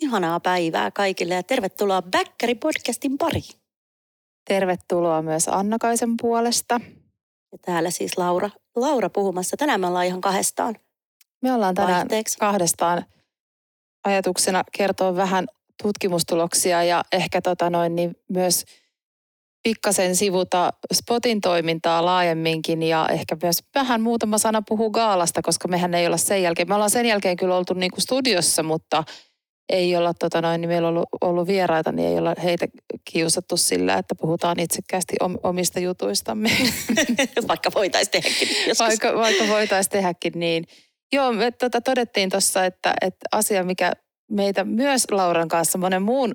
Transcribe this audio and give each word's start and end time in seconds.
Ihanaa 0.00 0.40
päivää 0.40 0.90
kaikille 0.90 1.34
ja 1.34 1.42
tervetuloa 1.42 2.02
Bäkkäri-podcastin 2.02 3.16
pariin. 3.18 3.60
Tervetuloa 4.48 5.22
myös 5.22 5.48
Annakaisen 5.48 6.14
puolesta. 6.20 6.80
Ja 7.52 7.58
täällä 7.64 7.90
siis 7.90 8.18
Laura, 8.18 8.50
Laura 8.76 9.10
puhumassa. 9.10 9.56
Tänään 9.56 9.80
me 9.80 9.86
ollaan 9.86 10.06
ihan 10.06 10.20
kahdestaan. 10.20 10.76
Me 11.42 11.52
ollaan 11.52 11.74
tänään 11.74 11.94
Vaihteeksi. 11.94 12.38
kahdestaan 12.38 13.04
ajatuksena 14.04 14.64
kertoa 14.78 15.16
vähän 15.16 15.46
tutkimustuloksia 15.82 16.84
ja 16.84 17.04
ehkä 17.12 17.42
tota 17.42 17.70
noin, 17.70 17.94
niin 17.94 18.16
myös 18.28 18.64
pikkasen 19.62 20.16
sivuta 20.16 20.72
Spotin 20.92 21.40
toimintaa 21.40 22.04
laajemminkin 22.04 22.82
ja 22.82 23.08
ehkä 23.08 23.36
myös 23.42 23.58
vähän 23.74 24.00
muutama 24.00 24.38
sana 24.38 24.62
puhuu 24.68 24.90
Gaalasta, 24.90 25.42
koska 25.42 25.68
mehän 25.68 25.94
ei 25.94 26.06
olla 26.06 26.16
sen 26.16 26.42
jälkeen. 26.42 26.68
Me 26.68 26.74
ollaan 26.74 26.90
sen 26.90 27.06
jälkeen 27.06 27.36
kyllä 27.36 27.56
oltu 27.56 27.74
niin 27.74 27.90
kuin 27.90 28.02
studiossa, 28.02 28.62
mutta 28.62 29.04
ei 29.70 29.96
olla, 29.96 30.14
tota 30.14 30.40
noin, 30.42 30.60
niin 30.60 30.68
meillä 30.68 30.88
on 30.88 30.94
ollut, 30.94 31.08
ollut 31.20 31.46
vieraita, 31.46 31.92
niin 31.92 32.08
ei 32.08 32.18
olla 32.18 32.34
heitä 32.42 32.66
kiusattu 33.12 33.56
sillä, 33.56 33.94
että 33.94 34.14
puhutaan 34.14 34.60
itsekkäästi 34.60 35.16
om, 35.20 35.36
omista 35.42 35.80
jutuistamme. 35.80 36.50
Vaikka 37.48 37.70
voitaisiin 37.74 38.12
tehdäkin 38.12 38.48
joskus. 38.48 38.78
vaikka, 38.78 39.14
vaikka 39.14 39.48
voitaisiin 39.48 39.92
tehdäkin 39.92 40.32
niin. 40.36 40.64
Joo, 41.12 41.32
me 41.32 41.50
tota, 41.50 41.80
todettiin 41.80 42.30
tuossa, 42.30 42.64
että, 42.64 42.94
että 43.00 43.26
asia, 43.32 43.64
mikä 43.64 43.92
meitä 44.30 44.64
myös 44.64 45.04
Lauran 45.10 45.48
kanssa 45.48 45.78
monen 45.78 46.02
muun 46.02 46.34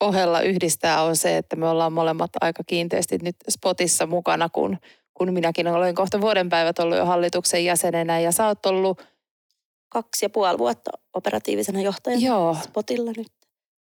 ohella 0.00 0.40
yhdistää, 0.40 1.02
on 1.02 1.16
se, 1.16 1.36
että 1.36 1.56
me 1.56 1.68
ollaan 1.68 1.92
molemmat 1.92 2.30
aika 2.40 2.62
kiinteästi 2.66 3.18
nyt 3.22 3.36
Spotissa 3.50 4.06
mukana, 4.06 4.48
kun, 4.48 4.78
kun 5.14 5.32
minäkin 5.32 5.68
olen 5.68 5.94
kohta 5.94 6.20
vuoden 6.20 6.48
päivät 6.48 6.78
ollut 6.78 6.98
jo 6.98 7.06
hallituksen 7.06 7.64
jäsenenä 7.64 8.20
ja 8.20 8.32
sä 8.32 8.46
oot 8.46 8.66
ollut, 8.66 9.02
Kaksi 9.94 10.24
ja 10.24 10.30
puoli 10.30 10.58
vuotta 10.58 10.90
operatiivisena 11.12 11.80
johtajana 11.80 12.26
joo, 12.26 12.56
Spotilla 12.64 13.12
nyt. 13.16 13.32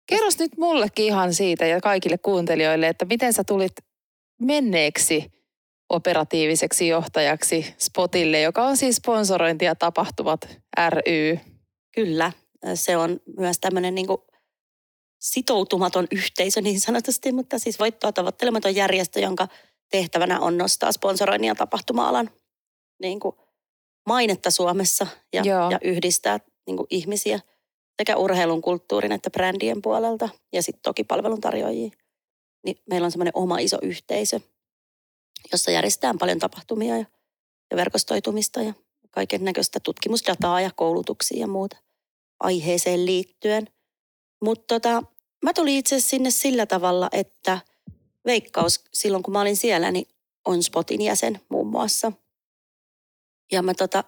kerros 0.07 0.39
nyt 0.39 0.57
mullekin 0.59 1.05
ihan 1.05 1.35
siitä 1.35 1.67
ja 1.67 1.81
kaikille 1.81 2.19
kuuntelijoille, 2.19 2.89
että 2.89 3.05
miten 3.05 3.33
sä 3.33 3.45
tulit 3.45 3.73
menneeksi 4.41 5.33
operatiiviseksi 5.89 6.89
johtajaksi 6.89 7.75
Spotille, 7.79 8.41
joka 8.41 8.67
on 8.67 8.77
siis 8.77 8.97
sponsorointi 8.97 9.65
ja 9.65 9.75
tapahtumat 9.75 10.59
ry. 10.91 11.39
Kyllä, 11.95 12.33
se 12.75 12.97
on 12.97 13.21
myös 13.39 13.59
tämmöinen 13.61 13.95
niin 13.95 14.07
sitoutumaton 15.21 16.07
yhteisö 16.13 16.61
niin 16.61 16.81
sanotusti, 16.81 17.33
mutta 17.33 17.59
siis 17.59 17.79
voittoa 17.79 18.13
tavoittelematon 18.13 18.75
järjestö, 18.75 19.21
jonka 19.21 19.49
tehtävänä 19.91 20.41
on 20.41 20.59
nostaa 20.59 20.93
sponsoroinnin 20.93 21.49
ja 21.49 21.55
tapahtuma-alan 21.55 22.31
niin 23.03 23.21
kuin 23.21 23.37
mainetta 24.07 24.51
Suomessa 24.51 25.07
ja, 25.33 25.43
Joo. 25.43 25.71
ja 25.71 25.79
yhdistää 25.85 26.41
niin 26.67 26.77
kuin 26.77 26.87
ihmisiä 26.91 27.41
sekä 28.01 28.17
urheilun, 28.17 28.63
kulttuurin 28.63 29.13
että 29.13 29.31
brändien 29.31 29.83
puolelta 29.83 30.29
ja 30.53 30.63
sitten 30.63 30.83
toki 30.83 31.05
palveluntarjoajia. 31.05 31.91
Niin 32.65 32.77
meillä 32.91 33.05
on 33.05 33.11
semmoinen 33.11 33.37
oma 33.37 33.59
iso 33.59 33.79
yhteisö, 33.83 34.41
jossa 35.53 35.71
järjestetään 35.71 36.19
paljon 36.19 36.39
tapahtumia 36.39 36.97
ja, 36.97 37.05
ja 37.71 37.77
verkostoitumista 37.77 38.63
ja 38.63 38.75
kaiken 39.11 39.45
näköistä 39.45 39.81
tutkimusdataa 39.81 40.61
ja 40.61 40.71
koulutuksia 40.77 41.41
ja 41.41 41.47
muuta 41.47 41.77
aiheeseen 42.41 43.07
liittyen. 43.07 43.69
Mutta 44.45 44.75
tota, 44.75 45.03
mä 45.45 45.53
tulin 45.53 45.77
itse 45.77 46.01
sinne 46.01 46.31
sillä 46.31 46.67
tavalla, 46.67 47.09
että 47.13 47.59
Veikkaus 48.27 48.85
silloin 48.93 49.23
kun 49.23 49.33
mä 49.33 49.41
olin 49.41 49.57
siellä, 49.57 49.91
niin 49.91 50.09
on 50.45 50.63
Spotin 50.63 51.03
jäsen 51.03 51.41
muun 51.49 51.67
muassa. 51.67 52.13
Ja 53.53 53.63
mä 53.63 53.75
tota, 53.75 54.05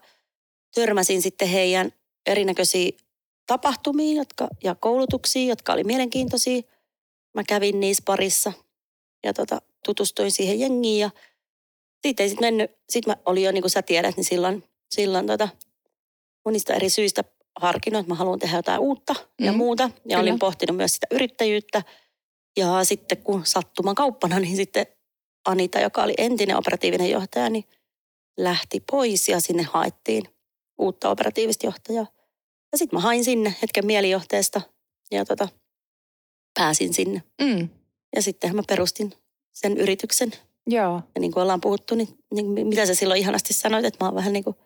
törmäsin 0.74 1.22
sitten 1.22 1.48
heidän 1.48 1.92
erinäköisiä 2.26 2.90
tapahtumia 3.46 4.16
jotka, 4.16 4.48
ja 4.64 4.74
koulutuksia, 4.74 5.48
jotka 5.48 5.72
oli 5.72 5.84
mielenkiintoisia. 5.84 6.62
Mä 7.34 7.42
kävin 7.48 7.80
niissä 7.80 8.02
parissa 8.06 8.52
ja 9.24 9.34
tota, 9.34 9.62
tutustuin 9.84 10.30
siihen 10.30 10.60
jengiin 10.60 11.00
ja 11.00 11.10
siitä 12.02 12.22
ei 12.22 12.28
sitten 12.28 12.46
mennyt, 12.46 12.70
sit 12.90 13.06
mä 13.06 13.16
olin 13.26 13.42
jo 13.42 13.52
niin 13.52 13.62
kuin 13.62 13.70
sä 13.70 13.82
tiedät, 13.82 14.16
niin 14.16 14.24
silloin, 14.24 14.64
silloin 14.94 15.26
tota, 15.26 15.48
monista 16.44 16.74
eri 16.74 16.90
syistä 16.90 17.24
harkinnut, 17.60 18.00
että 18.00 18.12
mä 18.12 18.14
haluan 18.14 18.38
tehdä 18.38 18.56
jotain 18.56 18.80
uutta 18.80 19.14
mm, 19.14 19.46
ja 19.46 19.52
Mm, 19.52 19.58
muuta. 19.58 19.82
Ja 19.82 19.90
kyllä. 20.04 20.20
olin 20.20 20.38
pohtinut 20.38 20.76
myös 20.76 20.94
sitä 20.94 21.06
yrittäjyyttä. 21.10 21.82
Ja 22.56 22.84
sitten 22.84 23.18
kun 23.18 23.46
sattuman 23.46 23.94
kauppana, 23.94 24.40
niin 24.40 24.56
sitten 24.56 24.86
Anita, 25.44 25.80
joka 25.80 26.02
oli 26.02 26.14
entinen 26.18 26.56
operatiivinen 26.56 27.10
johtaja, 27.10 27.50
niin 27.50 27.64
lähti 28.38 28.82
pois 28.90 29.28
ja 29.28 29.40
sinne 29.40 29.62
haettiin 29.62 30.24
uutta 30.78 31.10
operatiivista 31.10 31.66
johtajaa. 31.66 32.06
Ja 32.72 32.78
sitten 32.78 32.96
mä 32.96 33.00
hain 33.00 33.24
sinne 33.24 33.54
hetken 33.62 33.86
mielijohteesta 33.86 34.60
ja 35.10 35.24
tota, 35.24 35.48
pääsin 36.54 36.94
sinne. 36.94 37.22
Mm, 37.42 37.68
Ja 38.16 38.22
sitten 38.22 38.56
mä 38.56 38.62
perustin 38.68 39.14
sen 39.52 39.76
yrityksen. 39.78 40.32
joo. 40.66 41.02
Ja 41.14 41.20
niin 41.20 41.32
kuin 41.32 41.42
ollaan 41.42 41.60
puhuttu, 41.60 41.94
niin, 41.94 42.08
niin 42.34 42.66
mitä 42.68 42.86
sä 42.86 42.94
silloin 42.94 43.20
ihanasti 43.20 43.52
sanoit, 43.54 43.84
että 43.84 44.04
mä 44.04 44.08
oon 44.08 44.14
vähän 44.14 44.32
niin 44.32 44.44
kuin, 44.44 44.56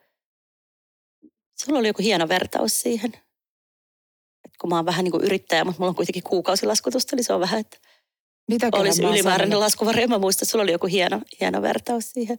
sulla 1.65 1.79
oli 1.79 1.89
joku 1.89 2.03
hieno 2.03 2.29
vertaus 2.29 2.81
siihen. 2.81 3.13
Että 4.45 4.59
kun 4.61 4.71
mä 4.71 4.77
oon 4.77 4.87
vähän 4.87 5.05
niin 5.05 5.13
kuin 5.13 5.25
yrittäjä, 5.25 5.65
mutta 5.65 5.79
mulla 5.81 5.89
on 5.89 5.97
kuitenkin 5.97 6.23
kuukausilaskutusta, 6.23 7.17
niin 7.17 7.25
se 7.25 7.33
on 7.33 7.41
vähän, 7.41 7.61
että 7.61 7.79
Mitäköhän 8.49 8.87
olisi 8.87 9.03
ylimääräinen 9.05 9.61
laskuvarjo. 9.61 10.09
Mä 10.09 10.19
muistan, 10.19 10.45
että 10.45 10.51
sulla 10.51 10.63
oli 10.63 10.73
joku 10.73 10.87
hieno, 10.87 11.21
hieno 11.41 11.63
vertaus 11.63 12.11
siihen. 12.13 12.39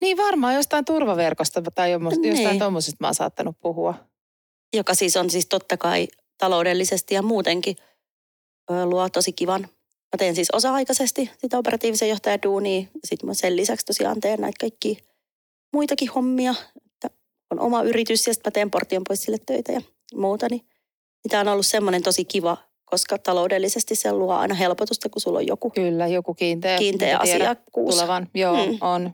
Niin 0.00 0.16
varmaan 0.16 0.54
jostain 0.54 0.84
turvaverkosta 0.84 1.62
tai 1.74 1.88
Niin. 1.88 2.34
jostain 2.36 2.58
tuommoisesta 2.58 2.96
mä 3.00 3.06
oon 3.06 3.14
saattanut 3.14 3.56
puhua. 3.60 3.94
Joka 4.74 4.94
siis 4.94 5.16
on 5.16 5.30
siis 5.30 5.46
totta 5.46 5.76
kai 5.76 6.08
taloudellisesti 6.38 7.14
ja 7.14 7.22
muutenkin 7.22 7.76
luo 8.84 9.08
tosi 9.08 9.32
kivan. 9.32 9.60
Mä 9.62 10.18
teen 10.18 10.34
siis 10.34 10.50
osa-aikaisesti 10.52 11.30
sitä 11.38 11.58
operatiivisen 11.58 12.08
johtajan 12.08 12.42
duunia. 12.42 12.86
Sitten 13.04 13.26
mä 13.26 13.34
sen 13.34 13.56
lisäksi 13.56 13.86
tosiaan 13.86 14.20
teen 14.20 14.40
näitä 14.40 14.56
kaikki 14.60 14.98
muitakin 15.72 16.10
hommia. 16.10 16.54
Että 16.86 17.10
on 17.50 17.60
oma 17.60 17.82
yritys 17.82 18.26
ja 18.26 18.34
sitten 18.34 18.50
mä 18.50 18.54
teen 18.54 18.70
portion 18.70 19.02
pois 19.08 19.22
sille 19.22 19.38
töitä 19.46 19.72
ja 19.72 19.80
muuta. 20.14 20.46
Niin 20.50 20.66
tämä 21.28 21.40
on 21.40 21.48
ollut 21.48 21.66
semmoinen 21.66 22.02
tosi 22.02 22.24
kiva, 22.24 22.56
koska 22.84 23.18
taloudellisesti 23.18 23.94
se 23.94 24.12
luo 24.12 24.32
aina 24.34 24.54
helpotusta, 24.54 25.08
kun 25.08 25.20
sulla 25.22 25.38
on 25.38 25.46
joku 25.46 25.70
Kyllä, 25.70 26.06
joku 26.06 26.34
kiinteä, 26.34 26.78
kiinteä 26.78 27.18
asiakkuus. 27.18 27.94
tulevan. 27.94 28.28
Joo, 28.34 28.66
mm. 28.66 28.78
on. 28.80 29.12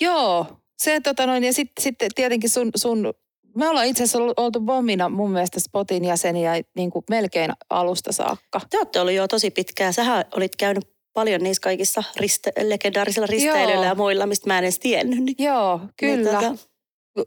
Joo, 0.00 0.46
se 0.78 1.00
tota 1.00 1.26
noin, 1.26 1.44
ja 1.44 1.52
sitten 1.52 1.82
sit 1.82 1.94
tietenkin 2.14 2.50
sun, 2.50 2.70
sun, 2.76 3.14
me 3.56 3.68
ollaan 3.68 3.86
itse 3.86 4.02
asiassa 4.02 4.18
oltu 4.36 4.60
Bommina 4.60 5.08
mun 5.08 5.30
mielestä 5.30 5.60
Spotin 5.60 6.04
jäseniä 6.04 6.52
niin 6.76 6.90
kuin 6.90 7.04
melkein 7.10 7.52
alusta 7.70 8.12
saakka. 8.12 8.60
Te 8.70 8.78
olette 8.78 9.00
ollut 9.00 9.14
jo 9.14 9.28
tosi 9.28 9.50
pitkään. 9.50 9.92
Sähän 9.92 10.24
olit 10.36 10.56
käynyt 10.56 10.84
paljon 11.12 11.42
niissä 11.42 11.60
kaikissa 11.60 12.04
riste- 12.20 12.68
legendaarisilla 12.68 13.26
risteilyillä 13.26 13.74
Joo. 13.74 13.84
ja 13.84 13.94
muilla, 13.94 14.26
mistä 14.26 14.46
mä 14.46 14.58
en 14.58 14.64
edes 14.64 14.78
tiennyt. 14.78 15.24
Niin, 15.24 15.36
Joo, 15.38 15.80
kyllä. 15.96 16.40
Niin, 16.40 16.56
tota, 16.56 16.66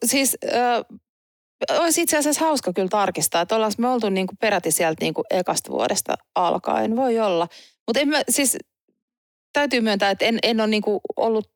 Siis 0.06 0.38
äh, 0.54 1.00
olisi 1.80 2.02
itse 2.02 2.18
asiassa 2.18 2.46
hauska 2.46 2.74
kyllä 2.74 2.88
tarkistaa, 2.88 3.42
että 3.42 3.56
ollaan 3.56 3.72
me 3.78 3.90
oltu 3.90 4.10
niin 4.10 4.28
kuin 4.28 4.38
peräti 4.38 4.72
sieltä 4.72 5.04
niin 5.06 5.14
kuin 5.14 5.26
ekasta 5.30 5.72
vuodesta 5.72 6.14
alkaen. 6.36 6.96
Voi 6.96 7.20
olla. 7.20 7.48
Mutta 7.88 8.00
siis 8.30 8.58
täytyy 9.54 9.82
myöntää, 9.82 10.12
että 10.12 10.26
en, 10.26 10.40
en 10.44 10.62
ole 10.62 10.68
niin 10.68 10.82
kuin 10.82 11.00
ollut, 11.16 11.52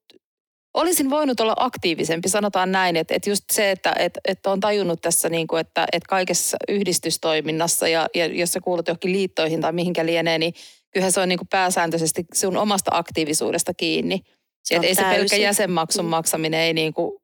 olisin 0.73 1.09
voinut 1.09 1.39
olla 1.39 1.53
aktiivisempi, 1.57 2.29
sanotaan 2.29 2.72
näin, 2.72 2.95
että, 2.95 3.16
että 3.16 3.29
just 3.29 3.44
se, 3.51 3.72
että, 3.72 3.95
että, 4.00 4.19
että 4.28 4.51
on 4.51 4.59
tajunnut 4.59 5.01
tässä, 5.01 5.29
niin 5.29 5.47
kuin, 5.47 5.61
että, 5.61 5.85
että 5.94 6.07
kaikessa 6.09 6.57
yhdistystoiminnassa 6.67 7.88
ja, 7.88 8.07
ja 8.16 8.25
jos 8.25 8.51
sä 8.51 8.61
kuulut 8.61 8.88
johonkin 8.88 9.11
liittoihin 9.11 9.61
tai 9.61 9.72
mihinkä 9.72 10.06
lienee, 10.06 10.38
niin 10.38 10.53
kyllähän 10.94 11.11
se 11.11 11.19
on 11.19 11.29
niin 11.29 11.39
kuin 11.39 11.47
pääsääntöisesti 11.47 12.25
sun 12.34 12.57
omasta 12.57 12.91
aktiivisuudesta 12.94 13.73
kiinni. 13.73 14.19
se 14.63 14.75
Et 14.75 14.79
on 14.79 14.85
ei 14.85 14.95
se 14.95 15.01
pelkkä 15.01 15.17
täysin. 15.17 15.41
jäsenmaksun 15.41 16.06
Mm. 16.06 16.09
maksaminen 16.09 16.59
ei 16.59 16.73
niinku 16.73 17.22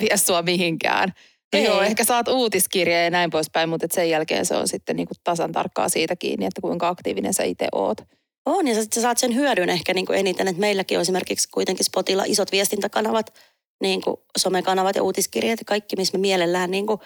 vie 0.00 0.16
sua 0.16 0.42
mihinkään. 0.42 1.12
No 1.52 1.58
Ei. 1.58 1.64
joo, 1.64 1.82
ehkä 1.82 2.04
saat 2.04 2.28
uutiskirjaa 2.28 3.00
ja 3.00 3.10
näin 3.10 3.30
poispäin, 3.30 3.68
mutta 3.68 3.86
sen 3.90 4.10
jälkeen 4.10 4.46
se 4.46 4.54
on 4.54 4.68
sitten 4.68 4.96
niinku 4.96 5.14
tasan 5.24 5.52
tarkkaa 5.52 5.88
siitä 5.88 6.16
kiinni, 6.16 6.46
että 6.46 6.60
kuinka 6.60 6.88
aktiivinen 6.88 7.34
sä 7.34 7.42
itse 7.42 7.68
oot. 7.72 7.98
On, 8.46 8.68
ja 8.68 8.74
sä, 8.74 9.00
saat 9.00 9.18
sen 9.18 9.34
hyödyn 9.34 9.68
ehkä 9.68 9.94
niin 9.94 10.06
kuin 10.06 10.18
eniten, 10.18 10.48
että 10.48 10.60
meilläkin 10.60 10.98
on 10.98 11.02
esimerkiksi 11.02 11.48
kuitenkin 11.48 11.84
Spotilla 11.84 12.24
isot 12.26 12.52
viestintäkanavat, 12.52 13.34
niin 13.82 14.02
kuin 14.02 14.16
somekanavat 14.38 14.96
ja 14.96 15.02
uutiskirjat 15.02 15.60
ja 15.60 15.64
kaikki, 15.64 15.96
missä 15.96 16.18
me 16.18 16.20
mielellään 16.20 16.70
niin 16.70 16.86
kuin 16.86 17.00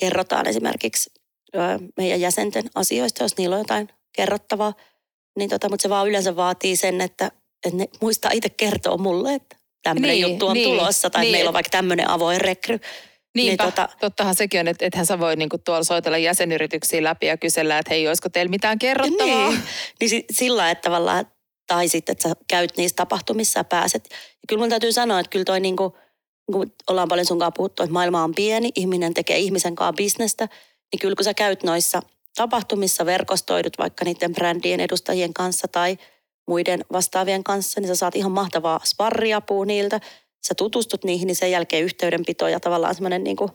kerrotaan 0.00 0.46
esimerkiksi 0.46 1.10
meidän 1.96 2.20
jäsenten 2.20 2.70
asioista, 2.74 3.24
jos 3.24 3.36
niillä 3.36 3.56
on 3.56 3.60
jotain 3.60 3.88
kerrottavaa. 4.12 4.74
Niin 5.38 5.50
tota, 5.50 5.68
mutta 5.68 5.82
se 5.82 5.88
vaan 5.88 6.08
yleensä 6.08 6.36
vaatii 6.36 6.76
sen, 6.76 7.00
että, 7.00 7.30
että 7.66 7.78
ne 7.78 7.88
muistaa 8.00 8.30
itse 8.34 8.48
kertoa 8.48 8.96
mulle, 8.96 9.34
että 9.34 9.56
tämmöinen 9.82 10.10
Niin, 10.10 10.30
juttu 10.30 10.46
on 10.46 10.54
niin, 10.54 10.68
tulossa 10.68 11.10
tai 11.10 11.22
niin. 11.22 11.32
meillä 11.32 11.48
on 11.48 11.54
vaikka 11.54 11.70
tämmöinen 11.70 12.10
avoin 12.10 12.40
rekry. 12.40 12.80
Niinpä, 13.46 13.64
Niin, 13.64 13.74
niin, 13.76 13.88
tota- 13.88 13.96
tottahan 14.00 14.34
sekin 14.34 14.60
on, 14.60 14.68
että 14.68 14.86
ethän 14.86 15.06
sä 15.06 15.18
voi 15.18 15.36
niinku 15.36 15.58
tuolla 15.58 15.84
soitella 15.84 16.18
jäsenyrityksiä 16.18 17.02
läpi 17.02 17.26
ja 17.26 17.36
kysellä, 17.36 17.78
että 17.78 17.90
hei, 17.94 18.08
olisiko 18.08 18.28
teillä 18.28 18.50
mitään 18.50 18.78
kerrottavaa? 18.78 19.48
Niin, 19.50 19.62
niin 20.00 20.10
si- 20.10 20.24
sillä 20.30 20.70
että 20.70 20.82
tavallaan, 20.82 21.26
tai 21.66 21.88
sitten, 21.88 22.12
että 22.12 22.28
sä 22.28 22.34
käyt 22.48 22.76
niissä 22.76 22.96
tapahtumissa 22.96 23.58
ja 23.60 23.64
pääset. 23.64 24.08
Ja 24.10 24.16
kyllä 24.48 24.60
mun 24.60 24.70
täytyy 24.70 24.92
sanoa, 24.92 25.20
että 25.20 25.30
kyllä 25.30 25.44
toi 25.44 25.60
niin 25.60 25.76
kuin, 25.76 25.92
kun 26.52 26.72
ollaan 26.90 27.08
paljon 27.08 27.26
sunkaan 27.26 27.52
puhuttu, 27.52 27.82
että 27.82 27.92
maailma 27.92 28.24
on 28.24 28.34
pieni, 28.34 28.70
ihminen 28.74 29.14
tekee 29.14 29.38
ihmisen 29.38 29.74
kanssa 29.74 29.92
bisnestä, 29.92 30.48
niin 30.92 31.00
kyllä 31.00 31.14
kun 31.16 31.24
sä 31.24 31.34
käyt 31.34 31.62
noissa 31.62 32.02
tapahtumissa 32.36 33.06
verkostoidut 33.06 33.78
vaikka 33.78 34.04
niiden 34.04 34.34
brändien 34.34 34.80
edustajien 34.80 35.34
kanssa 35.34 35.68
tai 35.68 35.98
muiden 36.48 36.84
vastaavien 36.92 37.44
kanssa, 37.44 37.80
niin 37.80 37.88
sä 37.88 37.94
saat 37.94 38.16
ihan 38.16 38.32
mahtavaa 38.32 38.80
sparriapua 38.84 39.64
niiltä. 39.64 40.00
Sä 40.46 40.54
tutustut 40.54 41.04
niihin, 41.04 41.26
niin 41.26 41.36
sen 41.36 41.50
jälkeen 41.50 41.84
yhteydenpito 41.84 42.48
ja 42.48 42.60
tavallaan 42.60 42.94
semmoinen 42.94 43.24
niin 43.24 43.36
kuin 43.36 43.50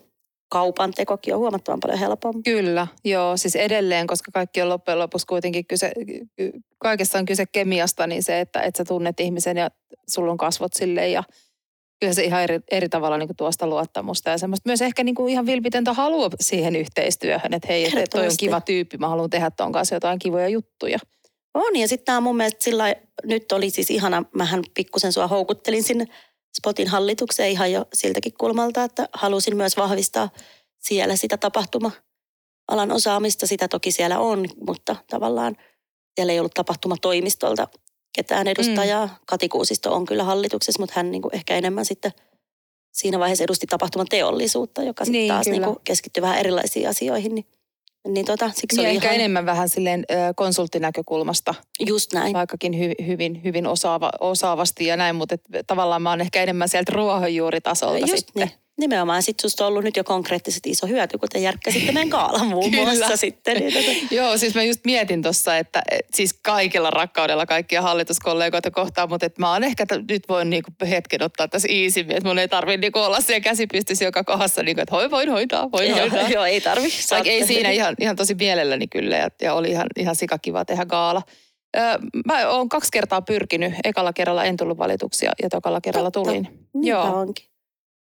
kaupan 0.54 0.92
tekokin 0.92 1.34
on 1.34 1.40
huomattavan 1.40 1.80
paljon 1.80 2.00
helpompi. 2.00 2.52
Kyllä, 2.52 2.88
joo, 3.06 3.38
siis 3.38 3.56
edelleen, 3.56 4.08
koska 4.08 4.32
kaikki 4.32 4.62
on 4.62 4.70
loppujen 4.70 5.00
lopuksi 5.00 5.28
kuitenkin 5.28 5.68
kyse, 5.68 5.92
kaikessa 6.78 7.20
on 7.20 7.26
kyse 7.26 7.46
kemiasta, 7.46 8.08
niin 8.08 8.24
se, 8.24 8.40
että, 8.40 8.62
että 8.62 8.78
sä 8.78 8.86
tunnet 8.86 9.20
ihmisen 9.20 9.58
ja 9.58 9.70
sulla 10.10 10.32
on 10.32 10.38
kasvot 10.38 10.74
sille 10.74 11.10
ja 11.10 11.24
kyllä 12.00 12.14
se 12.14 12.24
ihan 12.24 12.44
eri, 12.44 12.60
eri 12.72 12.90
tavalla 12.90 13.18
niin 13.18 13.30
tuosta 13.38 13.68
luottamusta 13.68 14.30
ja 14.30 14.38
semmoista 14.38 14.70
myös 14.70 14.82
ehkä 14.82 15.04
niin 15.04 15.16
kuin 15.16 15.32
ihan 15.32 15.46
vilpitöntä 15.46 15.94
halua 15.94 16.30
siihen 16.40 16.76
yhteistyöhön, 16.76 17.54
että 17.54 17.68
hei, 17.68 17.86
että 17.86 18.04
toi 18.12 18.28
on 18.28 18.34
kiva 18.40 18.62
tyyppi, 18.62 18.98
mä 18.98 19.08
haluan 19.08 19.30
tehdä 19.30 19.52
ton 19.52 19.72
kanssa 19.72 19.96
jotain 19.96 20.20
kivoja 20.20 20.48
juttuja. 20.48 21.00
On 21.54 21.76
ja 21.76 21.88
sitten 21.88 22.06
tämä 22.06 22.22
mun 22.22 22.38
mielestä 22.38 22.64
sillä 22.64 22.96
nyt 23.24 23.52
oli 23.52 23.70
siis 23.70 23.92
ihana, 23.92 24.24
mähän 24.36 24.64
pikkusen 24.74 25.14
sua 25.14 25.28
houkuttelin 25.28 25.84
sinne 25.84 26.06
Spotin 26.58 26.88
hallitukseen 26.88 27.52
ihan 27.52 27.72
jo 27.72 27.86
siltäkin 27.94 28.34
kulmalta, 28.38 28.84
että 28.84 29.10
halusin 29.14 29.58
myös 29.58 29.78
vahvistaa 29.78 30.30
siellä 30.80 31.16
sitä 31.16 31.38
tapahtuma-alan 31.38 32.92
osaamista. 32.92 33.48
Sitä 33.48 33.68
toki 33.68 33.92
siellä 33.92 34.20
on, 34.20 34.46
mutta 34.68 34.96
tavallaan 35.10 35.58
siellä 36.16 36.34
ei 36.34 36.40
ollut 36.40 36.54
tapahtumatoimistolta 36.54 37.68
ketään 38.16 38.48
edustajaa. 38.48 39.06
Mm. 39.06 39.14
Katikuusisto 39.26 39.96
on 39.96 40.06
kyllä 40.06 40.24
hallituksessa, 40.24 40.82
mutta 40.82 40.94
hän 40.96 41.12
niin 41.12 41.22
kuin 41.22 41.36
ehkä 41.36 41.56
enemmän 41.56 41.86
sitten 41.86 42.12
siinä 42.92 43.20
vaiheessa 43.20 43.44
edusti 43.44 43.68
tapahtumateollisuutta, 43.68 44.84
joka 44.84 45.06
sitten 45.06 45.20
niin, 45.20 45.28
taas 45.28 45.48
niin 45.48 45.64
kuin 45.64 45.78
keskittyi 45.84 46.22
vähän 46.22 46.40
erilaisiin 46.40 46.90
asioihin. 46.90 47.36
Niin 47.36 47.46
niin 48.08 48.26
tota, 48.26 48.52
siksi 48.56 48.78
niin 48.78 48.88
oli 48.88 48.96
ehkä 48.96 49.08
ihan... 49.08 49.16
enemmän 49.16 49.46
vähän 49.46 49.70
silleen 49.70 50.06
konsulttinäkökulmasta. 50.36 51.56
Just 51.80 52.14
näin. 52.14 52.34
Vaikkakin 52.34 52.80
hy, 52.80 52.92
hyvin, 53.08 53.42
hyvin 53.44 53.68
osaava, 53.68 54.12
osaavasti 54.20 54.86
ja 54.86 54.98
näin, 54.98 55.16
mutta 55.16 55.36
et, 55.36 55.42
tavallaan 55.68 56.02
mä 56.02 56.10
oon 56.10 56.22
ehkä 56.22 56.44
enemmän 56.44 56.70
sieltä 56.70 56.92
ruohonjuuritasolta 56.96 57.98
Just 57.98 58.18
sitten. 58.18 58.48
Niin. 58.48 58.52
Nimenomaan 58.80 59.24
sit 59.24 59.40
susta 59.40 59.66
on 59.66 59.68
ollut 59.68 59.84
nyt 59.84 59.98
jo 59.98 60.04
konkreettisesti 60.04 60.70
iso 60.70 60.88
hyöty, 60.88 61.18
kun 61.18 61.30
te 61.30 61.40
järkkäsitte 61.40 61.92
meidän 61.92 62.10
kaalan 62.10 62.48
muun 62.48 62.76
muassa 62.76 63.18
sitten. 63.18 63.58
Niin 63.58 63.74
tota. 63.74 63.92
Joo, 64.16 64.38
siis 64.38 64.56
mä 64.56 64.64
just 64.64 64.86
mietin 64.86 65.22
tuossa, 65.22 65.58
että 65.58 65.82
et, 65.92 66.06
siis 66.14 66.40
kaikilla 66.44 66.90
rakkaudella 66.90 67.46
kaikkia 67.46 67.82
hallituskollegoita 67.82 68.72
kohtaan, 68.72 69.10
mutta 69.10 69.26
että 69.26 69.42
mä 69.42 69.52
oon 69.52 69.64
ehkä 69.64 69.86
t- 69.86 70.10
nyt 70.10 70.24
voin 70.30 70.50
niinku 70.50 70.72
hetken 70.90 71.24
ottaa 71.24 71.48
tässä 71.48 71.68
iisimmin, 71.72 72.18
että 72.18 72.30
mun 72.30 72.40
ei 72.40 72.48
tarvi 72.48 72.78
niinku 72.78 73.00
olla 73.00 73.22
siellä 73.22 73.42
käsipystyssä 73.42 74.06
joka 74.06 74.24
kohdassa, 74.24 74.64
niinku, 74.64 74.82
että 74.82 74.96
hoi, 74.96 75.12
voin 75.12 75.30
hoitaa, 75.30 75.72
voin 75.72 75.90
joo, 75.90 76.00
hoitaa. 76.00 76.30
Joo, 76.30 76.46
ei 76.46 76.62
tarvi. 76.62 76.88
Vaikka 77.12 77.30
ei 77.30 77.48
siinä 77.48 77.70
ihan, 77.70 77.96
ihan 78.00 78.16
tosi 78.16 78.36
mielelläni 78.36 78.88
kyllä 78.88 79.18
ja, 79.18 79.28
ja 79.42 79.54
oli 79.54 79.70
ihan, 79.70 79.88
ihan 79.98 80.16
sikakiva 80.16 80.66
tehdä 80.66 80.86
gaala. 80.86 81.22
Öö, 81.78 81.98
mä 82.26 82.50
oon 82.50 82.70
kaksi 82.70 82.90
kertaa 82.94 83.22
pyrkinyt. 83.22 83.74
Ekalla 83.84 84.14
kerralla 84.14 84.44
en 84.44 84.58
tullut 84.58 84.78
valituksia 84.78 85.32
ja 85.44 85.50
tokalla 85.50 85.82
kerralla 85.82 86.12
tulin. 86.12 86.70
Niin 86.74 86.88
Joo. 86.88 87.20
onkin. 87.20 87.46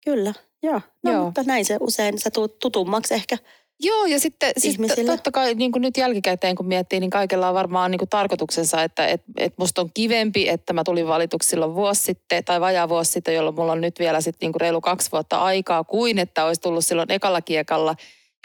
Kyllä. 0.05 0.32
Joo, 0.62 0.81
no, 1.05 1.12
Joo. 1.12 1.25
mutta 1.25 1.43
näin 1.43 1.64
se 1.64 1.76
usein, 1.81 2.19
sä 2.19 2.31
tuut 2.31 2.59
tutummaksi 2.59 3.14
ehkä 3.14 3.38
Joo, 3.85 4.06
ja 4.06 4.20
sitten 4.20 4.53
siis 4.59 4.79
totta 5.06 5.31
kai 5.31 5.55
niin 5.55 5.73
kuin 5.73 5.82
nyt 5.82 5.97
jälkikäteen 5.97 6.56
kun 6.56 6.67
miettii, 6.67 7.00
niin 7.00 7.11
kaikella 7.11 7.49
on 7.49 7.55
varmaan 7.55 7.91
niin 7.91 7.99
kuin 7.99 8.09
tarkoituksensa, 8.09 8.82
että 8.82 9.06
et, 9.06 9.23
et 9.37 9.55
musta 9.59 9.81
on 9.81 9.91
kivempi, 9.94 10.49
että 10.49 10.73
mä 10.73 10.85
tulin 10.85 11.06
valituksi 11.06 11.49
silloin 11.49 11.75
vuosi 11.75 12.03
sitten 12.03 12.44
tai 12.44 12.61
vajaa 12.61 12.88
vuosi 12.88 13.12
sitten, 13.12 13.35
jolloin 13.35 13.56
mulla 13.56 13.73
on 13.73 13.81
nyt 13.81 13.99
vielä 13.99 14.20
sitten 14.20 14.47
niin 14.47 14.53
kuin 14.53 14.61
reilu 14.61 14.81
kaksi 14.81 15.12
vuotta 15.12 15.43
aikaa, 15.43 15.85
kuin 15.85 16.19
että 16.19 16.44
olisi 16.44 16.61
tullut 16.61 16.85
silloin 16.85 17.12
ekalla 17.12 17.41
kiekalla, 17.41 17.94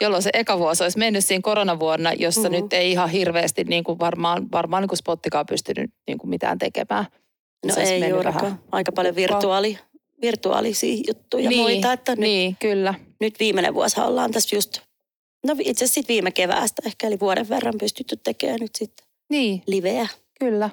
jolloin 0.02 0.22
se 0.22 0.30
eka 0.32 0.58
vuosi 0.58 0.82
olisi 0.82 0.98
mennyt 0.98 1.24
siinä 1.24 1.42
koronavuonna, 1.42 2.12
jossa 2.12 2.40
mm-hmm. 2.40 2.62
nyt 2.62 2.72
ei 2.72 2.90
ihan 2.90 3.08
hirveästi 3.08 3.64
niin 3.64 3.84
kuin 3.84 3.98
varmaan, 3.98 4.46
varmaan 4.52 4.82
niin 4.82 4.88
kuin 4.88 4.98
spottikaan 4.98 5.46
pystynyt 5.46 5.90
niin 6.06 6.18
kuin 6.18 6.30
mitään 6.30 6.58
tekemään. 6.58 7.06
No 7.66 7.74
se 7.74 7.82
ei 7.82 8.08
juurikaan. 8.08 8.60
Aika 8.72 8.92
paljon 8.92 9.16
virtuaali 9.16 9.78
virtuaalisia 10.22 11.02
juttuja 11.08 11.48
niin, 11.48 11.60
muita. 11.60 11.92
Että 11.92 12.12
nyt, 12.12 12.18
niin, 12.18 12.56
kyllä. 12.60 12.94
Nyt 13.20 13.34
viimeinen 13.40 13.74
vuosi 13.74 14.00
ollaan 14.00 14.30
tässä 14.30 14.56
just, 14.56 14.80
no 15.46 15.56
itse 15.60 15.84
asiassa 15.84 16.08
viime 16.08 16.30
keväästä 16.30 16.82
ehkä, 16.86 17.06
eli 17.06 17.20
vuoden 17.20 17.48
verran 17.48 17.74
pystytty 17.80 18.16
tekemään 18.16 18.60
nyt 18.60 18.74
sitten 18.78 19.06
niin. 19.30 19.62
liveä. 19.66 20.08
Kyllä. 20.40 20.70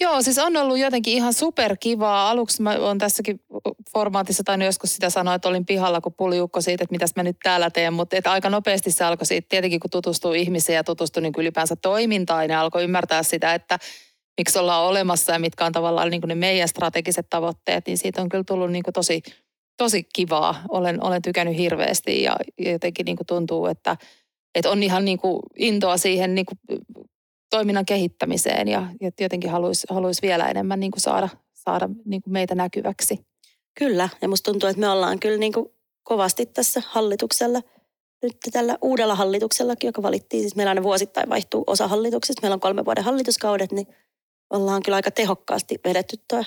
Joo, 0.00 0.22
siis 0.22 0.38
on 0.38 0.56
ollut 0.56 0.78
jotenkin 0.78 1.14
ihan 1.14 1.32
superkivaa. 1.32 2.30
Aluksi 2.30 2.62
mä 2.62 2.76
oon 2.80 2.98
tässäkin 2.98 3.40
formaatissa 3.92 4.44
tai 4.44 4.64
joskus 4.64 4.94
sitä 4.94 5.10
sanoa, 5.10 5.34
että 5.34 5.48
olin 5.48 5.66
pihalla, 5.66 6.00
kun 6.00 6.14
puliukko 6.14 6.60
siitä, 6.60 6.84
että 6.84 6.92
mitäs 6.92 7.12
mä 7.16 7.22
nyt 7.22 7.36
täällä 7.42 7.70
teen. 7.70 7.92
Mutta 7.92 8.16
että 8.16 8.32
aika 8.32 8.50
nopeasti 8.50 8.90
se 8.90 9.04
alkoi 9.04 9.26
siitä, 9.26 9.46
tietenkin 9.48 9.80
kun 9.80 9.90
tutustuu 9.90 10.32
ihmisiin 10.32 10.76
ja 10.76 10.84
tutustuu 10.84 11.22
niin 11.22 11.32
ylipäänsä 11.38 11.76
toimintaan, 11.76 12.50
ja 12.50 12.60
alkoi 12.60 12.84
ymmärtää 12.84 13.22
sitä, 13.22 13.54
että 13.54 13.78
miksi 14.38 14.58
ollaan 14.58 14.84
olemassa 14.84 15.32
ja 15.32 15.38
mitkä 15.38 15.66
on 15.66 15.72
tavallaan 15.72 16.10
niin 16.10 16.20
kuin 16.20 16.28
ne 16.28 16.34
meidän 16.34 16.68
strategiset 16.68 17.26
tavoitteet, 17.30 17.86
niin 17.86 17.98
siitä 17.98 18.22
on 18.22 18.28
kyllä 18.28 18.44
tullut 18.46 18.72
niin 18.72 18.82
kuin 18.82 18.94
tosi, 18.94 19.22
tosi 19.76 20.08
kivaa. 20.14 20.62
Olen, 20.68 21.04
olen 21.04 21.22
tykännyt 21.22 21.56
hirveästi 21.56 22.22
ja 22.22 22.36
jotenkin 22.58 23.04
niin 23.04 23.16
kuin 23.16 23.26
tuntuu, 23.26 23.66
että, 23.66 23.96
että 24.54 24.70
on 24.70 24.82
ihan 24.82 25.04
niin 25.04 25.18
kuin 25.18 25.40
intoa 25.58 25.96
siihen 25.96 26.34
niin 26.34 26.46
kuin 26.46 26.58
toiminnan 27.50 27.86
kehittämiseen 27.86 28.68
ja, 28.68 28.86
jotenkin 29.20 29.50
haluaisi 29.50 29.86
haluais 29.90 30.22
vielä 30.22 30.48
enemmän 30.48 30.80
niin 30.80 30.90
kuin 30.90 31.00
saada, 31.00 31.28
saada 31.54 31.88
niin 32.04 32.22
kuin 32.22 32.32
meitä 32.32 32.54
näkyväksi. 32.54 33.18
Kyllä, 33.78 34.08
ja 34.22 34.28
musta 34.28 34.50
tuntuu, 34.50 34.68
että 34.68 34.80
me 34.80 34.88
ollaan 34.88 35.20
kyllä 35.20 35.38
niin 35.38 35.52
kuin 35.52 35.66
kovasti 36.02 36.46
tässä 36.46 36.82
hallituksella, 36.86 37.62
nyt 38.22 38.36
tällä 38.52 38.78
uudella 38.82 39.14
hallituksellakin, 39.14 39.88
joka 39.88 40.02
valittiin, 40.02 40.42
siis 40.42 40.56
meillä 40.56 40.70
aina 40.70 40.82
vuosittain 40.82 41.28
vaihtuu 41.28 41.64
osa 41.66 41.88
hallituksesta, 41.88 42.42
meillä 42.42 42.54
on 42.54 42.60
kolme 42.60 42.84
vuoden 42.84 43.04
hallituskaudet, 43.04 43.72
niin 43.72 43.86
ollaan 44.56 44.82
kyllä 44.82 44.96
aika 44.96 45.10
tehokkaasti 45.10 45.80
vedetty 45.84 46.16
tuo 46.28 46.44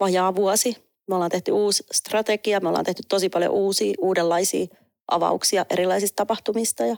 vajaa 0.00 0.34
vuosi. 0.34 0.76
Me 1.08 1.14
ollaan 1.14 1.30
tehty 1.30 1.52
uusi 1.52 1.84
strategia, 1.92 2.60
me 2.60 2.68
ollaan 2.68 2.84
tehty 2.84 3.02
tosi 3.08 3.28
paljon 3.28 3.52
uusia, 3.52 3.94
uudenlaisia 3.98 4.66
avauksia 5.10 5.66
erilaisista 5.70 6.16
tapahtumista 6.16 6.86
ja, 6.86 6.96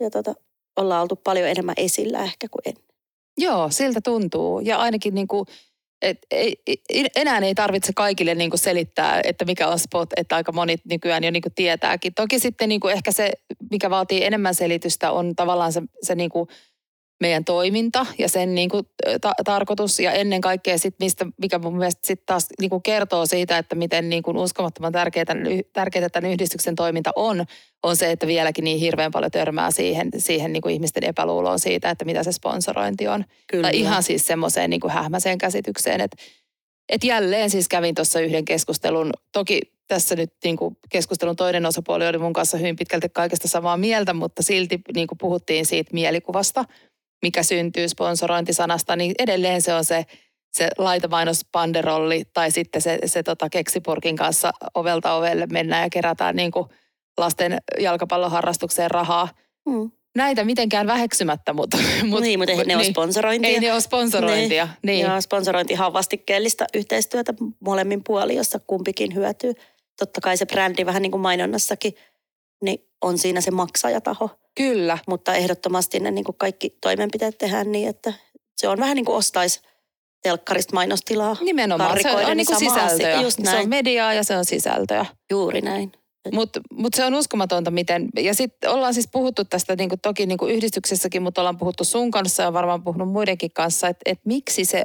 ja 0.00 0.10
tota, 0.10 0.34
ollaan 0.76 1.02
oltu 1.02 1.16
paljon 1.16 1.48
enemmän 1.48 1.74
esillä 1.76 2.22
ehkä 2.22 2.48
kuin 2.50 2.62
ennen. 2.66 2.84
Joo, 3.38 3.70
siltä 3.70 4.00
tuntuu. 4.00 4.60
Ja 4.60 4.78
ainakin 4.78 5.14
niin 5.14 5.28
kuin, 5.28 5.46
et 6.02 6.18
ei, 6.30 6.56
enää 7.16 7.38
ei 7.38 7.54
tarvitse 7.54 7.92
kaikille 7.96 8.34
niin 8.34 8.50
kuin 8.50 8.60
selittää, 8.60 9.20
että 9.24 9.44
mikä 9.44 9.68
on 9.68 9.78
spot, 9.78 10.08
että 10.16 10.36
aika 10.36 10.52
monet 10.52 10.80
nykyään 10.84 11.24
jo 11.24 11.30
niin 11.30 11.42
kuin 11.42 11.54
tietääkin. 11.54 12.14
Toki 12.14 12.38
sitten 12.38 12.68
niin 12.68 12.80
kuin 12.80 12.92
ehkä 12.92 13.12
se, 13.12 13.32
mikä 13.70 13.90
vaatii 13.90 14.24
enemmän 14.24 14.54
selitystä, 14.54 15.12
on 15.12 15.36
tavallaan 15.36 15.72
se, 15.72 15.82
se 16.02 16.14
niin 16.14 16.30
kuin– 16.30 16.48
meidän 17.22 17.44
toiminta 17.44 18.06
ja 18.18 18.28
sen 18.28 18.54
niin 18.54 18.68
kuin, 18.68 18.86
ta- 19.20 19.34
tarkoitus 19.44 20.00
ja 20.00 20.12
ennen 20.12 20.40
kaikkea 20.40 20.78
sit 20.78 20.94
mistä, 20.98 21.26
mikä 21.42 21.58
mun 21.58 21.78
mielestä 21.78 22.06
sit 22.06 22.26
taas 22.26 22.46
niin 22.60 22.70
kuin 22.70 22.82
kertoo 22.82 23.26
siitä, 23.26 23.58
että 23.58 23.74
miten 23.74 24.08
niin 24.08 24.22
kuin 24.22 24.36
uskomattoman 24.36 24.92
tärkeää, 24.92 25.26
tärkeää 25.72 26.08
tämän 26.08 26.30
yhdistyksen 26.30 26.74
toiminta 26.74 27.10
on, 27.16 27.44
on 27.82 27.96
se, 27.96 28.10
että 28.10 28.26
vieläkin 28.26 28.64
niin 28.64 28.78
hirveän 28.78 29.10
paljon 29.10 29.30
törmää 29.30 29.70
siihen, 29.70 30.08
siihen 30.18 30.52
niin 30.52 30.60
kuin 30.60 30.74
ihmisten 30.74 31.04
epäluuloon 31.04 31.58
siitä, 31.58 31.90
että 31.90 32.04
mitä 32.04 32.22
se 32.22 32.32
sponsorointi 32.32 33.08
on. 33.08 33.24
Kyllä. 33.50 33.62
Tai 33.62 33.78
ihan 33.78 34.02
siis 34.02 34.26
semmoiseen 34.26 34.70
niin 34.70 34.80
kuin 34.80 34.92
hähmäiseen 34.92 35.38
käsitykseen, 35.38 36.00
että 36.00 36.16
et 36.88 37.04
jälleen 37.04 37.50
siis 37.50 37.68
kävin 37.68 37.94
tuossa 37.94 38.20
yhden 38.20 38.44
keskustelun, 38.44 39.12
toki 39.32 39.60
tässä 39.88 40.16
nyt 40.16 40.32
niin 40.44 40.56
kuin 40.56 40.76
keskustelun 40.88 41.36
toinen 41.36 41.66
osapuoli 41.66 42.08
oli 42.08 42.18
mun 42.18 42.32
kanssa 42.32 42.58
hyvin 42.58 42.76
pitkälti 42.76 43.08
kaikesta 43.08 43.48
samaa 43.48 43.76
mieltä, 43.76 44.14
mutta 44.14 44.42
silti 44.42 44.80
niin 44.94 45.06
kuin 45.06 45.18
puhuttiin 45.18 45.66
siitä 45.66 45.90
mielikuvasta– 45.92 46.64
mikä 47.22 47.42
syntyy 47.42 47.88
sponsorointisanasta, 47.88 48.96
niin 48.96 49.14
edelleen 49.18 49.62
se 49.62 49.74
on 49.74 49.84
se, 49.84 50.04
se 50.52 50.68
laitamainospanderolli 50.78 52.24
tai 52.34 52.50
sitten 52.50 52.82
se, 52.82 52.98
se 53.06 53.22
tota 53.22 53.50
keksipurkin 53.50 54.16
kanssa 54.16 54.52
ovelta 54.74 55.14
ovelle 55.14 55.46
mennään 55.46 55.82
ja 55.82 55.90
kerätään 55.90 56.36
niin 56.36 56.50
kuin 56.50 56.66
lasten 57.18 57.58
jalkapalloharrastukseen 57.80 58.90
rahaa. 58.90 59.28
Mm. 59.68 59.90
Näitä 60.16 60.44
mitenkään 60.44 60.86
väheksymättä, 60.86 61.52
mutta... 61.52 61.76
mutta 62.10 62.20
niin, 62.20 62.40
mutta 62.40 62.52
ei 62.52 62.58
ne 62.58 62.64
niin, 62.64 62.76
ole 62.76 62.84
sponsorointia. 62.84 63.50
Ei 63.50 63.60
ne 63.60 63.72
ole 63.72 63.80
sponsorointia, 63.80 64.64
niin. 64.64 64.76
niin. 64.82 65.06
Ja 65.06 65.20
sponsorointihan 65.20 65.86
on 65.86 65.92
vastikkeellista 65.92 66.64
yhteistyötä 66.74 67.34
molemmin 67.60 68.04
puolin, 68.04 68.36
jossa 68.36 68.60
kumpikin 68.66 69.14
hyötyy. 69.14 69.52
Totta 69.98 70.20
kai 70.20 70.36
se 70.36 70.46
brändi 70.46 70.86
vähän 70.86 71.02
niin 71.02 71.10
kuin 71.10 71.20
mainonnassakin, 71.20 71.92
niin 72.62 72.88
on 73.02 73.18
siinä 73.18 73.40
se 73.40 73.50
maksajataho. 73.50 74.30
Kyllä. 74.56 74.98
Mutta 75.08 75.34
ehdottomasti 75.34 76.00
ne 76.00 76.10
niin 76.10 76.24
kuin 76.24 76.36
kaikki 76.38 76.76
toimenpiteet 76.80 77.38
tehdään 77.38 77.72
niin, 77.72 77.88
että 77.88 78.12
se 78.56 78.68
on 78.68 78.78
vähän 78.78 78.96
niin 78.96 79.04
kuin 79.04 79.16
ostaisi 79.16 79.60
telkkarista 80.22 80.74
mainostilaa. 80.74 81.36
Nimenomaan, 81.40 81.98
se 82.02 82.10
on, 82.10 82.24
on 82.24 82.36
niin 82.36 82.46
kuin 82.46 82.58
sisältöä. 82.58 83.20
Just 83.20 83.38
näin. 83.38 83.56
Se 83.56 83.62
on 83.62 83.68
mediaa 83.68 84.14
ja 84.14 84.24
se 84.24 84.36
on 84.36 84.44
sisältöä. 84.44 85.06
Juuri 85.30 85.60
näin. 85.60 85.92
Mutta 86.32 86.60
mut 86.72 86.94
se 86.94 87.04
on 87.04 87.14
uskomatonta, 87.14 87.70
miten, 87.70 88.08
ja 88.16 88.34
sitten 88.34 88.70
ollaan 88.70 88.94
siis 88.94 89.08
puhuttu 89.12 89.44
tästä 89.44 89.76
niinku, 89.76 89.96
toki 90.02 90.26
niinku 90.26 90.46
yhdistyksessäkin, 90.46 91.22
mutta 91.22 91.40
ollaan 91.40 91.58
puhuttu 91.58 91.84
sun 91.84 92.10
kanssa 92.10 92.42
ja 92.42 92.52
varmaan 92.52 92.82
puhunut 92.82 93.08
muidenkin 93.08 93.52
kanssa, 93.52 93.88
että 93.88 94.02
et 94.10 94.20
miksi, 94.24 94.64
se, 94.64 94.82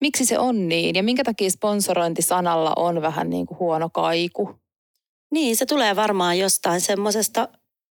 miksi 0.00 0.26
se 0.26 0.38
on 0.38 0.68
niin 0.68 0.94
ja 0.94 1.02
minkä 1.02 1.24
takia 1.24 1.50
sponsorointisanalla 1.50 2.72
on 2.76 3.02
vähän 3.02 3.30
niin 3.30 3.46
kuin 3.46 3.58
huono 3.58 3.90
kaiku. 3.90 4.63
Niin, 5.34 5.56
se 5.56 5.66
tulee 5.66 5.96
varmaan 5.96 6.38
jostain 6.38 6.80
semmoisesta 6.80 7.48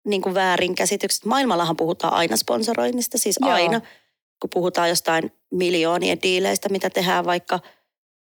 niin 0.07 0.21
kuin 0.21 0.35
väärinkäsitykset. 0.35 1.25
Maailmallahan 1.25 1.77
puhutaan 1.77 2.13
aina 2.13 2.37
sponsoroinnista, 2.37 3.17
siis 3.17 3.35
Joo. 3.41 3.51
aina. 3.51 3.81
Kun 4.41 4.49
puhutaan 4.53 4.89
jostain 4.89 5.31
miljoonien 5.51 6.21
diileistä, 6.21 6.69
mitä 6.69 6.89
tehdään 6.89 7.25
vaikka 7.25 7.59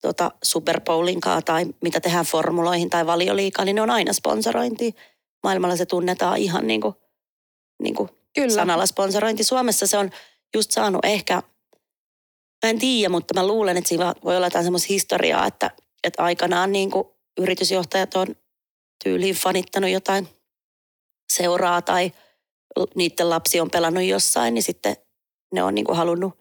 tota 0.03 0.31
Super 0.45 0.81
Bowlinkaan 0.81 1.45
tai 1.45 1.67
mitä 1.83 2.01
tehdään 2.01 2.25
formuloihin 2.25 2.91
tai 2.91 3.07
valioliikaan, 3.07 3.67
niin 3.67 3.77
ne 3.77 3.83
on 3.83 3.91
aina 3.91 4.13
sponsorointi. 4.13 4.95
Maailmalla 5.43 5.77
se 5.77 5.87
tunnetaan 5.87 6.39
ihan 6.39 6.67
niin 6.67 6.81
kuin, 6.81 6.95
niin 7.83 7.95
kuin 7.95 8.09
Kyllä. 8.35 8.55
sanalla 8.55 8.87
sponsorointi. 8.87 9.45
Suomessa 9.45 9.87
se 9.87 9.99
on 9.99 10.11
just 10.55 10.71
saanut 10.71 11.05
ehkä, 11.05 11.35
mä 12.65 12.71
en 12.71 12.79
tiedä, 12.79 13.09
mutta 13.09 13.35
mä 13.35 13.47
luulen, 13.47 13.77
että 13.77 13.89
siinä 13.89 14.15
voi 14.25 14.37
olla 14.37 14.47
jotain 14.47 14.65
semmoista 14.65 14.87
historiaa, 14.89 15.47
että, 15.47 15.71
että 16.05 16.23
aikanaan 16.23 16.73
niin 16.73 16.91
kuin 16.91 17.09
yritysjohtajat 17.41 18.15
on 18.15 18.37
tyyliin 19.05 19.35
fanittanut 19.35 19.91
jotain 19.91 20.29
seuraa 21.33 21.83
tai 21.83 22.13
niiden 22.95 23.31
lapsi 23.31 23.61
on 23.61 23.71
pelannut 23.71 24.05
jossain, 24.05 24.55
niin 24.55 24.63
sitten 24.63 24.97
ne 25.53 25.63
on 25.63 25.75
niin 25.75 25.85
kuin 25.85 25.97
halunnut 25.97 26.39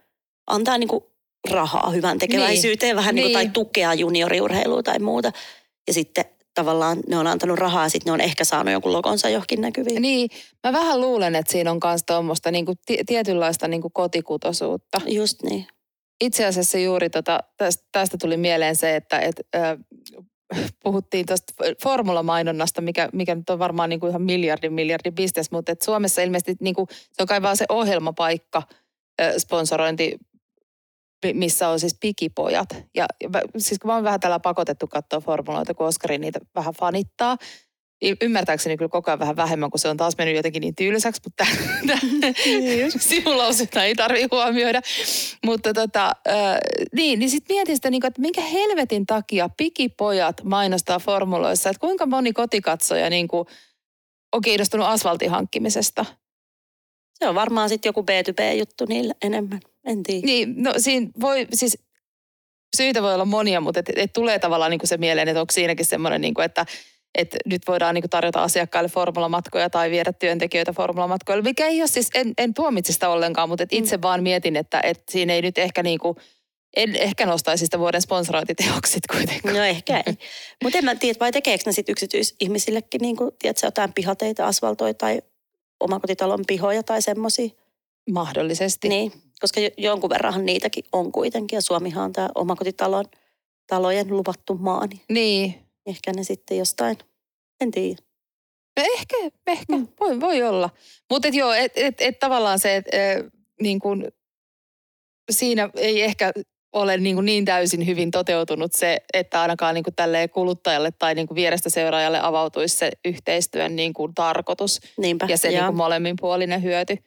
antaa 0.48 0.78
niin 0.78 0.88
kuin 0.88 1.04
rahaa 1.52 1.90
hyvän 1.90 2.20
tekeväisyyteen 2.20 2.90
niin. 2.90 2.96
vähän 2.96 3.16
niin. 3.16 3.24
Niin 3.24 3.34
kuin, 3.34 3.40
Niin. 3.40 3.52
tai 3.52 3.54
tukea 3.54 3.94
junioriurheilua 3.94 4.84
tai 4.84 5.00
muuta. 5.00 5.32
Ja 5.88 5.94
sitten 5.94 6.26
tavallaan 6.54 6.98
ne 7.08 7.18
on 7.18 7.28
antanut 7.28 7.60
rahaa, 7.60 7.90
sitten 7.90 8.12
ne 8.12 8.14
on 8.14 8.22
ehkä 8.22 8.44
saanut 8.44 8.72
jonkun 8.72 8.94
logonsa 8.94 9.30
johonkin 9.30 9.62
näkyviin. 9.62 10.02
Niin, 10.02 10.30
mä 10.64 10.74
vähän 10.74 11.02
luulen, 11.02 11.36
että 11.36 11.52
siinä 11.52 11.72
on 11.72 11.80
myös 11.84 12.02
tuommoista 12.08 12.52
niinku 12.52 12.74
ti- 12.86 13.04
tietynlaista 13.06 13.68
niinku 13.68 13.90
kotikutosuutta. 13.90 15.02
Just 15.06 15.44
niin. 15.44 15.68
Itse 16.22 16.46
asiassa 16.46 16.78
juuri 16.78 17.10
tota, 17.10 17.40
tästä, 17.58 17.84
tästä 17.92 18.18
tuli 18.18 18.38
mieleen 18.38 18.76
se, 18.76 18.96
että 18.96 19.20
et, 19.20 19.36
äh, 19.56 19.78
puhuttiin 20.84 21.26
tuosta 21.26 21.54
formulamainonnasta, 21.84 22.82
mikä, 22.82 23.10
mikä 23.14 23.36
nyt 23.36 23.50
on 23.50 23.60
varmaan 23.60 23.90
niinku 23.90 24.08
ihan 24.08 24.22
miljardin 24.22 24.74
miljardin 24.74 25.16
bisnes, 25.16 25.52
mutta 25.52 25.72
et 25.72 25.82
Suomessa 25.82 26.22
ilmeisesti 26.22 26.56
niinku, 26.60 26.88
se 26.90 27.22
on 27.24 27.28
kai 27.28 27.42
vaan 27.42 27.58
se 27.58 27.66
ohjelmapaikka, 27.70 28.64
sponsorointi, 29.38 30.18
mi- 31.26 31.34
missä 31.34 31.70
on 31.70 31.80
siis 31.80 31.98
pikipojat. 32.00 32.70
Ja, 32.96 33.06
ja 33.24 33.30
siis 33.58 33.80
kun 33.80 33.90
mä 33.90 33.96
oon 33.96 34.04
vähän 34.04 34.20
tällä 34.20 34.40
pakotettu 34.40 34.88
katsoa 34.88 35.20
formuloita, 35.20 35.74
kun 35.74 35.88
Oskari 35.88 36.18
niitä 36.18 36.40
vähän 36.56 36.74
fanittaa, 36.80 37.38
ymmärtääkseni 38.22 38.78
kyllä 38.78 38.90
koko 38.90 39.12
ajan 39.12 39.20
vähän 39.20 39.36
vähemmän, 39.36 39.72
kun 39.72 39.80
se 39.80 39.88
on 39.88 39.98
taas 39.98 40.18
mennyt 40.18 40.36
jotenkin 40.36 40.62
niin 40.62 40.76
tylsäksi, 40.76 41.22
mutta 41.26 41.46
sivulauseita 43.10 43.84
ei 43.84 43.96
tarvitse 43.96 44.28
huomioida. 44.32 44.82
Mutta 45.46 45.74
tota, 45.74 46.06
äh, 46.28 46.58
niin, 46.94 47.20
niin 47.20 47.30
sitten 47.30 47.56
mietin 47.56 47.76
sitä, 47.76 47.90
niin 47.90 48.06
että 48.06 48.22
minkä 48.22 48.42
helvetin 48.42 49.06
takia 49.06 49.50
pikipojat 49.58 50.44
mainostaa 50.44 51.00
formuloissa, 51.00 51.70
että 51.70 51.80
kuinka 51.80 52.06
moni 52.06 52.34
kotikatsoja 52.34 53.10
niin 53.10 53.28
kuin, 53.28 53.48
on 54.34 54.42
kiinnostunut 54.42 54.88
asfaltin 54.88 55.30
hankkimisesta. 55.30 56.06
Se 57.14 57.28
on 57.28 57.36
varmaan 57.36 57.70
sitten 57.70 57.90
joku 57.90 58.02
B2B-juttu 58.02 58.86
niille 58.86 59.16
enemmän. 59.22 59.60
En 59.86 60.04
tiedä. 60.04 60.26
Niin, 60.26 60.54
no 60.58 60.74
siinä 60.78 61.08
voi, 61.22 61.48
siis 61.54 61.78
syitä 62.78 63.02
voi 63.02 63.14
olla 63.14 63.26
monia, 63.26 63.62
mutta 63.62 63.80
et, 63.80 63.90
et 63.96 64.14
tulee 64.14 64.40
tavallaan 64.40 64.72
niin 64.72 64.80
kuin 64.80 64.90
se 64.90 64.98
mieleen, 64.98 65.28
että 65.28 65.42
onko 65.42 65.52
siinäkin 65.52 65.86
semmoinen, 65.86 66.22
niin 66.22 66.34
kuin, 66.34 66.46
että 66.46 66.66
et 67.16 67.36
nyt 67.46 67.62
voidaan 67.68 67.96
niin 67.96 68.10
tarjota 68.10 68.44
asiakkaille 68.44 68.90
formulamatkoja 68.90 69.70
tai 69.70 69.92
viedä 69.92 70.14
työntekijöitä 70.14 70.74
formulamatkoille, 70.74 71.44
mikä 71.44 71.68
ei 71.68 71.82
ole 71.82 71.88
siis, 71.88 72.10
en, 72.16 72.34
en 72.38 72.54
tuomitse 72.54 72.94
sitä 72.94 73.10
ollenkaan, 73.10 73.50
mutta 73.50 73.64
et 73.64 73.74
itse 73.74 74.02
vaan 74.02 74.24
mietin, 74.24 74.56
että 74.56 74.82
et 74.84 75.04
siinä 75.12 75.34
ei 75.34 75.42
nyt 75.42 75.58
ehkä 75.58 75.84
niin 75.84 76.00
kuin, 76.00 76.18
en 76.76 76.96
ehkä 76.96 77.26
nostaisi 77.26 77.66
sitä 77.66 77.80
vuoden 77.80 78.02
sponsorointiteoksit 78.02 79.08
kuitenkaan. 79.12 79.56
No 79.56 79.64
ehkä 79.64 80.04
ei. 80.06 80.14
Mutta 80.64 80.78
en 80.78 80.86
mä 80.86 80.96
tiedä, 80.96 81.18
vai 81.20 81.32
tekeekö 81.32 81.64
ne 81.66 81.72
sitten 81.72 81.94
yksityisihmisillekin, 81.94 83.02
niin 83.02 83.16
kuin, 83.16 83.32
tiedätkö, 83.40 83.68
jotain 83.68 83.94
pihateita, 83.94 84.48
asfaltoja 84.48 84.94
tai 84.94 85.22
omakotitalon 85.80 86.44
pihoja 86.48 86.84
tai 86.84 87.02
semmoisia. 87.02 87.50
Mahdollisesti. 88.12 88.90
Niin, 88.90 89.12
koska 89.42 89.60
jo- 89.60 89.70
jonkun 89.78 90.10
verranhan 90.10 90.46
niitäkin 90.46 90.84
on 90.92 91.12
kuitenkin. 91.12 91.58
Ja 91.58 91.62
Suomihan 91.62 92.04
on 92.04 92.14
tämä 92.14 92.30
omakotitalon 92.36 93.06
talojen 93.68 94.08
luvattu 94.10 94.56
maa, 94.56 94.88
niin 94.88 95.02
Niin. 95.10 95.56
Ehkä 95.86 96.14
ne 96.14 96.24
sitten 96.24 96.58
jostain, 96.58 96.98
en 97.62 97.72
tiedä. 97.72 97.98
No 98.80 98.84
ehkä, 98.98 99.16
ehkä. 99.48 99.78
Mm. 99.78 99.88
Voi, 100.00 100.20
voi 100.20 100.44
olla. 100.44 100.70
Mutta 101.10 101.28
et 101.28 101.34
joo, 101.34 101.54
et, 101.54 101.72
et, 101.76 102.02
et 102.02 102.20
tavallaan 102.20 102.60
se, 102.60 102.76
että 102.76 102.92
niin 103.62 103.80
kun, 103.80 104.08
siinä 105.32 105.70
ei 105.76 106.02
ehkä 106.02 106.32
ole 106.74 106.98
niin, 106.98 107.16
kuin 107.16 107.26
niin 107.26 107.46
täysin 107.46 107.86
hyvin 107.86 108.12
toteutunut 108.12 108.74
se, 108.74 108.98
että 109.14 109.42
ainakaan 109.42 109.76
niin 109.76 109.84
kuin 109.84 109.96
tälleen 109.96 110.30
kuluttajalle 110.30 110.92
tai 110.92 111.16
niin 111.16 111.28
kuin 111.28 111.36
vierestä 111.36 111.70
seuraajalle 111.70 112.20
avautuisi 112.22 112.78
se 112.78 112.92
yhteistyön 113.06 113.76
niin 113.76 113.94
kuin 113.94 114.14
tarkoitus 114.16 114.80
Niinpä. 114.98 115.26
ja 115.30 115.38
se 115.38 115.50
niin 115.50 115.66
kuin 115.66 115.76
molemminpuolinen 115.76 116.64
hyöty. 116.64 116.98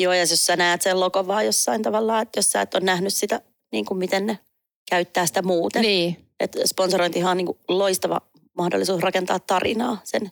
Joo, 0.00 0.12
ja 0.12 0.20
jos 0.20 0.46
sä 0.46 0.56
näet 0.56 0.82
sen 0.82 1.00
logon 1.00 1.26
vaan 1.26 1.46
jossain 1.46 1.82
tavallaan, 1.82 2.22
että 2.22 2.38
jos 2.38 2.50
sä 2.50 2.60
et 2.60 2.74
ole 2.74 2.84
nähnyt 2.84 3.14
sitä, 3.14 3.40
niin 3.72 3.84
kuin 3.84 3.98
miten 3.98 4.26
ne 4.26 4.38
käyttää 4.90 5.26
sitä 5.26 5.42
muuten. 5.42 5.82
Niin, 5.82 6.25
Että 6.40 6.58
sponsorointihan 6.66 7.30
on 7.30 7.36
niin 7.36 7.46
kuin 7.46 7.58
loistava 7.68 8.20
mahdollisuus 8.58 9.02
rakentaa 9.02 9.38
tarinaa, 9.38 9.98
sen, 10.04 10.30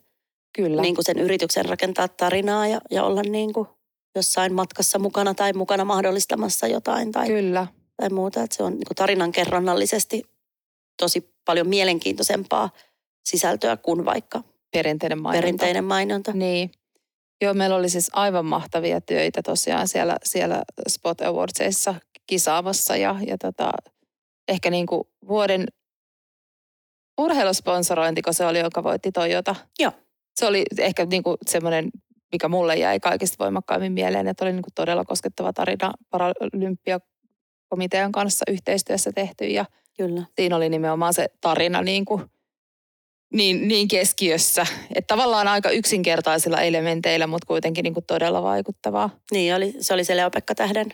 kyllä. 0.57 0.83
niin 0.83 0.95
kuin 0.95 1.05
sen 1.05 1.19
yrityksen 1.19 1.65
rakentaa 1.65 2.09
tarinaa 2.09 2.69
ja, 2.69 2.81
ja 2.91 3.05
olla 3.05 3.23
niin 3.23 3.53
kuin 3.53 3.69
jossain 4.15 4.55
matkassa 4.55 4.99
mukana 4.99 5.35
tai 5.35 5.53
mukana 5.53 5.85
mahdollistamassa 5.85 6.67
jotain 6.67 7.13
tai, 7.13 7.27
Kyllä. 7.27 7.67
tai 7.97 8.09
muuta. 8.11 8.43
Että 8.43 8.57
se 8.57 8.63
on 8.63 8.73
niin 8.73 8.87
kuin 8.87 8.97
tarinan 8.97 9.33
kerronnallisesti 9.33 10.23
tosi 11.01 11.35
paljon 11.45 11.69
mielenkiintoisempaa 11.69 12.71
sisältöä 13.25 13.77
kuin 13.77 14.05
vaikka 14.05 14.43
Perinteinen 14.73 15.19
mainonta. 15.23 15.43
perinteinen 15.43 15.85
mainonta. 15.85 16.33
Niin. 16.33 16.71
Joo, 17.41 17.55
meillä 17.55 17.77
oli 17.77 17.89
siis 17.89 18.11
aivan 18.13 18.47
mahtavia 18.47 19.01
töitä 19.01 19.43
tosiaan 19.43 19.89
siellä, 19.89 20.17
siellä 20.25 20.63
Spot 20.89 21.21
Awardsissa 21.21 21.95
kisaamassa 22.27 22.97
ja, 22.97 23.17
ja 23.27 23.39
tota, 23.39 23.73
ehkä 24.49 24.71
niin 24.71 24.87
kuin 24.87 25.03
vuoden 25.29 25.67
urheilusponsorointi, 27.19 28.23
kun 28.23 28.35
se 28.35 28.47
oli, 28.47 28.59
joka 28.59 28.83
voitti 28.83 29.13
Toyota. 29.13 29.57
Joo. 29.79 29.93
Se 30.35 30.47
oli 30.47 30.63
ehkä 30.79 31.05
niin 31.05 31.23
kuin 31.23 31.37
semmoinen, 31.47 31.91
mikä 32.33 32.49
mulle 32.49 32.77
jäi 32.77 33.01
kaikista 33.01 33.45
voimakkaimmin 33.45 33.93
mieleen, 33.93 34.29
että 34.29 34.45
oli 34.45 34.53
niin 34.53 34.63
kuin 34.63 34.75
todella 34.75 35.05
koskettava 35.05 35.53
tarina 35.53 35.93
Paralympiakomitean 36.11 38.13
kanssa 38.13 38.45
yhteistyössä 38.51 39.13
tehty 39.13 39.45
ja 39.45 39.65
Kyllä. 39.97 40.23
siinä 40.37 40.57
oli 40.57 40.69
nimenomaan 40.69 41.15
se 41.15 41.27
tarina 41.41 41.83
niin, 41.83 42.05
kuin, 42.05 42.23
niin, 43.33 43.69
niin 43.69 43.89
keskiössä. 43.89 44.67
Että 44.95 45.15
tavallaan 45.15 45.49
aika 45.49 45.71
yksinkertaisilla 45.71 46.61
elementeillä, 46.61 47.27
mutta 47.27 47.47
kuitenkin 47.47 47.83
niin 47.83 47.95
kuin 47.95 48.07
todella 48.07 48.43
vaikuttavaa. 48.43 49.11
Niin 49.31 49.55
oli, 49.55 49.75
se 49.81 49.95
oli 49.95 50.05
se 50.05 50.17
Leo-Pekka 50.17 50.55
Tähden 50.55 50.87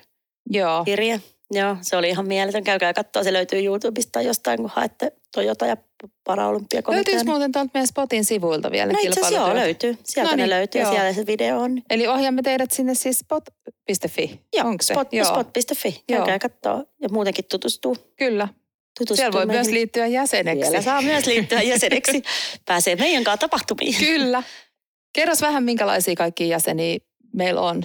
Joo, 0.50 0.84
kirje. 0.84 1.20
Joo, 1.50 1.76
se 1.82 1.96
oli 1.96 2.08
ihan 2.08 2.26
mieletön. 2.26 2.64
Käykää 2.64 2.92
katsoa, 2.92 3.24
se 3.24 3.32
löytyy 3.32 3.64
YouTubesta 3.64 4.12
tai 4.12 4.26
jostain, 4.26 4.58
kun 4.58 4.70
haette 4.74 5.12
Toyota 5.34 5.66
ja 5.66 5.76
Paraolympiakomitea. 6.24 6.96
löytyykö 6.96 7.30
muuten 7.30 7.52
tuolta 7.52 7.70
meidän 7.74 7.86
Spotin 7.86 8.24
sivuilta 8.24 8.70
vielä 8.70 8.92
No 8.92 8.98
itse 9.02 9.20
asiassa 9.20 9.34
joo, 9.34 9.54
löytyy. 9.54 9.98
Sieltä 10.04 10.30
No 10.30 10.36
ne 10.36 10.42
niin, 10.42 10.50
löytyy 10.50 10.80
joo. 10.80 10.90
ja 10.90 10.96
siellä 10.96 11.12
se 11.12 11.26
video 11.26 11.60
on. 11.60 11.82
Eli 11.90 12.06
ohjaamme 12.06 12.42
teidät 12.42 12.70
sinne 12.70 12.94
siis 12.94 13.18
spot.fi. 13.18 14.40
Joo, 14.56 14.66
Onko 14.68 14.82
se? 14.82 14.94
spot, 14.94 15.12
Joo, 15.12 15.24
spot.fi. 15.26 16.04
Käykää 16.06 16.38
katsoa 16.38 16.84
ja 17.02 17.08
muutenkin 17.08 17.44
tutustuu. 17.50 17.96
kyllä. 18.16 18.48
tutustuu 18.98 19.16
Siellä 19.16 19.32
voi 19.32 19.46
meihin. 19.46 19.60
myös 19.64 19.72
liittyä 19.72 20.06
jäseneksi. 20.06 20.60
Siellä 20.64 20.82
saa 20.82 21.02
myös 21.02 21.26
liittyä 21.26 21.62
jäseneksi. 21.62 22.22
Pääsee 22.66 22.96
meidän 22.96 23.24
kanssa 23.24 23.40
tapahtumiin. 23.40 23.94
Kyllä. 23.98 24.42
Kerros 25.12 25.42
vähän, 25.42 25.64
minkälaisia 25.64 26.14
kaikkia 26.14 26.46
jäseniä 26.46 26.98
meillä 27.34 27.60
on. 27.60 27.84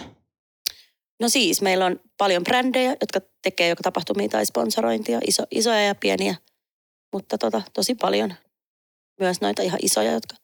No 1.22 1.30
siis, 1.30 1.62
meillä 1.62 1.86
on 1.86 2.00
paljon 2.18 2.44
brändejä, 2.44 2.90
jotka 3.02 3.20
tekee 3.44 3.70
joko 3.70 3.80
tapahtumia 3.84 4.30
tai 4.30 4.46
sponsorointia, 4.46 5.20
iso, 5.28 5.44
isoja 5.52 5.82
ja 5.86 5.96
pieniä. 5.96 6.36
Mutta 7.16 7.38
tota, 7.38 7.62
tosi 7.74 7.96
paljon 7.96 8.34
myös 9.20 9.42
noita 9.42 9.62
ihan 9.62 9.80
isoja, 9.82 10.12
jotka 10.12 10.36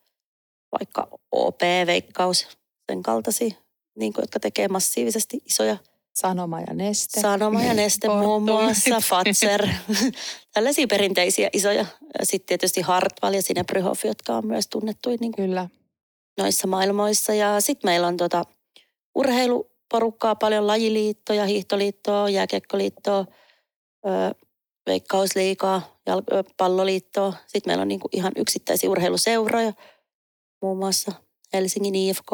vaikka 0.79 1.07
OP, 1.31 1.61
Veikkaus, 1.85 2.47
sen 2.91 3.03
kaltaisia, 3.03 3.55
niin 3.95 4.13
kuin, 4.13 4.23
jotka 4.23 4.39
tekee 4.39 4.67
massiivisesti 4.67 5.37
isoja 5.45 5.77
Sanoma 6.15 6.61
ja 6.61 6.73
Neste. 6.73 7.21
Sanoma 7.21 7.63
ja 7.63 7.73
Neste 7.73 8.07
muun 8.07 8.43
muassa, 8.43 8.99
Fatser, 9.09 9.67
tällaisia 10.53 10.87
perinteisiä 10.87 11.49
isoja. 11.53 11.85
Sitten 12.23 12.47
tietysti 12.47 12.81
Hartwall 12.81 13.33
ja 13.33 13.41
Sine 13.41 13.63
Bryhoff, 13.63 14.05
jotka 14.05 14.35
on 14.35 14.47
myös 14.47 14.67
tunnettuja 14.67 15.17
niin 15.19 15.31
Kyllä. 15.31 15.69
noissa 16.37 16.67
maailmoissa. 16.67 17.33
Ja 17.33 17.61
sitten 17.61 17.91
meillä 17.91 18.07
on 18.07 18.17
tota 18.17 18.43
urheiluporukkaa 19.15 20.35
paljon, 20.35 20.67
lajiliittoja, 20.67 21.45
hiihtoliittoa, 21.45 22.29
jääkiekkoliittoa, 22.29 23.25
ö, 24.05 24.09
veikkausliikaa, 24.85 25.99
palloliittoa. 26.57 27.33
Sitten 27.47 27.69
meillä 27.71 27.81
on 27.81 27.87
niinku 27.87 28.09
ihan 28.11 28.31
yksittäisiä 28.35 28.89
urheiluseuroja, 28.89 29.73
muun 30.61 30.77
muassa 30.77 31.11
Helsingin 31.53 31.95
IFK, 31.95 32.31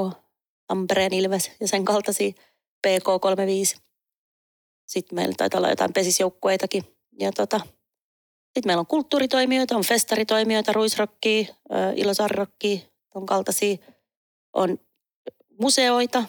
Tampereen 0.68 1.14
Ilves 1.14 1.52
ja 1.60 1.68
sen 1.68 1.86
kaltaisia 1.86 2.32
PK35. 2.88 3.80
Sitten 4.88 5.16
meillä 5.16 5.34
taitaa 5.38 5.58
olla 5.58 5.70
jotain 5.70 5.94
pesisjoukkueitakin. 5.94 6.84
Ja 7.20 7.32
tota, 7.32 7.60
sitten 8.44 8.64
meillä 8.66 8.80
on 8.80 8.88
kulttuuritoimijoita, 8.88 9.76
on 9.78 9.84
festaritoimijoita, 9.84 10.74
ruisrokkia, 10.74 11.46
ilosarrokkia, 11.96 12.80
on 13.16 13.26
kaltaisia. 13.26 13.78
On 14.54 14.80
museoita 15.62 16.24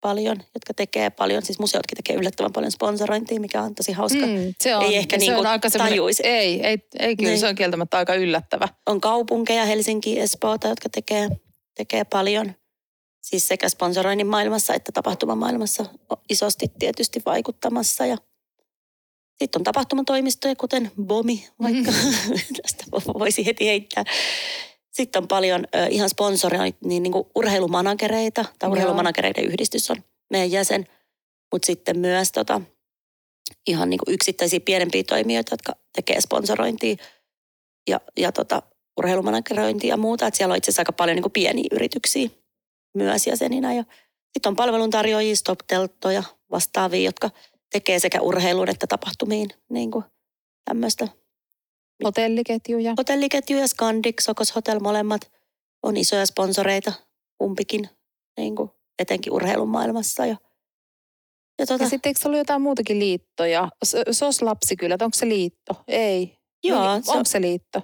paljon, 0.00 0.36
jotka 0.54 0.74
tekee 0.74 1.10
paljon, 1.10 1.42
siis 1.42 1.58
museotkin 1.58 1.96
tekee 1.96 2.16
yllättävän 2.16 2.52
paljon 2.52 2.72
sponsorointia, 2.72 3.40
mikä 3.40 3.62
on 3.62 3.74
tosi 3.74 3.92
hauska. 3.92 4.26
Mm, 4.26 4.54
se 4.58 4.76
on, 4.76 4.84
ei 4.84 4.96
ehkä 4.96 5.18
se 5.18 5.24
niin 5.24 5.36
on 5.36 5.46
aika 5.46 5.70
tajuisi. 5.70 6.22
Ei, 6.26 6.66
ei, 6.66 6.78
ei 6.98 7.16
kyllä, 7.16 7.30
niin. 7.30 7.40
se 7.40 7.48
on 7.48 7.54
kieltämättä 7.54 7.96
aika 7.96 8.14
yllättävä. 8.14 8.68
On 8.86 9.00
kaupunkeja, 9.00 9.64
Helsinki, 9.64 10.20
Espoota, 10.20 10.68
jotka 10.68 10.88
tekee, 10.88 11.28
tekee 11.74 12.04
paljon. 12.04 12.54
Siis 13.22 13.48
sekä 13.48 13.68
sponsoroinnin 13.68 14.26
maailmassa 14.26 14.74
että 14.74 14.92
tapahtumamaailmassa 14.92 15.84
isosti 16.28 16.66
tietysti 16.78 17.22
vaikuttamassa. 17.26 18.06
Ja 18.06 18.16
sitten 19.38 19.60
on 19.60 19.64
tapahtumatoimistoja, 19.64 20.56
kuten 20.56 20.90
BOMI, 21.02 21.48
vaikka 21.62 21.90
mm-hmm. 21.90 22.38
tästä 22.62 22.84
voisi 23.18 23.46
heti 23.46 23.66
heittää. 23.66 24.04
Sitten 24.92 25.22
on 25.22 25.28
paljon 25.28 25.66
äh, 25.76 25.88
ihan 25.90 26.08
sponsoroita, 26.08 26.78
niin, 26.84 27.02
niin 27.02 27.12
kuin 27.12 27.24
urheilumanagereita, 27.34 28.44
tai 28.58 28.70
urheilumanagereiden 28.70 29.44
yhdistys 29.44 29.90
on 29.90 29.96
meidän 30.30 30.50
jäsen, 30.50 30.86
mutta 31.52 31.66
sitten 31.66 31.98
myös 31.98 32.32
tota, 32.32 32.60
ihan 33.66 33.90
niin 33.90 33.98
kuin 33.98 34.14
yksittäisiä 34.14 34.60
pienempiä 34.60 35.02
toimijoita, 35.04 35.52
jotka 35.52 35.72
tekee 35.94 36.20
sponsorointia 36.20 36.96
ja, 37.88 38.00
ja 38.16 38.32
tota, 38.32 38.62
urheilumanagerointia 38.96 39.90
ja 39.90 39.96
muuta. 39.96 40.26
Et 40.26 40.34
siellä 40.34 40.52
on 40.52 40.56
itse 40.56 40.70
asiassa 40.70 40.80
aika 40.80 40.92
paljon 40.92 41.16
niin 41.16 41.22
kuin 41.22 41.32
pieniä 41.32 41.64
yrityksiä 41.72 42.28
myös 42.94 43.26
jäseninä. 43.26 43.74
Ja 43.74 43.84
sitten 44.32 44.50
on 44.50 44.56
palveluntarjoajia, 44.56 45.36
stop-telttoja, 45.36 46.22
vastaavia, 46.50 47.04
jotka 47.04 47.30
tekee 47.72 47.98
sekä 47.98 48.20
urheiluun 48.20 48.70
että 48.70 48.86
tapahtumiin 48.86 49.50
niin 49.68 49.90
kuin 49.90 50.04
tämmöistä. 50.64 51.08
Hotelliketjuja. 52.04 52.94
Hotelliketjuja, 52.98 53.68
Scandic, 53.68 54.22
Sokos 54.22 54.54
Hotel, 54.54 54.80
molemmat 54.80 55.30
on 55.82 55.96
isoja 55.96 56.26
sponsoreita, 56.26 56.92
kumpikin, 57.38 57.88
niin 58.36 58.56
kuin 58.56 58.70
etenkin 58.98 59.32
urheilun 59.32 59.68
maailmassa. 59.68 60.26
Ja, 60.26 60.36
ja, 61.58 61.66
tuota, 61.66 61.84
ja 61.84 61.90
sitten 61.90 62.10
eikö 62.10 62.20
ollut 62.24 62.38
jotain 62.38 62.62
muutakin 62.62 62.98
liittoja? 62.98 63.68
SOS 64.10 64.42
Lapsikylät, 64.42 65.02
onko 65.02 65.16
se 65.16 65.28
liitto? 65.28 65.74
Ei. 65.88 66.38
Joo. 66.64 66.82
Onko 66.82 67.24
se, 67.24 67.30
se 67.30 67.40
liitto? 67.40 67.82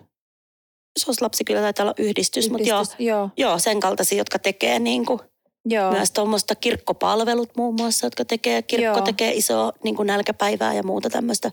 SOS 0.99 1.23
Lapsikylä 1.23 1.61
taitaa 1.61 1.85
olla 1.85 1.95
yhdistys, 1.99 2.47
yhdistys 2.47 2.51
mutta 2.51 2.69
joo, 2.69 2.85
joo. 2.99 3.31
joo, 3.37 3.59
sen 3.59 3.81
kaltaisia, 3.81 4.19
jotka 4.19 4.39
tekee 4.39 4.79
niin 4.79 5.07
kuin 5.07 5.21
Joo. 5.69 5.93
Myös 5.93 6.11
tuommoista 6.11 6.55
kirkkopalvelut 6.55 7.57
muun 7.57 7.75
muassa, 7.75 8.07
jotka 8.07 8.25
tekee, 8.25 8.63
kirkko 8.63 8.99
Joo. 8.99 9.01
tekee 9.01 9.35
isoa 9.35 9.73
niin 9.85 9.97
kuin 9.97 10.07
nälkäpäivää 10.07 10.75
ja 10.75 10.83
muuta 10.83 11.11
tämmöistä, 11.11 11.53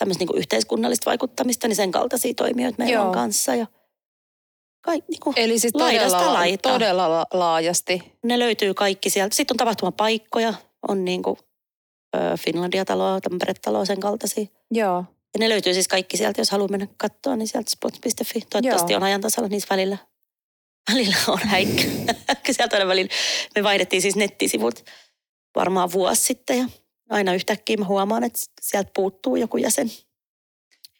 tämmöistä 0.00 0.24
niin 0.24 0.38
yhteiskunnallista 0.38 1.10
vaikuttamista, 1.10 1.68
niin 1.68 1.76
sen 1.76 1.92
kaltaisia 1.92 2.34
toimijoita 2.34 2.78
meillä 2.78 2.94
Joo. 2.94 3.06
on 3.06 3.12
kanssa. 3.12 3.54
Ja 3.54 3.66
Kaik, 4.82 5.04
niin 5.08 5.20
kuin 5.20 5.38
Eli 5.38 5.58
siis 5.58 5.72
todella, 5.72 6.44
todella 6.62 7.26
laajasti. 7.32 8.12
Ne 8.24 8.38
löytyy 8.38 8.74
kaikki 8.74 9.10
sieltä. 9.10 9.36
Sitten 9.36 9.54
on 9.54 9.58
tapahtumapaikkoja, 9.58 10.54
on 10.88 11.04
niin 11.04 11.22
kuin 11.22 11.36
Finlandia-taloa, 12.38 13.20
Tampere-taloa, 13.20 13.84
sen 13.84 14.00
kaltaisia. 14.00 14.46
Joo. 14.70 15.04
Ja 15.34 15.38
ne 15.38 15.48
löytyy 15.48 15.74
siis 15.74 15.88
kaikki 15.88 16.16
sieltä, 16.16 16.40
jos 16.40 16.50
haluaa 16.50 16.68
mennä 16.68 16.86
katsoa, 16.96 17.36
niin 17.36 17.48
sieltä 17.48 17.70
spots.fi. 17.70 18.40
Toivottavasti 18.50 18.92
Joo. 18.92 18.96
on 18.96 19.02
ajan 19.02 19.20
tasalla 19.20 19.48
niissä 19.48 19.68
välillä 19.70 19.98
välillä 20.92 21.16
on 21.28 21.38
häikkä. 21.44 21.82
Sieltä 22.50 22.76
aina 22.76 22.88
välillä. 22.88 23.10
Me 23.54 23.62
vaihdettiin 23.62 24.02
siis 24.02 24.16
nettisivut 24.16 24.84
varmaan 25.56 25.92
vuosi 25.92 26.22
sitten 26.22 26.58
ja 26.58 26.64
aina 27.10 27.34
yhtäkkiä 27.34 27.76
mä 27.76 27.84
huomaan, 27.84 28.24
että 28.24 28.38
sieltä 28.60 28.90
puuttuu 28.94 29.36
joku 29.36 29.56
jäsen. 29.56 29.90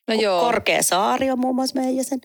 No 0.08 0.14
joo. 0.14 0.40
Korkea 0.40 0.82
saari 0.82 1.30
on 1.30 1.38
muun 1.38 1.54
muassa 1.54 1.80
meidän 1.80 1.96
jäsen. 1.96 2.20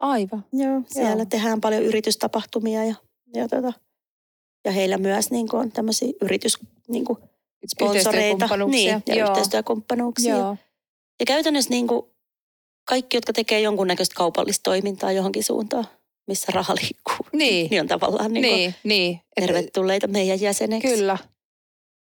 Aivan. 0.00 0.44
Joo, 0.52 0.82
siellä 0.86 1.22
joo. 1.22 1.26
tehdään 1.26 1.60
paljon 1.60 1.82
yritystapahtumia 1.82 2.84
ja, 2.84 2.94
ja, 3.34 3.48
tota, 3.48 3.72
ja 4.64 4.72
heillä 4.72 4.98
myös 4.98 5.30
niin 5.30 5.48
kuin 5.48 5.60
on 5.60 5.72
tämmöisiä 5.72 6.12
yritys, 6.22 6.58
niin 6.88 7.04
kuin 7.04 7.18
sponsoreita 7.70 8.48
niin, 8.66 9.02
ja 9.06 9.14
joo. 9.14 9.28
yhteistyökumppanuuksia. 9.28 10.36
Joo. 10.36 10.56
Ja 11.20 11.26
käytännössä 11.26 11.70
niin 11.70 11.86
kuin 11.86 12.02
kaikki, 12.84 13.16
jotka 13.16 13.32
tekee 13.32 13.60
jonkunnäköistä 13.60 14.14
kaupallista 14.14 14.62
toimintaa 14.62 15.12
johonkin 15.12 15.44
suuntaan, 15.44 15.86
missä 16.26 16.52
raha 16.54 16.74
liikkuu. 16.74 17.26
Niin. 17.32 17.66
niin 17.70 17.80
on 17.80 17.88
tavallaan 17.88 18.32
niin 18.32 18.42
niin, 18.42 18.74
niin. 18.84 19.20
tervetulleita 19.40 20.06
meidän 20.06 20.40
jäseneksi. 20.40 20.88
Kyllä. 20.88 21.18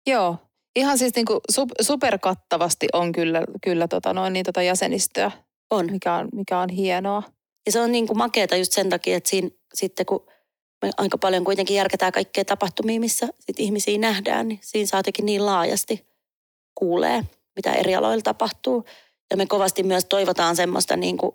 Joo. 0.06 0.36
Ihan 0.78 0.98
siis 0.98 1.14
niin 1.14 1.26
kuin 1.26 1.40
superkattavasti 1.80 2.88
on 2.92 3.12
kyllä, 3.12 3.42
kyllä 3.62 3.88
tota 3.88 4.12
noin, 4.12 4.32
niin 4.32 4.44
tota 4.44 4.62
jäsenistöä. 4.62 5.30
On. 5.70 5.86
Mikä 5.90 6.14
on, 6.14 6.28
mikä 6.34 6.58
on 6.58 6.68
hienoa. 6.68 7.22
Ja 7.66 7.72
se 7.72 7.80
on 7.80 7.92
niin 7.92 8.06
kuin 8.06 8.18
makeata 8.18 8.56
just 8.56 8.72
sen 8.72 8.88
takia, 8.88 9.16
että 9.16 9.30
siinä 9.30 9.50
sitten 9.74 10.06
kun 10.06 10.26
me 10.82 10.90
aika 10.96 11.18
paljon 11.18 11.44
kuitenkin 11.44 11.76
järketään 11.76 12.12
kaikkea 12.12 12.44
tapahtumia, 12.44 13.00
missä 13.00 13.28
sit 13.40 13.60
ihmisiä 13.60 13.98
nähdään, 13.98 14.48
niin 14.48 14.60
siinä 14.62 14.86
saa 14.86 15.02
niin 15.22 15.46
laajasti 15.46 16.06
kuulee, 16.74 17.24
mitä 17.56 17.72
eri 17.72 17.94
aloilla 17.94 18.22
tapahtuu. 18.22 18.84
Ja 19.30 19.36
me 19.36 19.46
kovasti 19.46 19.82
myös 19.82 20.04
toivotaan 20.04 20.56
semmoista 20.56 20.96
niin 20.96 21.16
kuin 21.16 21.32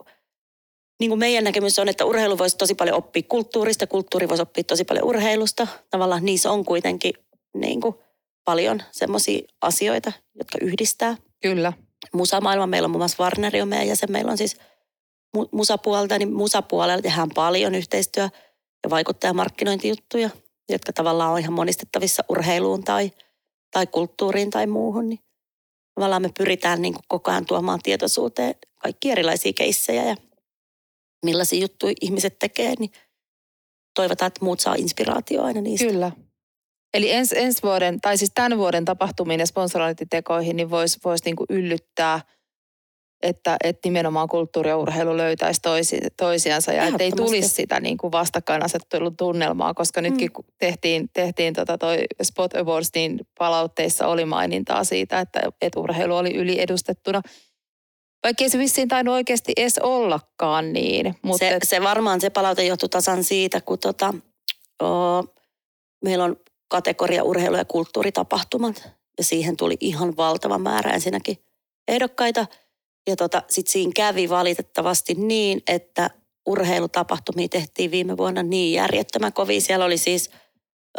niin 0.99 1.09
kuin 1.09 1.19
meidän 1.19 1.43
näkemys 1.43 1.79
on, 1.79 1.89
että 1.89 2.05
urheilu 2.05 2.37
voisi 2.37 2.57
tosi 2.57 2.75
paljon 2.75 2.97
oppia 2.97 3.23
kulttuurista, 3.29 3.87
kulttuuri 3.87 4.29
voisi 4.29 4.43
oppia 4.43 4.63
tosi 4.63 4.83
paljon 4.83 5.05
urheilusta. 5.05 5.67
Tavallaan 5.89 6.25
niissä 6.25 6.51
on 6.51 6.65
kuitenkin 6.65 7.13
niin 7.53 7.81
kuin 7.81 7.95
paljon 8.45 8.81
semmoisia 8.91 9.41
asioita, 9.61 10.11
jotka 10.35 10.57
yhdistää. 10.61 11.17
Kyllä. 11.41 11.73
Musamaailma, 12.13 12.67
meillä 12.67 12.85
on 12.85 12.91
muun 12.91 12.99
muassa 12.99 13.23
Warneri 13.23 13.61
on 13.61 13.67
meidän 13.67 13.87
jäsen, 13.87 14.11
meillä 14.11 14.31
on 14.31 14.37
siis 14.37 14.57
musapuolta, 15.51 16.17
niin 16.17 16.33
musapuolella 16.33 17.01
tehdään 17.01 17.29
paljon 17.35 17.75
yhteistyö- 17.75 18.29
ja 18.83 18.89
vaikuttajamarkkinointijuttuja, 18.89 20.29
jotka 20.69 20.93
tavallaan 20.93 21.31
on 21.31 21.39
ihan 21.39 21.53
monistettavissa 21.53 22.23
urheiluun 22.29 22.83
tai, 22.83 23.11
tai 23.71 23.87
kulttuuriin 23.87 24.49
tai 24.49 24.67
muuhun. 24.67 25.09
Niin 25.09 25.19
tavallaan 25.95 26.21
me 26.21 26.29
pyritään 26.37 26.81
niin 26.81 26.93
kuin 26.93 27.03
koko 27.07 27.31
ajan 27.31 27.45
tuomaan 27.45 27.79
tietoisuuteen 27.83 28.55
kaikki 28.79 29.11
erilaisia 29.11 29.53
keissejä 29.53 30.03
ja 30.03 30.15
millaisia 31.25 31.61
juttuja 31.61 31.93
ihmiset 32.01 32.39
tekee, 32.39 32.73
niin 32.79 32.91
toivotaan, 33.95 34.27
että 34.27 34.45
muut 34.45 34.59
saa 34.59 34.75
inspiraatioa 34.75 35.45
aina 35.45 35.61
niistä. 35.61 35.85
Kyllä. 35.87 36.11
Eli 36.93 37.11
ens, 37.11 37.33
ensi 37.33 37.63
vuoden, 37.63 38.01
tai 38.01 38.17
siis 38.17 38.31
tämän 38.33 38.57
vuoden 38.57 38.85
tapahtumiin 38.85 39.39
ja 39.39 39.45
sponsorointitekoihin, 39.45 40.55
niin 40.55 40.69
voisi 40.69 40.99
vois 41.05 41.25
niinku 41.25 41.45
yllyttää, 41.49 42.21
että, 43.23 43.57
että 43.63 43.87
nimenomaan 43.87 44.27
kulttuuri 44.27 44.69
ja 44.69 44.77
urheilu 44.77 45.17
löytäisi 45.17 45.61
toisi, 45.61 45.97
toisiansa 46.17 46.73
ja 46.73 46.83
että 46.83 47.03
ei 47.03 47.11
tulisi 47.11 47.49
sitä 47.49 47.79
niinku 47.79 48.11
vastakkainasettelun 48.11 49.17
tunnelmaa, 49.17 49.73
koska 49.73 50.01
nytkin 50.01 50.29
mm. 50.29 50.33
kun 50.33 50.45
tehtiin, 50.57 51.09
tehtiin 51.13 51.53
tota 51.53 51.77
toi 51.77 51.97
Spot 52.23 52.55
Awards, 52.55 52.89
niin 52.95 53.19
palautteissa 53.37 54.07
oli 54.07 54.25
mainintaa 54.25 54.83
siitä, 54.83 55.19
että, 55.19 55.39
että 55.61 55.79
urheilu 55.79 56.15
oli 56.15 56.35
yliedustettuna– 56.35 57.21
vaikka 58.23 58.43
ei 58.43 58.49
se 58.49 58.57
vissiin 58.57 58.87
tainnut 58.87 59.13
oikeasti 59.13 59.53
edes 59.57 59.79
ollakaan 59.79 60.73
niin. 60.73 61.15
Mutta 61.21 61.39
se, 61.39 61.55
et... 61.55 61.63
se 61.63 61.81
varmaan 61.81 62.21
se 62.21 62.29
palaute 62.29 62.65
johtuu 62.65 62.89
tasan 62.89 63.23
siitä, 63.23 63.61
kun 63.61 63.79
tota, 63.79 64.13
o, 64.83 64.87
meillä 66.03 66.23
on 66.23 66.35
kategoria 66.73 67.23
urheilu- 67.23 67.57
ja 67.57 67.65
kulttuuritapahtumat. 67.65 68.89
Ja 69.17 69.23
siihen 69.23 69.57
tuli 69.57 69.77
ihan 69.79 70.17
valtava 70.17 70.57
määrä 70.57 70.91
ensinnäkin 70.91 71.37
ehdokkaita. 71.87 72.45
Ja 73.07 73.15
tota, 73.15 73.43
sitten 73.49 73.71
siinä 73.71 73.91
kävi 73.95 74.29
valitettavasti 74.29 75.13
niin, 75.13 75.61
että 75.67 76.09
urheilutapahtumia 76.45 77.47
tehtiin 77.47 77.91
viime 77.91 78.17
vuonna 78.17 78.43
niin 78.43 78.73
järjettömän 78.73 79.33
kovin. 79.33 79.61
Siellä 79.61 79.85
oli 79.85 79.97
siis 79.97 80.29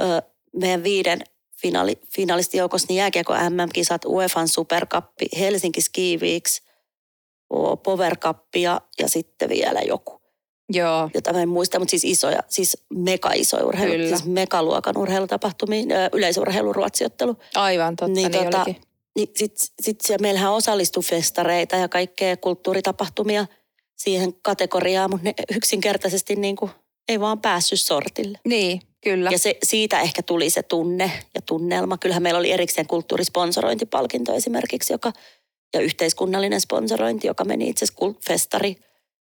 ö, 0.00 0.22
meidän 0.56 0.84
viiden 0.84 1.24
finaali, 1.60 1.98
finalistijoukossa 2.14 2.86
niin 2.88 2.98
jääkiekko 2.98 3.34
MM-kisat, 3.34 4.04
UEFan 4.04 4.48
superkappi, 4.48 5.26
Helsinki 5.38 5.80
Ski 5.80 6.18
Weeks, 6.22 6.62
Power 7.84 8.16
Cupia 8.16 8.80
ja 9.00 9.08
sitten 9.08 9.48
vielä 9.48 9.80
joku. 9.80 10.23
Joo. 10.68 11.10
Jota 11.14 11.32
mä 11.32 11.42
en 11.42 11.48
muista, 11.48 11.78
mutta 11.78 11.90
siis 11.90 12.04
isoja, 12.04 12.40
siis 12.48 12.76
mega 12.94 13.30
isoja 13.34 13.64
urheilu, 13.64 13.92
Kyllä. 13.92 14.08
siis 14.08 14.24
megaluokan 14.24 14.98
urheilutapahtumia, 14.98 15.86
yleisurheilu, 16.12 16.72
ruotsiottelu. 16.72 17.36
Aivan, 17.54 17.96
totta, 17.96 18.12
niin, 18.12 18.32
niin 18.32 18.44
tota, 18.44 18.64
Niin 19.16 19.28
sitten 19.36 19.66
sit 19.82 20.00
siellä 20.00 20.22
meillähän 20.22 20.52
osallistui 20.52 21.02
festareita 21.02 21.76
ja 21.76 21.88
kaikkea 21.88 22.36
kulttuuritapahtumia 22.36 23.46
siihen 23.96 24.34
kategoriaan, 24.42 25.10
mutta 25.10 25.24
ne 25.24 25.34
yksinkertaisesti 25.56 26.36
niin 26.36 26.56
kuin 26.56 26.70
ei 27.08 27.20
vaan 27.20 27.40
päässyt 27.40 27.80
sortille. 27.80 28.38
Niin, 28.44 28.80
kyllä. 29.00 29.30
Ja 29.30 29.38
se, 29.38 29.56
siitä 29.62 30.00
ehkä 30.00 30.22
tuli 30.22 30.50
se 30.50 30.62
tunne 30.62 31.12
ja 31.34 31.40
tunnelma. 31.42 31.98
Kyllähän 31.98 32.22
meillä 32.22 32.38
oli 32.38 32.50
erikseen 32.50 32.86
kulttuurisponsorointipalkinto 32.86 34.34
esimerkiksi, 34.34 34.92
joka 34.92 35.12
ja 35.74 35.80
yhteiskunnallinen 35.80 36.60
sponsorointi, 36.60 37.26
joka 37.26 37.44
meni 37.44 37.68
itse 37.68 37.84
asiassa 37.84 38.20
festari 38.26 38.76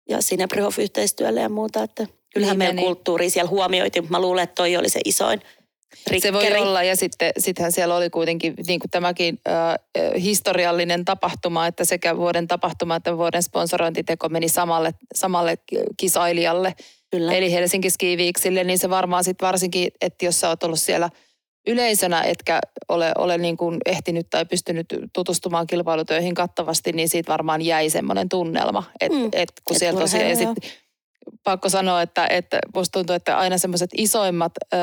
ja 0.09 0.21
Sinebryhof-yhteistyölle 0.21 1.41
ja 1.41 1.49
muuta. 1.49 1.83
Että 1.83 2.07
kyllähän 2.33 2.53
niin 2.53 2.57
meidän 2.57 2.75
meni. 2.75 2.85
kulttuuri 2.87 3.29
siellä 3.29 3.49
huomioitiin, 3.49 4.03
mutta 4.03 4.11
mä 4.11 4.21
luulen, 4.21 4.43
että 4.43 4.55
toi 4.55 4.77
oli 4.77 4.89
se 4.89 4.99
isoin 5.05 5.41
rikkeri. 6.07 6.19
Se 6.21 6.33
voi 6.33 6.61
olla 6.61 6.83
ja 6.83 6.95
sitten 6.95 7.31
sittenhän 7.37 7.71
siellä 7.71 7.95
oli 7.95 8.09
kuitenkin 8.09 8.53
niin 8.67 8.79
kuin 8.79 8.91
tämäkin 8.91 9.39
äh, 9.47 9.75
historiallinen 10.21 11.05
tapahtuma, 11.05 11.67
että 11.67 11.85
sekä 11.85 12.17
vuoden 12.17 12.47
tapahtuma 12.47 12.95
että 12.95 13.17
vuoden 13.17 13.43
sponsorointiteko 13.43 14.29
meni 14.29 14.49
samalle, 14.49 14.91
samalle 15.15 15.57
kisailijalle. 15.97 16.75
Kyllä. 17.11 17.33
eli 17.33 17.51
Helsinki 17.51 17.89
Ski 17.89 18.17
Weeksille, 18.17 18.63
niin 18.63 18.79
se 18.79 18.89
varmaan 18.89 19.23
sitten 19.23 19.47
varsinkin, 19.47 19.91
että 20.01 20.25
jos 20.25 20.39
sä 20.39 20.49
oot 20.49 20.63
ollut 20.63 20.79
siellä 20.79 21.09
yleisönä, 21.67 22.21
etkä 22.21 22.59
ole, 22.89 23.11
ole 23.17 23.37
niin 23.37 23.57
kuin 23.57 23.77
ehtinyt 23.85 24.27
tai 24.29 24.45
pystynyt 24.45 24.85
tutustumaan 25.13 25.67
kilpailutöihin 25.67 26.35
kattavasti, 26.35 26.91
niin 26.91 27.09
siitä 27.09 27.31
varmaan 27.31 27.61
jäi 27.61 27.89
semmoinen 27.89 28.29
tunnelma, 28.29 28.83
että 28.99 29.17
Mm. 29.17 29.29
et 29.33 29.51
kun 29.67 29.75
Et 29.75 29.79
siellä 29.79 29.99
tosiaan 29.99 30.31
urheilu, 30.31 30.51
esit, 30.61 30.73
pakko 31.43 31.69
sanoa, 31.69 32.01
että, 32.01 32.27
että 32.27 32.59
musta 32.75 32.99
tuntuu, 32.99 33.15
että 33.15 33.37
aina 33.37 33.57
semmoiset 33.57 33.89
isoimmat 33.97 34.51
ö, 34.73 34.77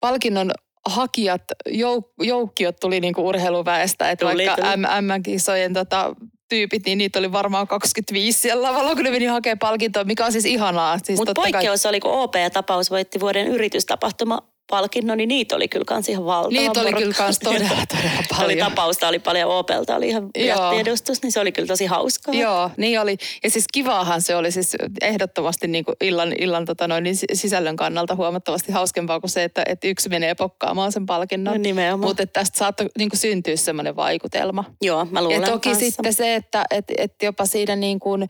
palkinnon 0.00 0.50
hakijat, 0.86 1.42
jouk, 1.66 2.10
joukkiot 2.22 2.76
tuli 2.80 3.00
niinku 3.00 3.28
urheiluväestä, 3.28 4.10
että 4.10 4.26
Tuli, 4.30 4.46
vaikka. 4.46 4.76
MM-kisojen 4.76 5.72
tota, 5.74 6.14
tyypit, 6.48 6.86
niin 6.86 6.98
niitä 6.98 7.18
oli 7.18 7.32
varmaan 7.32 7.68
25 7.68 8.38
siellä 8.38 8.62
lavalla, 8.68 8.94
kun 8.94 9.04
ne 9.04 9.10
meni 9.10 9.24
hakemaan 9.26 9.58
palkintoa, 9.58 10.04
mikä 10.04 10.24
on 10.26 10.32
siis 10.32 10.44
ihanaa. 10.44 10.98
Siis 11.04 11.18
Mutta 11.18 11.34
totta 11.34 11.42
kai- 11.42 11.52
poikkeus 11.52 11.86
oli, 11.86 12.00
kun 12.00 12.10
OP-tapaus 12.12 12.90
voitti 12.90 13.20
vuoden 13.20 13.46
yritystapahtuma 13.46 14.38
palkinnon, 14.70 15.18
niin 15.18 15.28
niitä 15.28 15.56
oli 15.56 15.68
kyllä 15.68 15.84
kans 15.84 16.08
ihan 16.08 16.24
valtava 16.24 16.60
Niitä 16.60 16.80
oli 16.80 16.92
kyllä 16.92 17.14
kans 17.14 17.38
todella, 17.44 17.68
todella 17.68 18.18
Oli 18.18 18.26
paljon. 18.38 18.68
tapausta, 18.68 19.08
oli 19.08 19.18
paljon 19.18 19.50
OPlta, 19.50 19.96
oli 19.96 20.08
ihan 20.08 20.30
jättiedustus, 20.38 21.22
niin 21.22 21.32
se 21.32 21.40
oli 21.40 21.52
kyllä 21.52 21.66
tosi 21.66 21.86
hauskaa. 21.86 22.34
Joo, 22.34 22.70
niin 22.76 23.00
oli. 23.00 23.16
Ja 23.42 23.50
siis 23.50 23.64
kivaahan 23.72 24.22
se 24.22 24.36
oli 24.36 24.50
siis 24.52 24.76
ehdottomasti 25.00 25.66
niin 25.66 25.84
kuin 25.84 25.94
illan, 26.00 26.32
illan 26.38 26.64
tota 26.64 26.88
noin, 26.88 27.04
niin 27.04 27.16
si- 27.16 27.26
sisällön 27.32 27.76
kannalta 27.76 28.14
huomattavasti 28.14 28.72
hauskempaa 28.72 29.20
kuin 29.20 29.30
se, 29.30 29.44
että, 29.44 29.62
että 29.66 29.88
yksi 29.88 30.08
menee 30.08 30.34
pokkaamaan 30.34 30.92
sen 30.92 31.06
palkinnon. 31.06 31.54
No 31.54 31.60
nimenomaan. 31.62 32.08
Mutta 32.10 32.26
tästä 32.26 32.58
saattoi 32.58 32.86
niin 32.98 33.10
kuin 33.10 33.18
syntyä 33.20 33.56
semmoinen 33.56 33.96
vaikutelma. 33.96 34.64
Joo, 34.82 35.04
mä 35.10 35.22
luulen 35.22 35.40
Ja 35.40 35.46
toki 35.46 35.68
kanssa. 35.68 35.84
sitten 35.90 36.12
se, 36.14 36.34
että 36.34 36.64
et, 36.70 36.84
et 36.98 37.14
jopa 37.22 37.46
siinä 37.46 37.76
niin 37.76 38.00
kuin, 38.00 38.28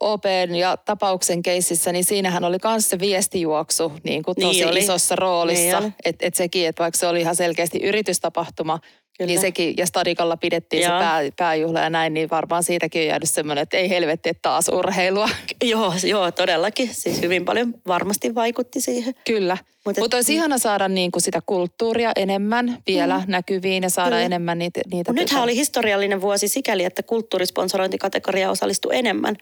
OPn 0.00 0.54
ja 0.54 0.76
tapauksen 0.76 1.42
keississä, 1.42 1.92
niin 1.92 2.04
siinähän 2.04 2.44
oli 2.44 2.56
myös 2.64 2.90
se 2.90 2.98
viestijuoksu 2.98 3.92
niin 4.04 4.22
kuin 4.22 4.34
Niin 4.38 4.48
tosi 4.48 4.64
oli. 4.64 4.78
isossa 4.78 5.14
Niin 5.14 5.18
roolissa. 5.18 5.78
oli. 5.78 5.92
Että 6.04 6.26
et 6.26 6.34
sekin, 6.34 6.68
että 6.68 6.82
vaikka 6.82 6.98
se 6.98 7.06
oli 7.06 7.20
ihan 7.20 7.36
selkeästi 7.36 7.78
yritystapahtuma, 7.82 8.78
Kyllä. 9.18 9.28
niin 9.28 9.40
sekin, 9.40 9.74
ja 9.76 9.86
Stadikalla 9.86 10.36
pidettiin 10.36 10.82
Joo. 10.82 10.98
se 10.98 11.04
pää, 11.04 11.20
pääjuhla 11.36 11.80
ja 11.80 11.90
näin, 11.90 12.14
niin 12.14 12.30
varmaan 12.30 12.62
siitäkin 12.62 13.02
on 13.02 13.06
jäänyt 13.06 13.30
semmoinen, 13.30 13.62
että 13.62 13.76
ei 13.76 13.88
helvetti, 13.90 14.28
että 14.28 14.42
taas 14.42 14.68
urheilua. 14.68 15.28
Joo, 15.64 15.92
joo, 16.06 16.30
todellakin. 16.30 16.88
Siis 16.92 17.22
hyvin 17.22 17.44
paljon 17.44 17.74
varmasti 17.86 18.34
vaikutti 18.34 18.80
siihen. 18.80 19.14
Kyllä. 19.26 19.56
Mut 19.86 19.98
et- 19.98 20.02
Mutta 20.02 20.16
olisi 20.16 20.34
ihana 20.34 20.58
saada 20.58 20.88
niin 20.88 21.12
kuin 21.12 21.22
sitä 21.22 21.40
kulttuuria 21.46 22.12
enemmän 22.16 22.78
vielä 22.86 23.18
mm. 23.18 23.24
näkyviin 23.26 23.82
ja 23.82 23.90
saada 23.90 24.10
Kyllä. 24.10 24.22
enemmän 24.22 24.58
niitä. 24.58 24.80
niitä 24.92 25.12
Mut 25.12 25.20
nythän 25.20 25.42
oli 25.42 25.56
historiallinen 25.56 26.20
vuosi 26.20 26.48
sikäli, 26.48 26.84
että 26.84 27.02
kulttuurisponsorointikategoria 27.02 28.50
osallistui 28.50 28.96
enemmän 28.96 29.36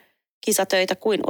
kisatöitä 0.45 0.97
kuin 0.97 1.21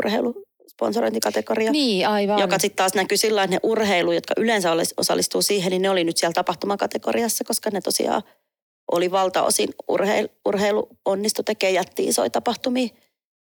urheilusponsorointikategoria. 0.81 1.73
Niin, 1.73 2.09
aivan. 2.09 2.39
Joka 2.39 2.59
sitten 2.59 2.77
taas 2.77 2.95
näkyy 2.95 3.17
sillä, 3.17 3.43
että 3.43 3.57
ne 3.57 3.61
urheilu, 3.63 4.13
jotka 4.13 4.35
yleensä 4.37 4.71
osallistuu 4.97 5.43
siihen, 5.43 5.71
niin 5.71 5.83
ne 5.83 5.91
oli 5.91 6.05
nyt 6.05 6.17
siellä 6.17 6.33
tapahtumakategoriassa, 6.33 7.45
koska 7.45 7.71
ne 7.71 7.81
tosiaan 7.81 8.23
oli 8.93 9.11
valtaosin 9.11 9.69
urheil, 9.89 10.29
urheilu 10.45 10.89
onnistu 11.05 11.43
tekemään 11.43 11.75
jätti 11.75 12.05
isoja 12.05 12.31
tapahtumia 12.31 12.89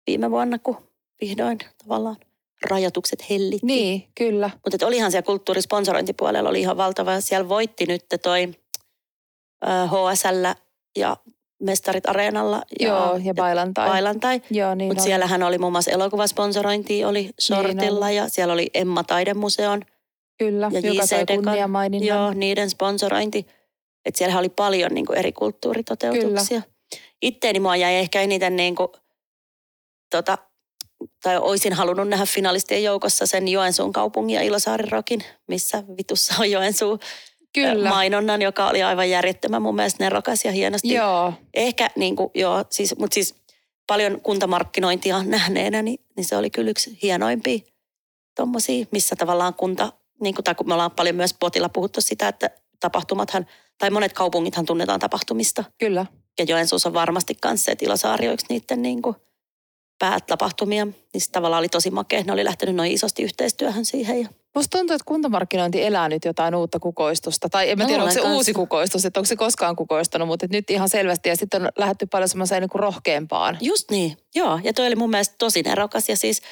viime 0.06 0.30
vuonna, 0.30 0.58
kun 0.58 0.76
vihdoin 1.20 1.58
tavallaan 1.82 2.16
rajoitukset 2.70 3.30
hellittiin. 3.30 3.66
Niin, 3.66 4.08
kyllä. 4.14 4.50
Mutta 4.64 4.86
olihan 4.86 5.10
siellä 5.10 5.26
kulttuurisponsorointipuolella 5.26 6.50
oli 6.50 6.60
ihan 6.60 6.76
valtava. 6.76 7.20
Siellä 7.20 7.48
voitti 7.48 7.86
nyt 7.86 8.04
toi 8.22 8.48
ö, 9.64 9.68
HSL 9.86 10.44
ja 10.98 11.16
Mestarit 11.62 12.08
Areenalla 12.08 12.62
ja, 12.80 12.88
Joo, 12.88 13.20
ja 13.24 13.34
bailantai. 13.34 13.88
Bailantai. 13.88 14.42
Joo, 14.50 14.74
niin 14.74 14.88
Mutta 14.88 15.02
siellähän 15.02 15.42
oli 15.42 15.58
muun 15.58 15.72
muassa 15.72 15.90
elokuvasponsorointi, 15.90 17.04
oli 17.04 17.30
Shortilla 17.40 18.10
ja 18.10 18.28
siellä 18.28 18.54
oli 18.54 18.70
Emma 18.74 19.04
Taidemuseon 19.04 19.82
Kyllä, 20.38 20.70
ja 20.72 20.80
joka 20.80 21.06
sai 21.06 21.20
JC 21.20 21.28
Dekan. 21.28 21.44
kunniamaininnan. 21.44 22.08
Joo, 22.08 22.32
niiden 22.34 22.70
sponsorointi. 22.70 23.46
Että 24.04 24.18
siellä 24.18 24.38
oli 24.38 24.48
paljon 24.48 24.90
niin 24.94 25.06
kuin 25.06 25.18
eri 25.18 25.32
kulttuuritoteutuksia. 25.32 26.62
Itteeni 27.22 27.60
mua 27.60 27.76
jäi 27.76 27.94
ehkä 27.94 28.20
eniten 28.20 28.56
niin 28.56 28.74
kuin, 28.74 28.88
tota, 30.10 30.38
tai 31.22 31.38
olisin 31.38 31.72
halunnut 31.72 32.08
nähdä 32.08 32.26
finalistien 32.26 32.82
joukossa 32.82 33.26
sen 33.26 33.48
Joensuun 33.48 33.92
kaupungin 33.92 34.34
ja 34.34 34.42
Ilosaaren 34.42 34.92
rokin, 34.92 35.24
missä 35.48 35.82
vitussa 35.98 36.34
on 36.40 36.50
Joensuu 36.50 36.98
Kyllä. 37.54 37.88
mainonnan, 37.88 38.42
joka 38.42 38.68
oli 38.68 38.82
aivan 38.82 39.10
järjettömän 39.10 39.62
mun 39.62 39.74
mielestä 39.74 40.04
nerokas 40.04 40.44
ja 40.44 40.52
hienosti. 40.52 40.94
Joo, 40.94 41.32
Ehkä 41.54 41.90
niin 41.96 42.16
kuin, 42.16 42.30
joo, 42.34 42.64
siis, 42.70 42.98
mutta 42.98 43.14
siis 43.14 43.34
paljon 43.86 44.20
kuntamarkkinointia 44.20 45.22
nähneenä, 45.36 45.82
niin, 45.82 46.00
niin 46.16 46.24
se 46.24 46.36
oli 46.36 46.50
kyllä 46.50 46.70
yksi 46.70 46.98
hienoimpia 47.02 47.58
tommosia, 48.36 48.86
missä 48.90 49.16
tavallaan 49.16 49.54
kunta, 49.54 49.92
niin 50.20 50.34
kuin, 50.34 50.44
tai 50.44 50.54
kun 50.54 50.68
me 50.68 50.74
ollaan 50.74 50.90
paljon 50.90 51.16
myös 51.16 51.34
potilla 51.40 51.68
puhuttu 51.68 52.00
sitä, 52.00 52.28
että 52.28 52.50
tapahtumathan, 52.80 53.46
tai 53.78 53.90
monet 53.90 54.12
kaupungithan 54.12 54.66
tunnetaan 54.66 55.00
tapahtumista. 55.00 55.64
kyllä. 55.78 56.06
Ja 56.38 56.44
Joensuussa 56.48 56.88
on 56.88 56.94
varmasti 56.94 57.34
myös 57.44 57.64
se, 57.64 57.72
yksi 58.32 58.46
niiden 58.48 58.82
niin 58.82 59.02
kuin 59.02 59.16
päätapahtumia. 59.98 60.84
Niin 60.84 61.22
tavallaan 61.32 61.58
oli 61.58 61.68
tosi 61.68 61.90
makea. 61.90 62.22
Ne 62.22 62.32
oli 62.32 62.44
lähtenyt 62.44 62.74
noin 62.74 62.92
isosti 62.92 63.22
yhteistyöhön 63.22 63.84
siihen. 63.84 64.20
Ja 64.22 64.28
Musta 64.54 64.78
tuntuu, 64.78 64.94
että 64.94 65.04
kuntamarkkinointi 65.04 65.82
elää 65.82 66.08
nyt 66.08 66.24
jotain 66.24 66.54
uutta 66.54 66.78
kukoistusta. 66.80 67.48
Tai 67.48 67.70
en 67.70 67.78
mä 67.78 67.84
Mä 67.84 67.88
tiedä, 67.88 68.02
onko 68.02 68.14
se 68.14 68.20
kanssa. 68.20 68.36
uusi 68.36 68.52
kukoistus, 68.52 69.04
että 69.04 69.20
onko 69.20 69.26
se 69.26 69.36
koskaan 69.36 69.76
kukoistunut, 69.76 70.28
mutta 70.28 70.46
nyt 70.50 70.70
ihan 70.70 70.88
selvästi. 70.88 71.28
Ja 71.28 71.36
sitten 71.36 71.62
on 71.62 71.68
lähdetty 71.78 72.06
paljon 72.06 72.28
semmoiseen 72.28 72.60
niin 72.62 72.70
kuin 72.70 72.80
rohkeampaan. 72.80 73.58
Just 73.60 73.90
niin, 73.90 74.16
joo. 74.34 74.60
Ja 74.64 74.72
toi 74.72 74.86
oli 74.86 74.96
mun 74.96 75.10
mielestä 75.10 75.34
tosi 75.38 75.62
nerokas 75.62 76.08
ja 76.08 76.16
siis 76.16 76.42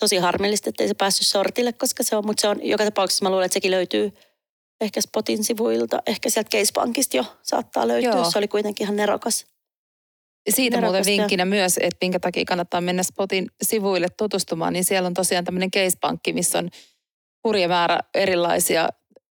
tosi 0.00 0.16
harmillista, 0.16 0.70
että 0.70 0.82
ei 0.84 0.88
se 0.88 0.94
päässyt 0.94 1.26
sortille, 1.26 1.72
koska 1.72 2.02
se 2.02 2.16
on, 2.16 2.26
mutta 2.26 2.40
se 2.40 2.48
on 2.48 2.66
joka 2.66 2.84
tapauksessa 2.84 3.24
mä 3.24 3.30
luulen, 3.30 3.44
että 3.46 3.54
sekin 3.54 3.70
löytyy 3.70 4.12
ehkä 4.80 5.00
Spotin 5.00 5.44
sivuilta, 5.44 6.02
ehkä 6.06 6.30
sieltä 6.30 6.58
Casebankista 6.58 7.16
jo 7.16 7.24
saattaa 7.42 7.88
löytyä. 7.88 8.10
Joo. 8.10 8.30
Se 8.30 8.38
oli 8.38 8.48
kuitenkin 8.48 8.84
ihan 8.84 8.96
nerokas. 8.96 9.46
Siitä 10.48 10.80
muuten 10.80 11.04
vinkkinä 11.06 11.44
myös, 11.44 11.78
että 11.82 11.98
minkä 12.00 12.18
takia 12.20 12.44
kannattaa 12.44 12.80
mennä 12.80 13.02
Spotin 13.02 13.46
sivuille 13.62 14.06
tutustumaan, 14.16 14.72
niin 14.72 14.84
siellä 14.84 15.06
on 15.06 15.14
tosiaan 15.14 15.44
tämmöinen 15.44 15.70
casepankki, 15.70 16.32
missä 16.32 16.58
on 16.58 16.68
hurja 17.44 17.68
määrä 17.68 17.98
erilaisia 18.14 18.88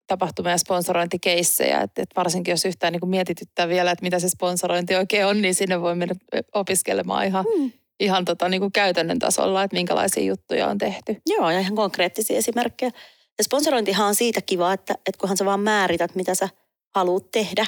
tapahtumia 0.06 0.52
ja 0.52 0.58
sponsorointikeissejä. 0.58 1.80
Että, 1.80 2.02
että 2.02 2.14
varsinkin 2.16 2.52
jos 2.52 2.64
yhtään 2.64 2.92
niin 2.92 3.08
mietityttää 3.08 3.68
vielä, 3.68 3.90
että 3.90 4.02
mitä 4.02 4.18
se 4.18 4.28
sponsorointi 4.28 4.94
oikein 4.94 5.26
on, 5.26 5.42
niin 5.42 5.54
sinne 5.54 5.80
voi 5.80 5.94
mennä 5.94 6.14
opiskelemaan 6.54 7.26
ihan, 7.26 7.44
Hmm. 7.56 7.72
ihan 8.00 8.24
tota, 8.24 8.48
niin 8.48 8.60
kuin 8.60 8.72
käytännön 8.72 9.18
tasolla, 9.18 9.62
että 9.62 9.76
minkälaisia 9.76 10.24
juttuja 10.24 10.66
on 10.66 10.78
tehty. 10.78 11.16
Joo, 11.26 11.50
ja 11.50 11.60
ihan 11.60 11.74
konkreettisia 11.74 12.38
esimerkkejä. 12.38 12.90
Ja 13.38 13.44
sponsorointihan 13.44 14.06
on 14.06 14.14
siitä 14.14 14.40
kiva, 14.40 14.72
että, 14.72 14.94
että 14.94 15.18
kunhan 15.18 15.36
sä 15.36 15.44
vaan 15.44 15.60
määrität, 15.60 16.14
mitä 16.14 16.34
sä 16.34 16.48
haluat 16.94 17.30
tehdä, 17.30 17.66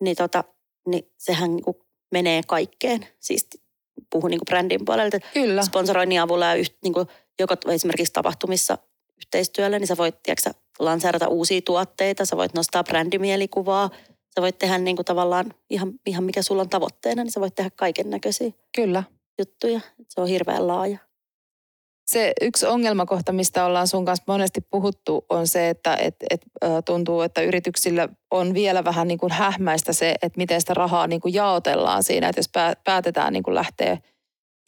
niin, 0.00 0.16
tota, 0.16 0.44
niin 0.86 1.04
sehän 1.18 1.56
niin 1.56 1.64
kuin 1.64 1.76
menee 2.10 2.42
kaikkeen. 2.46 3.06
Siis 3.20 3.48
puhun 4.10 4.30
niin 4.30 4.38
kuin 4.38 4.46
brändin 4.46 4.84
puolelta, 4.84 5.18
Kyllä. 5.34 5.62
sponsoroinnin 5.62 6.20
avulla 6.20 6.46
ja 6.46 6.54
yht, 6.54 6.74
niin 6.82 6.92
kuin, 6.92 7.06
joko 7.38 7.54
esimerkiksi 7.70 8.12
tapahtumissa 8.12 8.78
yhteistyöllä, 9.16 9.78
niin 9.78 9.86
sä 9.86 9.96
voit 9.96 10.22
tiedätkö, 10.22 10.50
lanseerata 10.78 11.28
uusia 11.28 11.60
tuotteita, 11.62 12.24
sä 12.24 12.36
voit 12.36 12.54
nostaa 12.54 12.84
brändimielikuvaa, 12.84 13.90
sä 14.34 14.42
voit 14.42 14.58
tehdä 14.58 14.78
niin 14.78 14.96
kuin 14.96 15.06
tavallaan 15.06 15.54
ihan, 15.70 15.92
ihan 16.06 16.24
mikä 16.24 16.42
sulla 16.42 16.62
on 16.62 16.68
tavoitteena, 16.68 17.24
niin 17.24 17.32
sä 17.32 17.40
voit 17.40 17.54
tehdä 17.54 17.70
kaiken 17.76 18.10
näköisiä 18.10 18.50
Kyllä. 18.76 19.02
juttuja. 19.38 19.80
Se 20.08 20.20
on 20.20 20.28
hirveän 20.28 20.66
laaja. 20.66 20.98
Se 22.10 22.32
yksi 22.40 22.66
ongelmakohta, 22.66 23.32
mistä 23.32 23.64
ollaan 23.64 23.88
sun 23.88 24.04
kanssa 24.04 24.24
monesti 24.26 24.60
puhuttu, 24.60 25.26
on 25.28 25.46
se, 25.46 25.68
että 25.68 25.96
et, 26.00 26.16
et, 26.30 26.42
tuntuu, 26.84 27.20
että 27.20 27.42
yrityksillä 27.42 28.08
on 28.30 28.54
vielä 28.54 28.84
vähän 28.84 29.08
niin 29.08 29.18
kuin 29.18 29.32
hähmäistä 29.32 29.92
se, 29.92 30.10
että 30.22 30.36
miten 30.36 30.60
sitä 30.60 30.74
rahaa 30.74 31.06
niin 31.06 31.20
kuin 31.20 31.34
jaotellaan 31.34 32.02
siinä. 32.02 32.28
Että 32.28 32.38
jos 32.38 32.48
pää- 32.52 32.74
päätetään 32.84 33.32
niin 33.32 33.42
kuin 33.42 33.54
lähteä, 33.54 33.98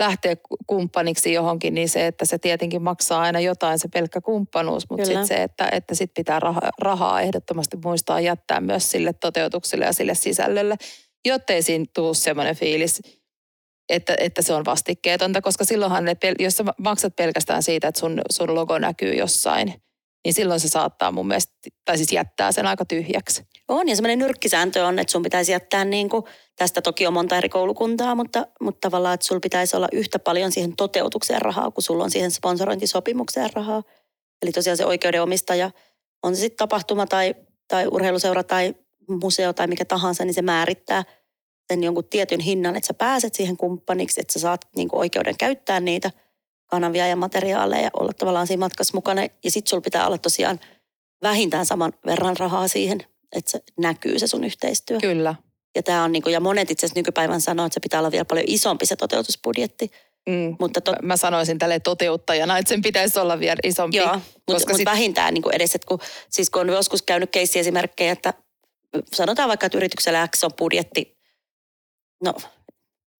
lähteä 0.01 0.37
kumppaniksi 0.67 1.33
johonkin, 1.33 1.75
niin 1.75 1.89
se, 1.89 2.07
että 2.07 2.25
se 2.25 2.39
tietenkin 2.39 2.83
maksaa 2.83 3.21
aina 3.21 3.41
jotain 3.41 3.79
se 3.79 3.89
pelkkä 3.89 4.21
kumppanuus, 4.21 4.91
mutta 4.91 5.07
sitten 5.07 5.27
se, 5.27 5.43
että, 5.43 5.69
että 5.73 5.95
sit 5.95 6.11
pitää 6.15 6.41
rahaa, 6.41 6.71
rahaa 6.79 7.21
ehdottomasti 7.21 7.79
muistaa 7.85 8.21
jättää 8.21 8.61
myös 8.61 8.91
sille 8.91 9.13
toteutukselle 9.13 9.85
ja 9.85 9.93
sille 9.93 10.15
sisällölle, 10.15 10.77
jottei 11.25 11.63
siinä 11.63 11.85
tule 11.95 12.15
semmoinen 12.15 12.57
fiilis, 12.57 13.01
että, 13.93 14.15
että 14.19 14.43
se 14.43 14.55
on 14.55 14.65
vastikkeetonta, 14.65 15.43
koska 15.43 15.65
silloinhan 15.65 16.05
ne, 16.05 16.17
jos 16.39 16.57
sä 16.57 16.65
maksat 16.79 17.17
pelkästään 17.17 17.63
siitä, 17.63 17.89
että 17.89 18.01
sun, 18.01 18.21
sun 18.31 18.55
logo 18.55 18.79
näkyy 18.79 19.15
jossain, 19.15 19.75
niin 20.25 20.35
silloin 20.35 20.61
se 20.61 20.69
saattaa 20.69 21.13
mun 21.13 21.29
mielestä, 21.29 21.53
tai 21.85 21.97
siis 21.97 22.13
jättää 22.13 22.53
sen 22.53 22.67
aika 22.67 22.85
tyhjäksi. 22.85 23.43
On, 23.69 23.89
ja 23.89 23.97
semmoinen 23.97 24.19
nyrkkisääntö 24.19 24.87
on, 24.87 24.99
että 24.99 25.13
sun 25.13 25.23
pitäisi 25.23 25.53
jättää 25.53 25.85
niin 25.85 26.09
kuin, 26.09 26.25
tästä 26.57 26.83
toki 26.83 27.07
on 27.07 27.13
monta 27.13 27.37
eri 27.37 27.49
koulukuntaa, 27.49 28.15
mutta, 28.15 28.47
mutta 28.61 28.89
tavallaan, 28.89 29.15
että 29.15 29.27
sulla 29.27 29.41
pitäisi 29.41 29.77
olla 29.77 29.89
yhtä 29.93 30.19
paljon 30.19 30.53
siihen 30.53 30.77
toteutukseen 30.77 31.43
rahaa, 31.43 31.71
kuin 31.71 31.85
sulla 31.85 32.05
on 32.05 32.11
siihen 32.11 32.31
sponsorointisopimukseen 32.31 33.51
rahaa. 33.55 33.83
Eli 34.43 34.53
tosiaan 34.53 34.77
se 34.77 34.87
oikeudenomistaja, 34.87 35.71
on 36.23 36.37
se 36.37 36.41
sitten 36.41 36.57
tapahtuma 36.57 37.07
tai, 37.07 37.35
tai 37.69 37.87
urheiluseura 37.87 38.43
tai 38.43 38.75
museo 39.23 39.53
tai 39.53 39.67
mikä 39.67 39.85
tahansa, 39.85 40.25
niin 40.25 40.35
se 40.35 40.43
määrittää 40.43 41.05
sen 41.69 41.83
jonkun 41.83 42.05
tietyn 42.05 42.41
hinnan, 42.41 42.77
että 42.77 42.87
sä 42.87 42.95
pääset 42.95 43.35
siihen 43.35 43.57
kumppaniksi, 43.57 44.21
että 44.21 44.33
sä 44.33 44.39
saat 44.39 44.69
niin 44.77 44.89
kuin 44.89 45.01
oikeuden 45.01 45.37
käyttää 45.37 45.81
niitä 45.81 46.11
kanavia 46.67 47.07
ja 47.07 47.17
materiaaleja 47.17 47.91
olla 47.93 48.13
tavallaan 48.13 48.47
siinä 48.47 48.61
matkassa 48.61 48.97
mukana. 48.97 49.23
Ja 49.23 49.51
sitten 49.51 49.71
sulla 49.71 49.81
pitää 49.81 50.07
olla 50.07 50.19
tosiaan 50.19 50.61
vähintään 51.23 51.67
saman 51.67 51.93
verran 52.07 52.37
rahaa 52.37 52.69
siihen, 52.69 53.01
että 53.33 53.51
se 53.51 53.63
näkyy 53.79 54.19
se 54.19 54.27
sun 54.27 54.45
yhteistyö. 54.45 54.99
Kyllä. 55.01 55.35
Ja, 55.77 55.83
tää 55.83 56.05
on 56.05 56.13
niinku, 56.13 56.29
ja 56.29 56.41
monet 56.41 56.71
itse 56.71 56.87
asiassa 56.87 56.99
nykypäivän 56.99 57.41
sanoo, 57.41 57.67
että 57.67 57.75
se 57.75 57.81
pitää 57.81 58.01
olla 58.01 58.11
vielä 58.11 58.25
paljon 58.25 58.47
isompi 58.49 58.87
se 58.87 58.97
toteutusbudjetti. 58.97 59.91
Mm. 60.29 60.57
Mutta 60.61 60.81
tot, 60.81 60.95
Mä 61.03 61.17
sanoisin 61.17 61.59
tälle 61.59 61.81
toteuttajana, 61.81 62.59
että 62.59 62.69
sen 62.69 62.83
pitäisi 62.83 63.19
olla 63.19 63.41
vielä 63.41 63.59
isompi. 63.65 63.97
Joo, 63.97 64.21
mutta 64.49 64.69
mut 64.69 64.77
sit- 64.77 64.85
vähintään 64.85 65.35
niin 65.35 65.43
kuin 65.43 65.55
edes, 65.55 65.75
että 65.75 65.87
kun, 65.89 65.99
siis 66.31 66.51
kun 66.51 66.61
on 66.61 66.69
joskus 66.69 67.03
käynyt 67.03 67.31
keissiesimerkkejä, 67.31 68.13
että 68.13 68.35
sanotaan 69.13 69.49
vaikka, 69.49 69.67
että 69.67 69.79
yrityksellä 69.79 70.29
X 70.37 70.45
on 70.45 70.51
budjetti, 70.59 71.22
no 72.23 72.35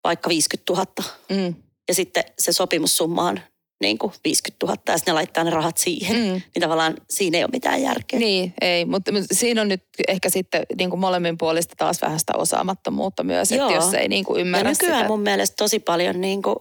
vaikka 0.03 0.29
50 0.29 0.73
000, 0.73 0.85
Mm. 1.29 1.55
ja 1.87 1.93
sitten 1.93 2.23
se 2.39 2.51
sopimussumma 2.53 3.27
on 3.27 3.39
niin 3.81 3.97
kuin 3.97 4.13
50 4.23 4.65
000, 4.65 4.77
ja 4.87 4.97
sitten 4.97 5.11
ne 5.11 5.15
laittaa 5.15 5.43
ne 5.43 5.49
rahat 5.49 5.77
siihen, 5.77 6.15
mm. 6.17 6.21
Niin 6.55 6.61
tavallaan 6.61 6.93
siinä 7.09 7.37
ei 7.37 7.43
ole 7.43 7.49
mitään 7.53 7.81
järkeä. 7.81 8.19
Niin, 8.19 8.53
ei, 8.61 8.85
mutta, 8.85 9.11
siinä 9.31 9.61
on 9.61 9.67
nyt 9.67 9.83
ehkä 10.07 10.29
sitten 10.29 10.63
niin 10.77 10.89
kuin 10.89 10.99
molemmin 10.99 11.37
puolista 11.37 11.75
taas 11.77 12.01
vähän 12.01 12.19
sitä 12.19 12.33
osaamattomuutta 12.37 13.23
myös, 13.23 13.51
että 13.51 13.63
Joo. 13.63 13.75
jos 13.75 13.93
ei 13.93 14.07
niin 14.07 14.25
kuin 14.25 14.37
ja 14.39 14.41
ymmärrä 14.41 14.69
nykyään 14.71 14.97
sitä. 14.99 15.07
mun 15.07 15.19
mielestä 15.21 15.55
tosi 15.57 15.79
paljon 15.79 16.21
niin 16.21 16.41
kuin, 16.41 16.55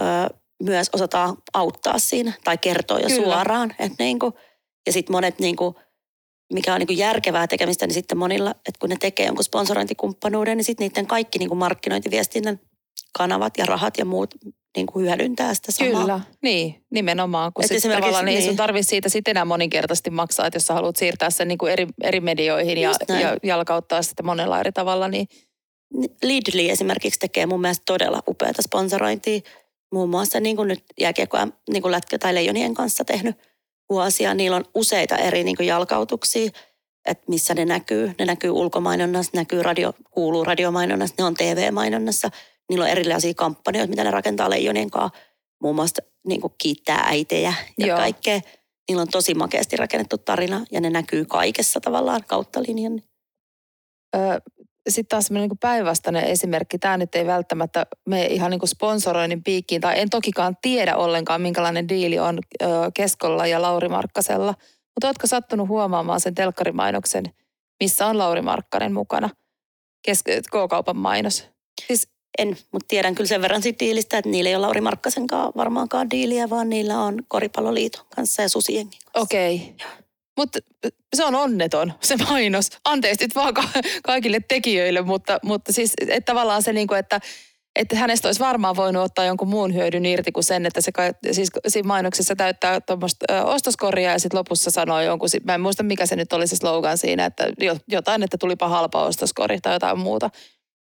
ö, 0.00 0.04
myös 0.62 0.90
osataan 0.92 1.36
auttaa 1.54 1.98
siinä, 1.98 2.32
tai 2.44 2.58
kertoa 2.58 2.98
jo 2.98 3.08
Kyllä. 3.08 3.22
suoraan. 3.24 3.74
Että 3.78 4.04
niin 4.04 4.18
kuin, 4.18 4.32
ja 4.86 4.92
sitten 4.92 5.12
monet 5.12 5.38
niin 5.38 5.56
kuin, 5.56 5.74
mikä 6.52 6.74
on 6.74 6.78
niin 6.78 6.86
kuin 6.86 6.98
järkevää 6.98 7.46
tekemistä, 7.46 7.86
niin 7.86 7.94
sitten 7.94 8.18
monilla, 8.18 8.50
että 8.50 8.78
kun 8.80 8.88
ne 8.88 8.96
tekee 9.00 9.26
jonkun 9.26 9.44
sponsorointikumppanuuden, 9.44 10.56
niin 10.56 10.64
sitten 10.64 10.88
niiden 10.88 11.06
kaikki 11.06 11.38
niin 11.38 11.48
kuin 11.48 11.58
markkinointiviestinnän 11.58 12.60
kanavat 13.12 13.58
ja 13.58 13.66
rahat 13.66 13.98
ja 13.98 14.04
muut 14.04 14.34
niin 14.76 14.86
kuin 14.86 15.06
hyödyntää 15.06 15.54
sitä 15.54 15.72
samaa. 15.72 16.00
Kyllä, 16.00 16.20
niin, 16.42 16.84
nimenomaan. 16.90 17.52
Kun 17.52 17.64
sit 17.68 17.82
tavallaan 17.82 18.24
niin. 18.24 18.36
ei 18.36 18.42
sun 18.42 18.48
niin. 18.48 18.56
tarvitse 18.56 18.88
siitä 18.88 19.08
sitten 19.08 19.30
enää 19.32 19.44
moninkertaisesti 19.44 20.10
maksaa, 20.10 20.46
että 20.46 20.56
jos 20.56 20.66
sä 20.66 20.74
haluat 20.74 20.96
siirtää 20.96 21.30
sen 21.30 21.48
niin 21.48 21.58
kuin 21.58 21.72
eri, 21.72 21.86
eri 22.02 22.20
medioihin 22.20 22.78
ja, 22.78 22.92
näin. 23.08 23.20
ja 23.22 23.36
jalkauttaa 23.42 24.02
sitä 24.02 24.22
monella 24.22 24.60
eri 24.60 24.72
tavalla, 24.72 25.08
niin 25.08 25.28
Leadly 26.22 26.70
esimerkiksi 26.70 27.20
tekee 27.20 27.46
mun 27.46 27.60
mielestä 27.60 27.82
todella 27.86 28.22
upeata 28.28 28.62
sponsorointia. 28.62 29.40
Muun 29.92 30.08
muassa 30.08 30.40
niin 30.40 30.56
kuin 30.56 30.68
nyt 30.68 30.84
jääkiekkoa 31.00 31.48
niin 31.70 31.82
kuin 31.82 31.92
lätkä- 31.92 32.18
tai 32.18 32.34
leijonien 32.34 32.74
kanssa 32.74 33.04
tehnyt 33.04 33.36
vuosia. 33.90 34.34
Niillä 34.34 34.56
on 34.56 34.64
useita 34.74 35.16
eri 35.16 35.44
niin 35.44 35.56
jalkautuksia, 35.66 36.50
että 37.06 37.24
missä 37.28 37.54
ne 37.54 37.64
näkyy. 37.64 38.12
Ne 38.18 38.24
näkyy 38.24 38.50
ulkomainonnassa, 38.50 39.32
näkyy 39.34 39.62
radio, 39.62 39.92
kuuluu 40.10 40.44
radiomainonnassa, 40.44 41.14
ne 41.18 41.24
on 41.24 41.34
TV-mainonnassa. 41.34 42.30
Niillä 42.68 42.84
on 42.84 42.90
erilaisia 42.90 43.34
kampanjoita, 43.34 43.90
mitä 43.90 44.04
ne 44.04 44.10
rakentaa 44.10 44.50
leijonien 44.50 44.90
kanssa. 44.90 45.18
Muun 45.62 45.74
muassa 45.74 46.02
niin 46.26 46.40
kiittää 46.58 47.04
äitejä 47.06 47.54
ja 47.78 47.86
Joo. 47.86 47.98
kaikkea. 47.98 48.40
Niillä 48.88 49.02
on 49.02 49.08
tosi 49.08 49.34
makeasti 49.34 49.76
rakennettu 49.76 50.18
tarina 50.18 50.64
ja 50.70 50.80
ne 50.80 50.90
näkyy 50.90 51.24
kaikessa 51.24 51.80
tavallaan 51.80 52.24
kautta 52.26 52.62
linjan. 52.62 53.02
Sitten 54.88 55.08
taas 55.08 55.26
semmoinen 55.26 55.48
niin 55.48 55.58
päinvastainen 55.58 56.24
esimerkki. 56.24 56.78
Tämä 56.78 56.96
nyt 56.96 57.14
ei 57.14 57.26
välttämättä 57.26 57.86
mene 58.06 58.26
ihan 58.26 58.50
niin 58.50 58.58
kuin 58.58 58.68
sponsoroinnin 58.68 59.44
piikkiin, 59.44 59.80
tai 59.80 60.00
en 60.00 60.10
tokikaan 60.10 60.56
tiedä 60.62 60.96
ollenkaan, 60.96 61.42
minkälainen 61.42 61.88
diili 61.88 62.18
on 62.18 62.38
ö, 62.62 62.66
Keskolla 62.94 63.46
ja 63.46 63.62
Lauri 63.62 63.88
Markkasella. 63.88 64.54
Mutta 64.94 65.06
ootko 65.06 65.26
sattunut 65.26 65.68
huomaamaan 65.68 66.20
sen 66.20 66.34
telkkarimainoksen, 66.34 67.24
missä 67.80 68.06
on 68.06 68.18
Lauri 68.18 68.42
Markkanen 68.42 68.92
mukana? 68.92 69.30
Kes- 70.02 70.22
K-kaupan 70.50 70.96
mainos. 70.96 71.48
Siis 71.86 72.08
En, 72.38 72.48
mutta 72.72 72.86
tiedän 72.88 73.14
kyllä 73.14 73.28
sen 73.28 73.42
verran 73.42 73.62
siitä 73.62 73.84
diilistä, 73.84 74.18
että 74.18 74.30
niillä 74.30 74.48
ei 74.48 74.56
ole 74.56 74.62
Lauri 74.62 74.80
Markkasen 74.80 75.26
kanssa 75.26 75.52
varmaankaan 75.56 76.10
diiliä, 76.10 76.50
vaan 76.50 76.68
niillä 76.68 77.00
on 77.00 77.18
Koripalloliiton 77.28 78.06
kanssa 78.16 78.42
ja 78.42 78.48
Susienkin 78.48 79.00
kanssa. 79.04 79.20
Okei. 79.20 79.74
Mutta 80.38 80.58
se 81.16 81.24
on 81.24 81.34
onneton, 81.34 81.92
se 82.00 82.16
mainos. 82.16 82.70
Anteeksi 82.84 83.24
nyt 83.24 83.34
vaan 83.34 83.54
ka- 83.54 83.68
kaikille 84.02 84.40
tekijöille, 84.48 85.02
mutta, 85.02 85.38
mutta 85.42 85.72
siis 85.72 85.92
että 86.08 86.32
tavallaan 86.32 86.62
se, 86.62 86.72
niinku, 86.72 86.94
että, 86.94 87.20
että 87.76 87.96
hänestä 87.96 88.28
olisi 88.28 88.40
varmaan 88.40 88.76
voinut 88.76 89.02
ottaa 89.02 89.24
jonkun 89.24 89.48
muun 89.48 89.74
hyödyn 89.74 90.06
irti 90.06 90.32
kuin 90.32 90.44
sen, 90.44 90.66
että 90.66 90.80
se 90.80 90.92
siis 91.32 91.48
siinä 91.68 91.86
mainoksessa 91.86 92.36
täyttää 92.36 92.80
tuommoista 92.80 93.44
ostoskoria 93.44 94.12
ja 94.12 94.18
sitten 94.18 94.38
lopussa 94.38 94.70
sanoo 94.70 95.00
jonkun, 95.00 95.28
mä 95.44 95.54
en 95.54 95.60
muista 95.60 95.82
mikä 95.82 96.06
se 96.06 96.16
nyt 96.16 96.32
oli 96.32 96.46
se 96.46 96.56
slogan 96.56 96.98
siinä, 96.98 97.24
että 97.24 97.46
jo- 97.60 97.76
jotain, 97.88 98.22
että 98.22 98.38
tulipa 98.38 98.68
halpa 98.68 99.04
ostoskori 99.04 99.60
tai 99.60 99.74
jotain 99.74 99.98
muuta. 99.98 100.30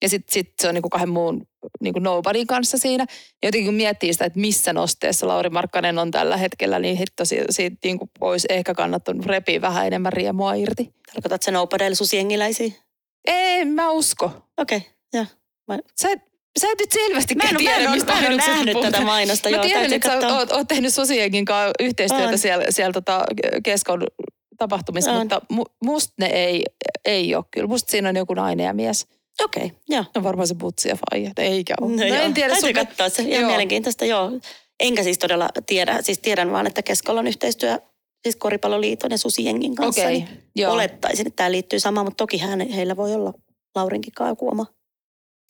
Ja 0.02 0.10
sitten 0.10 0.34
sit 0.34 0.54
se 0.62 0.68
on 0.68 0.74
niinku 0.74 0.90
kahden 0.90 1.10
muun 1.10 1.48
niinku 1.82 2.00
nobodyn 2.00 2.48
kanssa 2.48 2.78
siinä. 2.78 3.06
Ja 3.44 3.48
jotenkin 3.48 3.68
kun 3.68 3.74
miettii 3.74 4.14
sitä, 4.14 4.26
että 4.26 4.40
missä 4.40 4.74
nosteessa 4.74 5.28
Lauri 5.28 5.50
Markkanen 5.50 6.00
on 6.00 6.12
tällä 6.12 6.38
hetkellä, 6.38 6.80
niin 6.80 6.98
hitto 6.98 7.26
si- 7.26 7.44
siitä 7.50 7.78
niinku 7.84 8.10
olisi 8.22 8.48
ehkä 8.50 8.74
kannattanut 8.74 9.26
repiä 9.26 9.62
vähän 9.62 9.88
enemmän 9.88 10.14
riemua 10.14 10.54
irti. 10.54 10.94
Tarkoitat 11.14 11.44
sen 11.44 11.56
Opadelle 11.56 11.96
Susiengiläisiä? 11.96 12.72
Ei, 13.26 13.66
mä 13.66 13.92
usko. 13.92 14.32
Okei, 14.58 14.78
okay, 14.78 14.90
joo. 15.14 15.26
Mä, 15.68 15.80
Sä 16.02 16.10
sä 16.60 16.68
et 16.72 16.80
nyt 16.80 16.92
selvästi 16.92 17.36
mä 17.36 17.44
en, 17.50 17.58
tiedä, 17.58 17.92
mistä 17.92 18.12
mä 18.12 18.20
en 18.20 18.28
ole 18.28 18.36
nähnyt 18.36 18.78
tätä 18.82 19.02
mainosta. 19.02 19.50
Mä 19.50 19.56
joo, 19.56 19.64
tiedän, 19.64 19.94
että 19.94 20.22
sä 20.22 20.36
oot, 20.36 20.52
oot 20.52 20.68
tehnyt 20.68 20.94
Susienkin 20.94 21.46
kanssa 21.46 21.74
yhteistyötä 21.80 22.28
On. 22.28 22.38
siellä, 22.38 22.66
siellä 22.70 22.94
tota 22.94 23.24
Keskon 23.64 24.08
tapahtumissa, 24.58 25.12
On. 25.12 25.20
mutta 25.20 25.42
mu, 25.50 25.64
musta 25.84 26.14
ne 26.20 26.26
ei, 26.26 26.64
ei 27.06 27.36
ole 27.36 27.46
kyllä. 27.52 27.68
Musta 27.68 27.92
siinä 27.92 28.10
on 28.10 28.16
joku 28.16 28.34
nainen 28.34 28.66
ja 28.66 28.74
mies. 28.74 29.08
Okei, 29.44 29.66
okay, 29.66 29.78
joo. 29.90 30.06
No 30.16 30.24
varmaan 30.24 30.48
se 30.48 30.56
butsi 30.56 30.90
ja 30.90 30.96
faija, 30.96 31.32
eikä 31.38 31.74
ole. 31.82 31.92
No, 31.92 31.98
No, 31.98 32.04
joo. 32.06 32.18
en 32.18 32.34
tiedä. 32.34 32.50
Täytyy 32.54 32.74
sun- 32.74 32.86
katsoa 32.86 33.10
se. 33.10 33.24
Ihan 33.24 33.42
Joo. 33.42 33.50
mielenkiintoista, 33.50 34.06
joo. 34.06 34.32
Enkä 34.80 35.04
siis 35.04 35.18
todella 35.18 35.50
tiedä. 35.66 36.02
Siis 36.02 36.20
tiedän 36.20 36.52
vaan, 36.52 36.68
että 36.68 36.82
Keskolla 36.82 37.20
on 37.20 37.28
yhteistyö 37.28 37.80
siis 38.24 38.36
Koripalloliiton 38.36 39.12
ja 39.12 39.18
Susiengin 39.18 39.76
kanssa. 39.76 40.02
Okei, 40.02 40.14
niin 40.18 40.44
joo. 40.56 40.74
Olettaisin, 40.74 41.28
että 41.28 41.36
tämä 41.36 41.52
liittyy 41.52 41.80
samaan, 41.80 42.06
mutta 42.06 42.18
toki 42.18 42.38
hän, 42.38 42.70
heillä 42.70 42.96
voi 42.98 43.14
olla 43.14 43.34
Laurinkin 43.76 44.14
kanssa 44.14 44.32
joku 44.32 44.50
oma. 44.50 44.66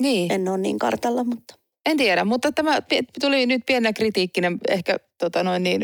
Niin. 0.01 0.31
En 0.31 0.47
ole 0.49 0.57
niin 0.57 0.79
kartalla, 0.79 1.23
mutta 1.23 1.55
En 1.85 1.97
tiedä, 1.97 2.23
mutta 2.25 2.51
tämä 2.51 2.79
tuli 3.21 3.45
nyt 3.45 3.61
pienenä 3.65 3.93
kritiikkinen 3.93 4.57
ehkä 4.69 4.97
tota 5.17 5.43
noin 5.43 5.63
niin, 5.63 5.81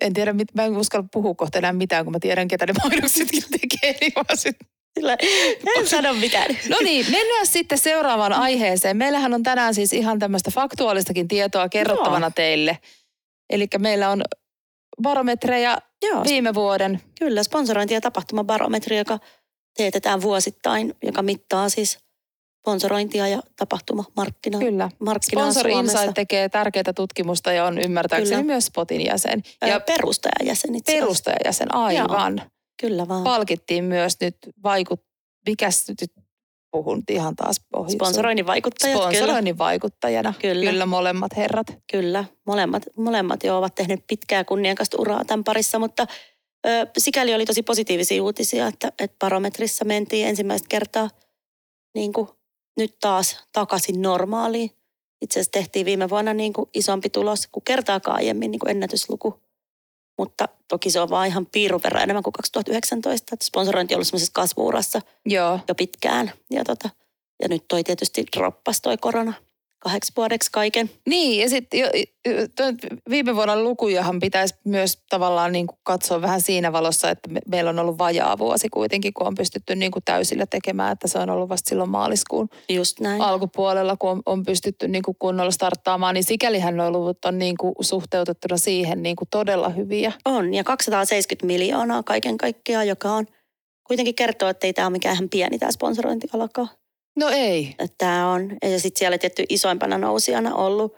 en 0.00 0.12
tiedä, 0.12 0.34
mä 0.54 0.64
en 0.64 0.76
uskalla 0.76 1.08
puhua 1.12 1.34
kohta 1.34 1.58
enää 1.58 1.72
mitään, 1.72 2.04
kun 2.04 2.12
mä 2.12 2.18
tiedän, 2.20 2.48
ketä 2.48 2.66
ne 2.66 2.72
mainoksetkin 2.82 3.42
tekee, 3.60 3.98
niin 4.00 4.12
mä 4.16 4.36
sit... 4.36 4.56
en 5.76 5.88
sano 5.88 6.14
mitään. 6.14 6.58
No 6.68 6.76
niin, 6.84 7.06
mennään 7.10 7.46
sitten 7.46 7.78
seuraavaan 7.78 8.32
aiheeseen. 8.32 8.96
Meillähän 8.96 9.34
on 9.34 9.42
tänään 9.42 9.74
siis 9.74 9.92
ihan 9.92 10.18
tämmöistä 10.18 10.50
faktuaalistakin 10.50 11.28
tietoa 11.28 11.68
kerrottavana 11.68 12.26
Joo. 12.26 12.32
teille. 12.34 12.78
Eli 13.50 13.66
meillä 13.78 14.10
on 14.10 14.22
barometreja 15.02 15.78
Joo, 16.02 16.24
viime 16.24 16.54
vuoden. 16.54 17.00
Kyllä, 17.18 17.42
sponsorointi- 17.42 17.94
ja 17.94 18.00
tapahtumabarometri, 18.00 18.98
joka 18.98 19.18
teetetään 19.76 20.22
vuosittain, 20.22 20.94
joka 21.02 21.22
mittaa 21.22 21.68
siis 21.68 21.98
sponsorointia 22.62 23.28
ja 23.28 23.40
tapahtumamarkkinaa. 23.56 24.60
Kyllä. 24.60 24.90
Markkinaa 24.98 25.44
Sponsor 25.44 25.70
Suomessa. 25.70 25.98
Insight 25.98 26.14
tekee 26.14 26.48
tärkeää 26.48 26.92
tutkimusta 26.96 27.52
ja 27.52 27.64
on 27.64 27.78
ymmärtääkseni 27.78 28.42
Kyllä. 28.42 28.52
myös 28.52 28.66
Spotin 28.66 29.04
jäsen. 29.06 29.42
Ja 29.60 29.68
Ja 29.68 29.80
perustajajäsen 29.80 30.74
itse 30.74 30.92
asiassa. 30.92 31.04
perustajajäsen, 31.04 31.74
aivan. 31.74 32.42
Kyllä 32.80 33.08
vaan. 33.08 33.24
palkittiin 33.24 33.84
myös 33.84 34.16
nyt 34.20 34.36
vaikut... 34.62 35.00
Mikäs 35.46 35.84
nyt 35.88 36.12
puhun 36.70 37.02
ihan 37.10 37.36
taas 37.36 37.60
ohi. 37.72 37.92
Sponsoroinnin 37.92 38.46
vaikuttajat, 38.46 38.98
kyllä. 38.98 39.10
Sponsoroinnin 39.12 39.58
vaikuttajana. 39.58 40.34
Kyllä. 40.40 40.70
Kyllä 40.70 40.86
molemmat 40.86 41.36
herrat. 41.36 41.66
Kyllä, 41.92 42.24
molemmat, 42.46 42.82
molemmat 42.96 43.44
jo 43.44 43.58
ovat 43.58 43.74
tehneet 43.74 44.04
pitkää 44.06 44.44
kunniakasta 44.44 44.96
uraa 45.00 45.24
tämän 45.24 45.44
parissa, 45.44 45.78
mutta 45.78 46.06
ö, 46.66 46.86
sikäli 46.98 47.34
oli 47.34 47.44
tosi 47.44 47.62
positiivisia 47.62 48.22
uutisia, 48.22 48.66
että, 48.66 48.92
että 48.98 49.16
barometrissa 49.18 49.84
mentiin 49.84 50.26
ensimmäistä 50.26 50.66
kertaa 50.68 51.10
niin 51.94 52.12
kuin 52.12 52.28
nyt 52.76 52.96
taas 53.00 53.44
takaisin 53.52 54.02
normaaliin. 54.02 54.70
Itse 55.22 55.40
asiassa 55.40 55.52
tehtiin 55.52 55.86
viime 55.86 56.10
vuonna 56.10 56.34
niin 56.34 56.52
kuin 56.52 56.70
isompi 56.74 57.10
tulos 57.10 57.46
kuin 57.52 57.64
kertaakaan 57.64 58.16
aiemmin 58.16 58.50
niin 58.50 58.58
kuin 58.58 58.70
ennätysluku. 58.70 59.40
Mutta 60.18 60.48
toki 60.68 60.90
se 60.90 61.00
on 61.00 61.10
vaan 61.10 61.26
ihan 61.26 61.46
piirun 61.46 61.80
verran 61.84 62.02
enemmän 62.02 62.22
kuin 62.22 62.32
2019. 62.32 63.34
Että 63.34 63.46
sponsorointi 63.46 63.94
on 63.94 63.96
ollut 63.96 64.06
semmoisessa 64.06 64.32
kasvuurassa 64.34 65.00
Joo. 65.26 65.60
jo 65.68 65.74
pitkään. 65.74 66.32
Ja, 66.50 66.64
tota, 66.64 66.90
ja 67.42 67.48
nyt 67.48 67.64
toi 67.68 67.84
tietysti 67.84 68.24
droppasi 68.36 68.82
toi 68.82 68.96
korona 68.96 69.32
kahdeksi 69.78 70.12
vuodeksi 70.16 70.50
kaiken. 70.52 70.90
Niin, 71.06 71.40
ja 71.40 71.48
sitten 71.48 71.90
viime 73.10 73.36
vuonna 73.36 73.62
lukujahan 73.62 74.20
pitäisi 74.20 74.54
myös 74.64 74.98
tavallaan 75.10 75.52
niin 75.52 75.66
kuin 75.66 75.78
katsoa 75.82 76.20
vähän 76.22 76.40
siinä 76.40 76.72
valossa, 76.72 77.10
että 77.10 77.30
me, 77.30 77.40
meillä 77.46 77.70
on 77.70 77.78
ollut 77.78 77.98
vajaa 77.98 78.38
vuosi 78.38 78.68
kuitenkin, 78.68 79.14
kun 79.14 79.26
on 79.26 79.34
pystytty 79.34 79.76
niin 79.76 79.90
kuin 79.90 80.02
täysillä 80.04 80.46
tekemään, 80.46 80.92
että 80.92 81.08
se 81.08 81.18
on 81.18 81.30
ollut 81.30 81.48
vasta 81.48 81.68
silloin 81.68 81.90
maaliskuun 81.90 82.48
Just 82.68 83.00
näin. 83.00 83.22
alkupuolella, 83.22 83.96
kun 83.96 84.10
on, 84.10 84.22
on 84.26 84.44
pystytty 84.44 84.88
niin 84.88 85.02
kuin 85.02 85.16
kunnolla 85.18 85.50
starttaamaan, 85.50 86.14
niin 86.14 86.24
sikälihän 86.24 86.76
nuo 86.76 86.90
luvut 86.90 87.24
on 87.24 87.38
niin 87.38 87.56
kuin 87.56 87.74
suhteutettuna 87.80 88.56
siihen 88.56 89.02
niin 89.02 89.16
kuin 89.16 89.28
todella 89.30 89.68
hyviä. 89.68 90.12
On, 90.24 90.54
ja 90.54 90.64
270 90.64 91.46
miljoonaa 91.46 92.02
kaiken 92.02 92.38
kaikkiaan, 92.38 92.88
joka 92.88 93.12
on 93.12 93.26
kuitenkin 93.86 94.14
kertoo, 94.14 94.48
että 94.48 94.66
ei 94.66 94.72
tämä 94.72 94.86
ole 94.86 94.92
mikään 94.92 95.14
ihan 95.14 95.28
pieni 95.28 95.58
tämä 95.58 95.72
sponsorointialakaan. 95.72 96.68
No 97.18 97.28
ei. 97.28 97.74
Tämä 97.98 98.32
on, 98.32 98.56
ja 98.62 98.80
sitten 98.80 98.98
siellä 98.98 99.18
tietty 99.18 99.44
isoimpana 99.48 99.98
nousijana 99.98 100.54
ollut 100.54 100.96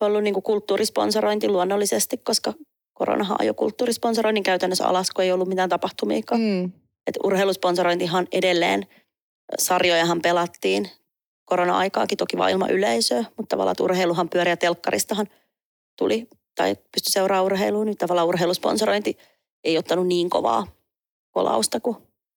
ollut 0.00 0.22
niin 0.22 0.42
kulttuurisponsorointi 0.42 1.48
luonnollisesti, 1.48 2.16
koska 2.16 2.52
koronahan 2.92 3.36
ajoi 3.40 3.54
kulttuurisponsoroinnin 3.54 4.42
käytännössä 4.42 4.86
alas, 4.86 5.10
kun 5.10 5.24
ei 5.24 5.32
ollut 5.32 5.48
mitään 5.48 5.68
tapahtumiikaan. 5.68 6.40
Mm. 6.40 6.64
Et 7.06 7.18
urheilusponsorointihan 7.24 8.26
edelleen, 8.32 8.86
sarjojahan 9.58 10.22
pelattiin 10.22 10.90
korona-aikaakin 11.44 12.18
toki 12.18 12.38
vain 12.38 12.52
ilman 12.52 12.70
yleisöä, 12.70 13.24
mutta 13.36 13.56
tavallaan 13.56 13.76
urheiluhan 13.80 14.28
pyöri 14.28 14.50
ja 14.50 14.56
telkkaristahan 14.56 15.26
tuli 15.98 16.28
tai 16.54 16.74
pystyi 16.74 17.12
seuraamaan 17.12 17.46
urheiluun, 17.46 17.86
niin 17.86 17.96
tavallaan 17.96 18.28
urheilusponsorointi 18.28 19.18
ei 19.64 19.78
ottanut 19.78 20.06
niin 20.06 20.30
kovaa 20.30 20.66
kolausta 21.30 21.80
kuin, 21.80 21.96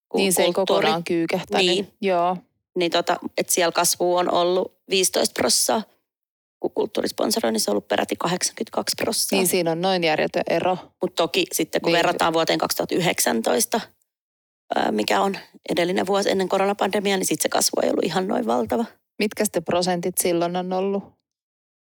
kuin 0.10 0.20
Niin 0.20 0.34
se 0.34 0.44
ei 0.44 0.54
kokonaan 0.54 1.04
kyykähtänyt. 1.04 1.66
Niin. 1.66 1.94
Joo. 2.02 2.38
Niin 2.76 2.92
tota, 2.92 3.18
että 3.38 3.54
siellä 3.54 3.72
kasvu 3.72 4.16
on 4.16 4.32
ollut 4.34 4.78
15 4.90 5.34
prossaa, 5.34 5.84
kun 6.60 6.72
kulttuurisponsoroinnissa 6.72 7.72
on 7.72 7.74
ollut 7.74 7.88
peräti 7.88 8.16
82 8.16 8.96
prossaa. 8.98 9.38
Niin 9.38 9.48
siinä 9.48 9.72
on 9.72 9.82
noin 9.82 10.04
järjetön 10.04 10.44
ero. 10.50 10.78
Mutta 11.02 11.24
toki 11.24 11.46
sitten 11.52 11.82
kun 11.82 11.88
Niin. 11.92 11.98
verrataan 11.98 12.34
vuoteen 12.34 12.60
2019, 12.60 13.82
ää, 14.76 14.92
mikä 14.92 15.22
on 15.22 15.38
edellinen 15.70 16.08
vuosi 16.08 16.30
ennen 16.30 16.50
koronapandemiaa, 16.50 17.18
niin 17.18 17.28
sitten 17.28 17.44
se 17.44 17.50
kasvu 17.50 17.82
ei 17.84 17.90
ollut 17.90 18.04
ihan 18.06 18.28
noin 18.28 18.46
valtava. 18.48 18.86
Mitkä 19.20 19.46
sitten 19.46 19.64
prosentit 19.64 20.18
silloin 20.18 20.56
on 20.56 20.74
ollut? 20.74 21.04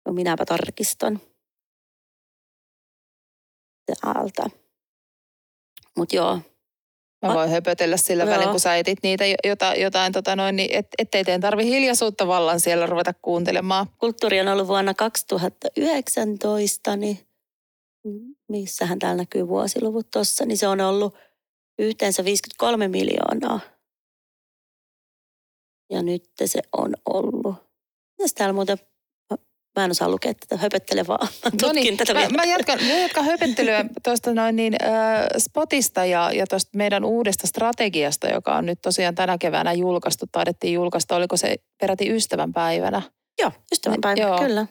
No 0.05 0.13
minäpä 0.13 0.45
tarkistan. 0.45 1.21
Täältä. 4.01 4.43
Mutta 5.97 6.15
joo, 6.15 6.39
Mä 7.21 7.29
On- 7.29 7.35
voin 7.35 7.49
höpötellä 7.49 7.97
sillä 7.97 8.23
Joo. 8.23 8.33
välin, 8.33 8.49
kun 8.49 8.59
sä 8.59 8.75
etit 8.75 8.99
niitä 9.03 9.25
jo- 9.25 9.35
jota, 9.45 9.75
jotain, 9.75 10.13
tota 10.13 10.35
noin, 10.35 10.55
niin 10.55 10.75
et, 10.75 10.87
ettei 10.97 11.23
teidän 11.23 11.41
tarvi 11.41 11.65
hiljaisuutta 11.65 12.27
vallan 12.27 12.59
siellä 12.59 12.85
ruveta 12.85 13.13
kuuntelemaan. 13.21 13.87
kulttuuri 13.97 14.41
on 14.41 14.47
ollut 14.47 14.67
vuonna 14.67 14.93
2019, 14.93 16.95
niin 16.95 17.19
missähän 18.49 18.99
täällä 18.99 19.17
näkyy 19.21 19.47
vuosiluvut 19.47 20.07
tuossa, 20.11 20.45
niin 20.45 20.57
se 20.57 20.67
on 20.67 20.81
ollut 20.81 21.15
yhteensä 21.79 22.25
53 22.25 22.87
miljoonaa. 22.87 23.59
Ja 25.89 26.01
nyt 26.03 26.29
se 26.45 26.59
on 26.77 26.93
ollut. 27.05 27.55
Mitäs 28.17 28.33
täällä 28.33 28.53
muuten, 28.53 28.77
mä 29.81 29.85
en 29.85 29.91
osaa 29.91 30.09
lukea 30.09 30.33
tätä, 30.33 30.57
höpöttele 30.57 31.07
vaan. 31.07 31.27
Mä 31.45 31.51
tutkin 31.51 31.67
No 31.67 31.73
niin, 31.73 31.97
tätä 31.97 32.15
vielä. 32.15 32.29
mä, 32.29 32.43
jatkan, 32.43 32.79
mä 32.83 32.93
jatkan 32.93 33.25
höpöttelyä 33.25 33.85
tuosta 34.03 34.33
noin 34.33 34.55
niin, 34.55 34.75
äh, 34.83 34.89
Spotista 35.37 36.05
ja, 36.05 36.31
ja 36.31 36.47
tuosta 36.47 36.69
meidän 36.77 37.05
uudesta 37.05 37.47
strategiasta, 37.47 38.27
joka 38.27 38.55
on 38.55 38.65
nyt 38.65 38.81
tosiaan 38.81 39.15
tänä 39.15 39.37
keväänä 39.37 39.73
julkaistu. 39.73 40.25
Taidettiin 40.31 40.73
julkaista, 40.73 41.15
oliko 41.15 41.37
se 41.37 41.55
peräti 41.81 42.09
ystävänpäivänä. 42.15 43.01
Joo, 43.41 43.51
ystävänpäivä, 43.73 44.21
Joo. 44.21 44.39
kyllä. 44.39 44.67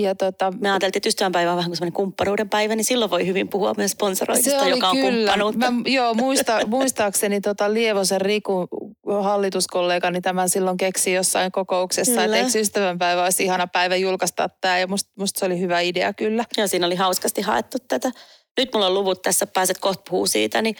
Ja 0.00 0.14
tota, 0.14 0.52
Me 0.60 0.70
ajateltiin, 0.70 0.98
että 0.98 1.08
ystävänpäivä 1.08 1.50
on 1.50 1.56
vähän 1.56 1.70
kuin 1.70 1.76
semmoinen 1.76 1.92
kumppanuuden 1.92 2.48
päivä, 2.48 2.76
niin 2.76 2.84
silloin 2.84 3.10
voi 3.10 3.26
hyvin 3.26 3.48
puhua 3.48 3.74
myös 3.76 3.90
sponsoroinnista, 3.90 4.68
joka 4.68 4.88
on 4.88 5.00
kumppanuutta. 5.00 5.70
Mä, 5.70 5.82
joo, 5.86 6.14
muista, 6.14 6.66
muistaakseni 6.66 7.40
tota 7.40 7.74
Lievosen 7.74 8.20
Riku 8.20 8.68
hallituskollegani 9.22 10.20
tämän 10.20 10.48
silloin 10.48 10.76
keksi 10.76 11.12
jossain 11.12 11.52
kokouksessa, 11.52 12.12
Kyllä. 12.12 12.24
että 12.24 12.36
eikö 12.36 12.60
ystävänpäivä 12.60 13.24
olisi 13.24 13.44
ihana 13.44 13.66
päivä 13.66 13.96
julkaista 13.96 14.48
tämä 14.60 14.78
ja 14.78 14.86
musta, 14.86 15.10
musta 15.18 15.38
se 15.38 15.46
oli 15.46 15.60
hyvä 15.60 15.80
idea 15.80 16.12
kyllä. 16.12 16.44
Joo, 16.56 16.66
siinä 16.66 16.86
oli 16.86 16.96
hauskasti 16.96 17.42
haettu 17.42 17.78
tätä. 17.88 18.12
Nyt 18.58 18.74
mulla 18.74 18.86
on 18.86 18.94
luvut 18.94 19.22
tässä, 19.22 19.46
pääset 19.46 19.78
kohta 19.78 20.02
puhua 20.10 20.26
siitä, 20.26 20.62
niin, 20.62 20.76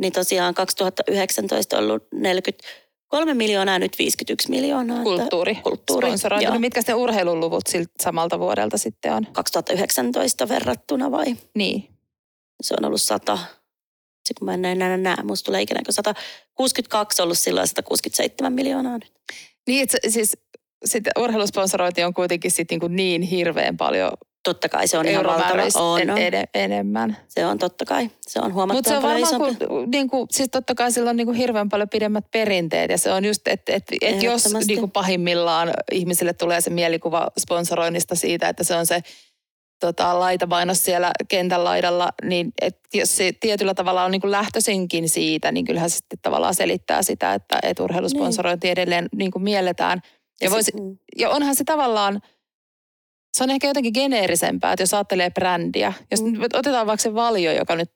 niin 0.00 0.12
tosiaan 0.12 0.54
2019 0.54 1.78
on 1.78 1.84
ollut 1.84 2.08
43 3.12 3.34
miljoonaa 3.34 3.78
nyt 3.78 3.98
51 3.98 4.50
miljoonaa. 4.50 4.96
että 4.96 5.04
Kulttuuri, 5.04 5.54
kulttuuri, 5.54 6.06
sponsorointi. 6.08 6.44
joo. 6.44 6.54
No 6.54 6.60
mitkä 6.60 6.80
ne 6.88 6.94
urheiluluvut 6.94 7.66
siltä 7.66 7.92
samalta 8.02 8.38
vuodelta 8.38 8.78
sitten 8.78 9.12
on? 9.12 9.26
2019 9.32 10.48
verrattuna 10.48 11.10
vai? 11.10 11.36
Niin. 11.54 11.88
Se 12.62 12.74
on 12.80 12.84
ollut 12.86 13.02
100. 13.02 13.38
Sitten 13.38 14.34
kun 14.38 14.46
mä 14.46 14.54
en 14.54 14.78
näin 14.78 15.02
näe, 15.02 15.16
musta 15.22 15.46
tulee 15.46 15.62
ikinä, 15.62 15.80
kun 15.86 15.94
162 15.94 17.22
ollut 17.22 17.38
silloin 17.38 17.68
167 17.68 18.52
miljoonaa 18.52 18.98
nyt. 18.98 19.12
Niin, 19.66 19.82
että 19.82 19.98
se- 20.02 20.10
siis 20.10 20.36
sitten 20.84 21.12
urheilusponsorointi 21.18 22.04
on 22.04 22.14
kuitenkin 22.14 22.50
sit 22.50 22.70
niinku 22.70 22.88
niin 22.88 23.22
hirveän 23.22 23.76
paljon 23.76 24.12
Totta 24.46 24.68
kai 24.68 24.88
se 24.88 24.98
on 24.98 25.08
ihan 25.08 25.26
valtava. 25.26 25.62
On, 25.74 26.00
en, 26.00 26.10
on. 26.10 26.18
ed- 26.18 26.48
enemmän. 26.54 27.16
Se 27.28 27.46
on 27.46 27.58
totta 27.58 27.84
kai. 27.84 28.10
Se 28.20 28.38
on 28.38 28.44
Mutta 28.44 28.54
huomattavan 28.54 28.84
se 28.84 28.96
on 28.96 29.02
varmaan, 29.02 29.50
isompi. 29.50 29.66
kun, 29.66 29.90
niin 29.90 30.10
kuin, 30.10 30.26
siis 30.30 30.48
totta 30.52 30.74
kai 30.74 30.92
sillä 30.92 31.10
on 31.10 31.16
niin 31.16 31.26
kuin 31.26 31.36
hirveän 31.36 31.68
paljon 31.68 31.88
pidemmät 31.88 32.24
perinteet 32.30 32.90
ja 32.90 32.98
se 32.98 33.12
on 33.12 33.24
just, 33.24 33.48
että 33.48 33.72
et, 33.74 33.84
et 34.00 34.22
jos 34.22 34.54
niin 34.66 34.80
kuin 34.80 34.90
pahimmillaan 34.90 35.70
ihmisille 35.92 36.32
tulee 36.32 36.60
se 36.60 36.70
mielikuva 36.70 37.28
sponsoroinnista 37.38 38.14
siitä, 38.14 38.48
että 38.48 38.64
se 38.64 38.74
on 38.74 38.86
se 38.86 39.00
tota, 39.80 40.20
laitamainos 40.20 40.84
siellä 40.84 41.10
kentän 41.28 41.64
laidalla, 41.64 42.08
niin 42.22 42.52
et 42.62 42.78
jos 42.94 43.16
se 43.16 43.32
tietyllä 43.40 43.74
tavalla 43.74 44.04
on 44.04 44.10
niin 44.10 44.20
kuin 44.20 44.30
lähtöisinkin 44.30 45.08
siitä, 45.08 45.52
niin 45.52 45.64
kyllähän 45.64 45.90
se 45.90 45.96
sitten 45.96 46.18
tavallaan 46.22 46.54
selittää 46.54 47.02
sitä, 47.02 47.34
että 47.34 47.58
et 47.62 47.80
urheilusponsorointi 47.80 48.70
edelleen 48.70 49.08
niin 49.16 49.30
kuin 49.30 49.42
mielletään. 49.42 50.00
Ja, 50.40 50.50
voisi, 50.50 50.64
sit- 50.64 50.80
mm. 50.80 50.98
ja 51.18 51.30
onhan 51.30 51.56
se 51.56 51.64
tavallaan, 51.64 52.20
se 53.36 53.44
on 53.44 53.50
ehkä 53.50 53.66
jotenkin 53.68 53.92
geneerisempää, 53.94 54.72
että 54.72 54.82
jos 54.82 54.94
ajattelee 54.94 55.30
brändiä. 55.30 55.92
Jos 56.10 56.22
Mm. 56.22 56.42
otetaan 56.42 56.86
vaikka 56.86 57.02
se 57.02 57.14
Valio, 57.14 57.52
joka 57.52 57.76
nyt 57.76 57.90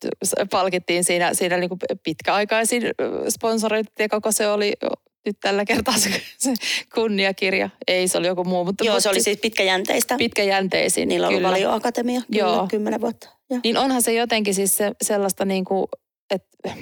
palkittiin 0.50 1.04
siinä, 1.04 1.34
siinä 1.34 1.56
niin 1.56 1.68
kuin 1.68 1.78
pitkäaikaisin 2.04 2.86
ö, 2.86 2.90
sponsorointi, 3.30 3.92
ja 3.98 4.08
koko 4.08 4.32
se 4.32 4.48
oli 4.48 4.72
nyt 5.26 5.36
tällä 5.40 5.64
kertaa 5.64 5.98
se, 5.98 6.10
se 6.38 6.52
kunniakirja. 6.94 7.70
Ei, 7.88 8.08
se 8.08 8.18
oli 8.18 8.26
joku 8.26 8.44
muu, 8.44 8.64
mutta 8.64 8.84
Joo, 8.84 9.00
se 9.00 9.08
oli 9.08 9.22
siis 9.22 9.38
pitkäjänteistä. 9.42 10.16
pitkäjänteisin. 10.18 11.08
Niillä 11.08 11.26
on 11.26 11.34
ollut 11.34 11.38
kyllä, 11.38 11.58
Joo. 12.28 12.66
kymmenen 12.70 13.00
vuotta. 13.00 13.28
Joo. 13.50 13.60
Niin 13.64 13.76
onhan 13.76 14.02
se 14.02 14.12
jotenkin 14.14 14.54
siis 14.54 14.76
se, 14.76 14.92
sellaista 15.02 15.44
niin 15.44 15.64
kuin, 15.64 15.86
että 16.30 16.74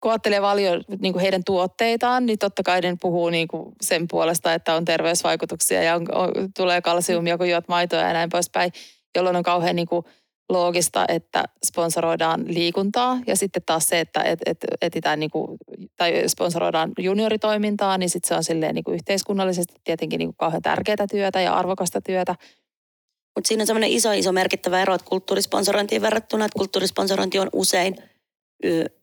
kun 0.00 0.10
ajattelee 0.10 0.42
valio 0.42 0.72
niin 1.00 1.12
kuin 1.12 1.22
heidän 1.22 1.44
tuotteitaan, 1.46 2.26
niin 2.26 2.38
totta 2.38 2.62
kai 2.62 2.80
ne 2.80 2.96
puhuu 3.00 3.30
niin 3.30 3.48
kuin 3.48 3.72
sen 3.80 4.06
puolesta, 4.10 4.54
että 4.54 4.74
on 4.74 4.84
terveysvaikutuksia 4.84 5.82
ja 5.82 5.94
on, 5.94 6.06
on, 6.14 6.30
tulee 6.56 6.80
kalsiumia, 6.80 7.38
kun 7.38 7.50
juot 7.50 7.68
maitoa 7.68 8.00
ja 8.00 8.12
näin 8.12 8.30
poispäin, 8.30 8.72
jolloin 9.16 9.36
on 9.36 9.42
kauhean 9.42 9.76
niin 9.76 9.86
kuin 9.86 10.04
loogista, 10.48 11.04
että 11.08 11.44
sponsoroidaan 11.66 12.44
liikuntaa 12.46 13.18
ja 13.26 13.36
sitten 13.36 13.62
taas 13.66 13.88
se, 13.88 14.00
että 14.00 14.22
et, 14.22 14.38
et, 14.46 14.58
etitään 14.82 15.20
niin 15.20 15.30
kuin, 15.30 15.58
tai 15.96 16.22
sponsoroidaan 16.26 16.92
junioritoimintaa, 16.98 17.98
niin 17.98 18.10
sitten 18.10 18.28
se 18.28 18.34
on 18.34 18.44
silleen 18.44 18.74
niin 18.74 18.84
kuin 18.84 18.94
yhteiskunnallisesti 18.94 19.74
tietenkin 19.84 20.18
niin 20.18 20.28
kuin 20.28 20.36
kauhean 20.36 20.62
tärkeää 20.62 21.06
työtä 21.10 21.40
ja 21.40 21.54
arvokasta 21.54 22.00
työtä. 22.00 22.34
Mutta 23.36 23.48
siinä 23.48 23.62
on 23.62 23.66
semmoinen 23.66 23.90
iso, 23.90 24.12
iso 24.12 24.32
merkittävä 24.32 24.82
ero, 24.82 24.94
että 24.94 25.06
kulttuurisponsorointiin 25.08 26.02
verrattuna, 26.02 26.44
että 26.44 26.58
kulttuurisponsorointi 26.58 27.38
on 27.38 27.48
usein 27.52 27.96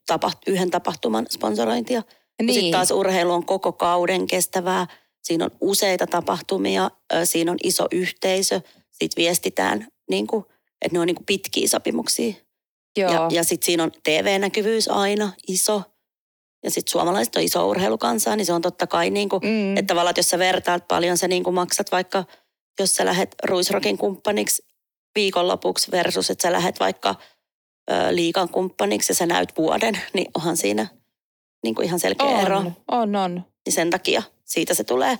tapaht, 0.07 0.37
yhden 0.47 0.71
tapahtuman 0.71 1.25
sponsorointia. 1.29 2.03
Niin. 2.41 2.53
Sitten 2.53 2.71
taas 2.71 2.91
urheilu 2.91 3.31
on 3.31 3.45
koko 3.45 3.71
kauden 3.71 4.27
kestävää. 4.27 4.87
Siinä 5.23 5.45
on 5.45 5.51
useita 5.61 6.07
tapahtumia, 6.07 6.91
siinä 7.23 7.51
on 7.51 7.57
iso 7.63 7.87
yhteisö. 7.91 8.61
Sitten 8.91 9.23
viestitään, 9.23 9.87
niin 10.09 10.27
kuin, 10.27 10.45
että 10.81 10.95
ne 10.95 10.99
on 10.99 11.07
niin 11.07 11.15
kuin 11.15 11.25
pitkiä 11.25 11.67
sopimuksia. 11.67 12.33
Joo. 12.97 13.11
Ja, 13.11 13.27
ja 13.31 13.43
sitten 13.43 13.65
siinä 13.65 13.83
on 13.83 13.91
TV-näkyvyys 14.03 14.87
aina 14.87 15.31
iso. 15.47 15.81
Ja 16.63 16.71
sitten 16.71 16.91
suomalaiset 16.91 17.35
on 17.35 17.41
iso 17.43 17.69
urheilukansaa, 17.69 18.35
niin 18.35 18.45
se 18.45 18.53
on 18.53 18.61
totta 18.61 18.87
kai 18.87 19.09
niin 19.09 19.29
kuin, 19.29 19.43
mm. 19.43 19.77
että 19.77 19.87
tavallaan, 19.87 20.11
että 20.11 20.19
jos 20.19 20.29
sä 20.29 20.39
vertaat 20.39 20.87
paljon, 20.87 21.17
sä 21.17 21.27
niin 21.27 21.43
kuin 21.43 21.53
maksat 21.53 21.91
vaikka, 21.91 22.25
jos 22.79 22.95
sä 22.95 23.05
lähet 23.05 23.35
Ruisrokin 23.43 23.97
kumppaniksi 23.97 24.65
viikonlopuksi 25.15 25.91
versus, 25.91 26.29
että 26.29 26.41
sä 26.41 26.51
lähet 26.51 26.79
vaikka 26.79 27.15
liikan 28.11 28.49
kumppaniksi 28.49 29.11
ja 29.11 29.15
sä 29.15 29.25
näyt 29.25 29.57
vuoden, 29.57 29.99
niin 30.13 30.31
onhan 30.35 30.57
siinä 30.57 30.87
niin 31.63 31.75
kuin 31.75 31.85
ihan 31.85 31.99
selkeä 31.99 32.27
on, 32.27 32.41
ero. 32.41 32.63
on, 32.91 33.15
on. 33.15 33.45
Niin 33.65 33.73
sen 33.73 33.89
takia 33.89 34.23
siitä 34.45 34.73
se 34.73 34.83
tulee, 34.83 35.19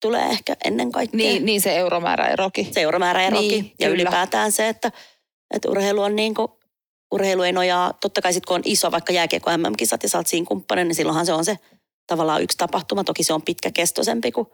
tulee 0.00 0.26
ehkä 0.26 0.56
ennen 0.64 0.92
kaikkea. 0.92 1.18
Niin, 1.18 1.44
niin 1.44 1.60
se 1.60 1.76
euromääräerokin. 1.76 2.74
Se 2.74 2.80
euromääräerokin 2.80 3.48
Niin, 3.48 3.72
ja 3.78 3.88
kyllä. 3.88 4.02
ylipäätään 4.02 4.52
se, 4.52 4.68
että, 4.68 4.92
että 5.54 5.70
urheilu 5.70 6.02
on 6.02 6.16
niin 6.16 6.34
kuin, 6.34 6.48
urheilu 7.12 7.42
ei 7.42 7.52
nojaa, 7.52 7.92
totta 7.92 8.22
kai 8.22 8.32
sitten 8.32 8.48
kun 8.48 8.54
on 8.54 8.62
iso 8.64 8.90
vaikka 8.90 9.12
jääkiekko 9.12 9.50
MM-kisat 9.56 10.02
ja 10.02 10.08
sä 10.08 10.18
oot 10.18 10.26
siinä 10.26 10.46
kumppanen, 10.48 10.88
niin 10.88 10.94
silloinhan 10.96 11.26
se 11.26 11.32
on 11.32 11.44
se 11.44 11.58
tavallaan 12.06 12.42
yksi 12.42 12.58
tapahtuma. 12.58 13.04
Toki 13.04 13.22
se 13.24 13.32
on 13.32 13.42
pitkäkestoisempi 13.42 14.32
kuin, 14.32 14.46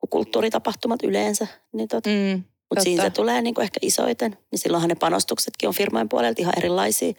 kuin 0.00 0.10
kulttuuritapahtumat 0.10 1.02
yleensä. 1.02 1.46
Niin 1.72 1.88
tot, 1.88 2.04
Mm, 2.06 2.44
mutta 2.80 3.02
se 3.02 3.10
tulee 3.10 3.42
niin 3.42 3.54
kuin 3.54 3.62
ehkä 3.62 3.78
isoiten. 3.82 4.36
Niin 4.50 4.58
silloinhan 4.58 4.88
ne 4.88 4.94
panostuksetkin 4.94 5.68
on 5.68 5.74
firmojen 5.74 6.08
puolelta 6.08 6.42
ihan 6.42 6.54
erilaisia. 6.56 7.12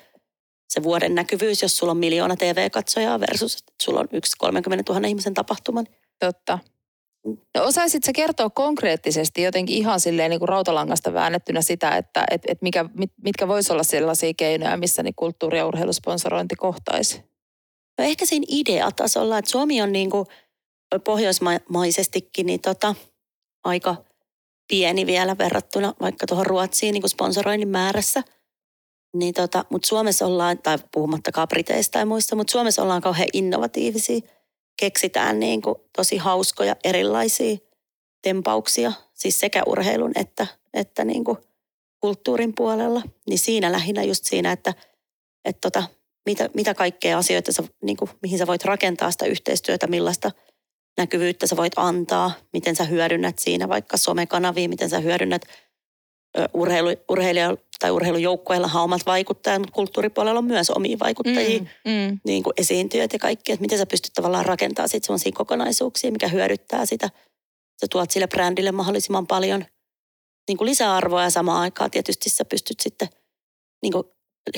Se 0.69 0.83
vuoden 0.83 1.15
näkyvyys, 1.15 1.61
jos 1.61 1.77
sulla 1.77 1.91
on 1.91 1.97
miljoona 1.97 2.35
TV-katsojaa 2.35 3.19
versus, 3.19 3.55
että 3.55 3.73
sulla 3.83 3.99
on 3.99 4.07
yksi 4.11 4.31
30 4.37 4.93
000 4.93 5.07
ihmisen 5.07 5.33
tapahtuma. 5.33 5.81
niin 5.81 5.95
Totta. 6.19 6.59
No 7.25 7.63
osaisitko 7.63 8.05
sä 8.05 8.11
kertoa 8.13 8.49
konkreettisesti 8.49 9.41
jotenkin 9.41 9.77
ihan 9.77 9.99
silleen 9.99 10.29
niin 10.29 10.39
kuin 10.39 10.49
rautalangasta 10.49 11.13
väännettynä 11.13 11.61
sitä, 11.61 11.97
että 11.97 12.23
et, 12.31 12.41
et 12.47 12.61
mikä, 12.61 12.85
mit, 12.93 13.11
mitkä 13.23 13.47
voisi 13.47 13.73
olla 13.73 13.83
sellaisia 13.83 14.33
keinoja, 14.37 14.77
missä 14.77 15.03
niin 15.03 15.15
kulttuuri- 15.15 15.57
ja 15.57 15.65
urheilusponsorointi 15.65 16.55
kohtaisi? 16.55 17.21
No 17.97 18.05
ehkä 18.05 18.25
siinä 18.25 18.45
ideatasolla, 18.49 19.37
että 19.37 19.51
Suomi 19.51 19.81
on 19.81 19.91
niin 19.91 20.09
kuin 20.09 20.25
pohjoismaisestikin 21.03 22.45
niin 22.45 22.61
tota, 22.61 22.95
aika 23.63 23.95
pieni 24.68 25.05
vielä 25.05 25.38
verrattuna 25.38 25.93
vaikka 26.01 26.26
tuohon 26.28 26.45
Ruotsiin 26.45 26.93
niin 26.93 27.01
kuin 27.01 27.09
sponsoroinnin 27.09 27.68
määrässä. 27.68 28.24
Niin 29.14 29.34
tota, 29.34 29.66
mutta 29.70 29.88
Suomessa 29.88 30.26
ollaan, 30.26 30.57
tai 30.57 30.78
puhumattakaan 30.91 31.47
Briteistä 31.47 31.91
tai 31.91 32.05
muista, 32.05 32.36
mutta 32.36 32.51
Suomessa 32.51 32.82
ollaan 32.84 33.01
kauhean 33.01 33.30
innovatiivisia. 33.34 34.20
Keksitään 34.80 35.39
niin 35.39 35.61
kuin 35.61 35.76
tosi 35.95 36.18
hauskoja 36.18 36.76
erilaisia 36.84 37.57
tempauksia, 38.22 38.91
siis 39.14 39.39
sekä 39.39 39.64
urheilun 39.68 40.11
että, 40.16 40.47
että 40.74 41.05
niin 41.05 41.24
kuin 41.24 41.38
kulttuurin 41.99 42.55
puolella. 42.55 43.01
Niin 43.30 43.39
siinä 43.39 43.72
lähinnä 43.72 44.03
just 44.03 44.26
siinä, 44.26 44.51
että, 44.51 44.74
että 45.45 45.61
tota, 45.61 45.84
mitä, 46.26 46.49
mitä 46.53 46.74
kaikkea 46.74 47.18
asioita, 47.18 47.51
sä, 47.51 47.64
niin 47.84 47.97
kuin, 47.97 48.11
mihin 48.22 48.38
sä 48.38 48.47
voit 48.47 48.66
rakentaa 48.66 49.11
sitä 49.11 49.26
yhteistyötä, 49.26 49.88
millaista 49.88 50.32
näkyvyyttä 50.97 51.47
sä 51.47 51.57
voit 51.57 51.73
antaa, 51.75 52.31
miten 52.53 52.75
sä 52.75 52.83
hyödynnät 52.83 53.39
siinä 53.39 53.69
vaikka 53.69 53.97
somekanavia, 53.97 54.69
miten 54.69 54.89
sä 54.89 54.99
hyödynnät 54.99 55.41
urheilu, 56.53 56.89
urheilija 57.09 57.57
tai 57.79 57.91
urheilujoukkueilla 57.91 58.69
omat 58.73 59.05
vaikuttajat, 59.05 59.59
mutta 59.59 59.73
kulttuuripuolella 59.73 60.37
on 60.37 60.45
myös 60.45 60.69
omia 60.69 60.97
vaikuttajia, 60.99 61.59
mm, 61.59 61.67
mm. 61.91 62.19
niin 62.25 62.43
kuin 62.43 62.53
esiintyjät 62.57 63.13
ja 63.13 63.19
kaikki, 63.19 63.51
että 63.51 63.61
miten 63.61 63.77
sä 63.77 63.85
pystyt 63.85 64.13
tavallaan 64.13 64.45
rakentamaan 64.45 64.89
sitten 64.89 65.05
sellaisia 65.05 65.31
kokonaisuuksia, 65.31 66.11
mikä 66.11 66.27
hyödyttää 66.27 66.85
sitä. 66.85 67.09
Sä 67.81 67.87
tuot 67.91 68.11
sille 68.11 68.27
brändille 68.27 68.71
mahdollisimman 68.71 69.27
paljon 69.27 69.65
niin 70.47 70.57
kuin 70.57 70.65
lisäarvoa 70.65 71.23
ja 71.23 71.29
samaan 71.29 71.61
aikaan 71.61 71.91
tietysti 71.91 72.29
sä 72.29 72.45
pystyt 72.45 72.79
sitten 72.79 73.07
niin 73.81 73.93
kuin 73.93 74.03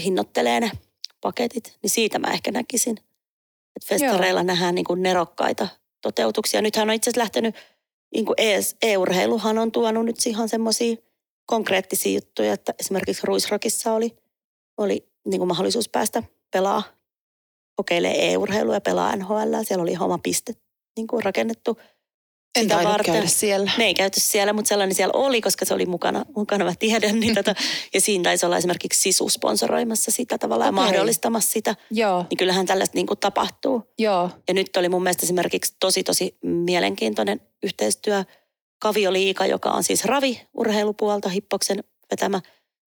hinnoittelemaan 0.03 0.61
ne 0.61 0.71
paketit, 1.21 1.77
niin 1.81 1.89
siitä 1.89 2.19
mä 2.19 2.27
ehkä 2.27 2.51
näkisin. 2.51 2.97
Että 3.75 3.87
festareilla 3.87 4.39
Joo. 4.39 4.47
nähdään 4.47 4.75
niin 4.75 4.85
kuin 4.85 5.03
nerokkaita 5.03 5.67
toteutuksia. 6.01 6.61
Nythän 6.61 6.89
on 6.89 6.95
itse 6.95 7.09
asiassa 7.09 7.21
lähtenyt, 7.21 7.55
niin 8.13 8.25
kuin 8.25 8.35
e-urheiluhan 8.81 9.57
on 9.57 9.71
tuonut 9.71 10.05
nyt 10.05 10.15
ihan 10.25 10.49
semmoisia 10.49 10.95
konkreettisia 11.45 12.13
juttuja, 12.13 12.53
että 12.53 12.73
esimerkiksi 12.79 13.27
Ruisrokissa 13.27 13.93
oli, 13.93 14.17
oli 14.77 15.09
niin 15.25 15.39
kuin 15.39 15.47
mahdollisuus 15.47 15.89
päästä 15.89 16.23
pelaa, 16.51 16.83
kokeilee 17.75 18.31
e-urheilua 18.31 18.73
ja 18.73 18.81
pelaa 18.81 19.15
NHL. 19.15 19.53
Siellä 19.63 19.81
oli 19.81 19.97
oma 19.99 20.17
piste 20.17 20.53
niin 20.97 21.07
kuin 21.07 21.23
rakennettu 21.23 21.77
en 22.55 22.63
sitä 22.63 22.83
varten. 22.83 23.13
käydä 23.13 23.27
siellä. 23.27 23.71
Me 23.77 23.85
ei 23.85 23.93
käyty 23.93 24.19
siellä, 24.19 24.53
mutta 24.53 24.69
sellainen 24.69 24.95
siellä 24.95 25.11
oli, 25.15 25.41
koska 25.41 25.65
se 25.65 25.73
oli 25.73 25.85
mukana, 25.85 26.25
mukana 26.35 26.65
mä 26.65 26.73
tiedän. 26.79 27.19
Niin 27.19 27.35
tota, 27.35 27.55
ja 27.93 28.01
siinä 28.01 28.23
taisi 28.23 28.45
olla 28.45 28.57
esimerkiksi 28.57 29.01
Sisu 29.01 29.29
sponsoroimassa 29.29 30.11
sitä 30.11 30.37
tavallaan 30.37 30.73
okay. 30.73 30.85
ja 30.85 30.91
mahdollistamassa 30.91 31.51
sitä. 31.51 31.75
Joo. 31.91 32.25
Niin 32.29 32.37
kyllähän 32.37 32.65
tällaista 32.65 32.95
niin 32.95 33.07
kuin 33.07 33.19
tapahtuu. 33.19 33.83
Joo. 33.99 34.29
Ja 34.47 34.53
nyt 34.53 34.77
oli 34.77 34.89
mun 34.89 35.03
mielestä 35.03 35.25
esimerkiksi 35.25 35.75
tosi 35.79 36.03
tosi 36.03 36.37
mielenkiintoinen 36.41 37.41
yhteistyö 37.63 38.23
Kavioliika, 38.79 39.45
joka 39.45 39.71
on 39.71 39.83
siis 39.83 40.05
ravi-urheilupuolta, 40.05 41.29
Hippoksen 41.29 41.83
vetämä, 42.11 42.41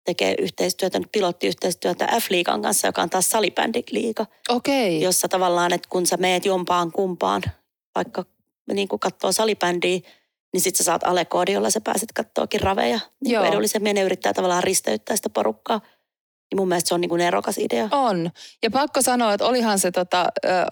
tekee 0.06 0.36
yhteistyötä, 0.40 1.02
pilottiyhteistyötä 1.12 2.06
F-liigan 2.06 2.62
kanssa, 2.62 2.88
joka 2.88 3.02
on 3.02 3.10
taas 3.10 3.30
salibändiliiga. 3.30 4.26
Okei. 4.50 4.98
Okay. 4.98 5.06
Jossa 5.06 5.28
tavallaan, 5.28 5.74
että 5.74 5.90
kun 5.90 6.06
sä 6.06 6.18
meet 6.18 6.46
jompaan 6.46 6.92
kumpaan, 6.92 7.42
vaikka 7.96 8.26
niin 8.74 8.88
kuin 8.88 9.00
katsoo 9.00 9.32
salibändiä, 9.32 10.00
niin 10.54 10.62
sitten 10.62 10.78
sä 10.78 10.84
saat 10.84 11.04
alekoodi, 11.04 11.52
jolla 11.52 11.70
sä 11.70 11.82
pääset 11.82 12.12
katsoakin 12.16 12.62
raveja. 12.62 13.00
Niin 13.24 13.46
edullisemmin 13.46 13.96
ne 13.96 14.02
yrittää 14.02 14.34
tavallaan 14.34 14.64
risteyttää 14.64 15.16
sitä 15.16 15.30
porukkaa. 15.30 15.82
Niin 16.52 16.62
mun 16.62 16.68
mielestä 16.68 16.88
se 16.88 16.94
on 16.94 17.02
niin 17.02 17.10
kuin 17.10 17.22
erokas 17.22 17.58
idea. 17.58 17.90
On. 17.92 18.32
Ja 18.64 18.72
pakko 18.72 19.02
sanoa, 19.02 19.34
että 19.34 19.46
olihan 19.46 19.80
se 19.80 19.92
tota, 19.92 20.26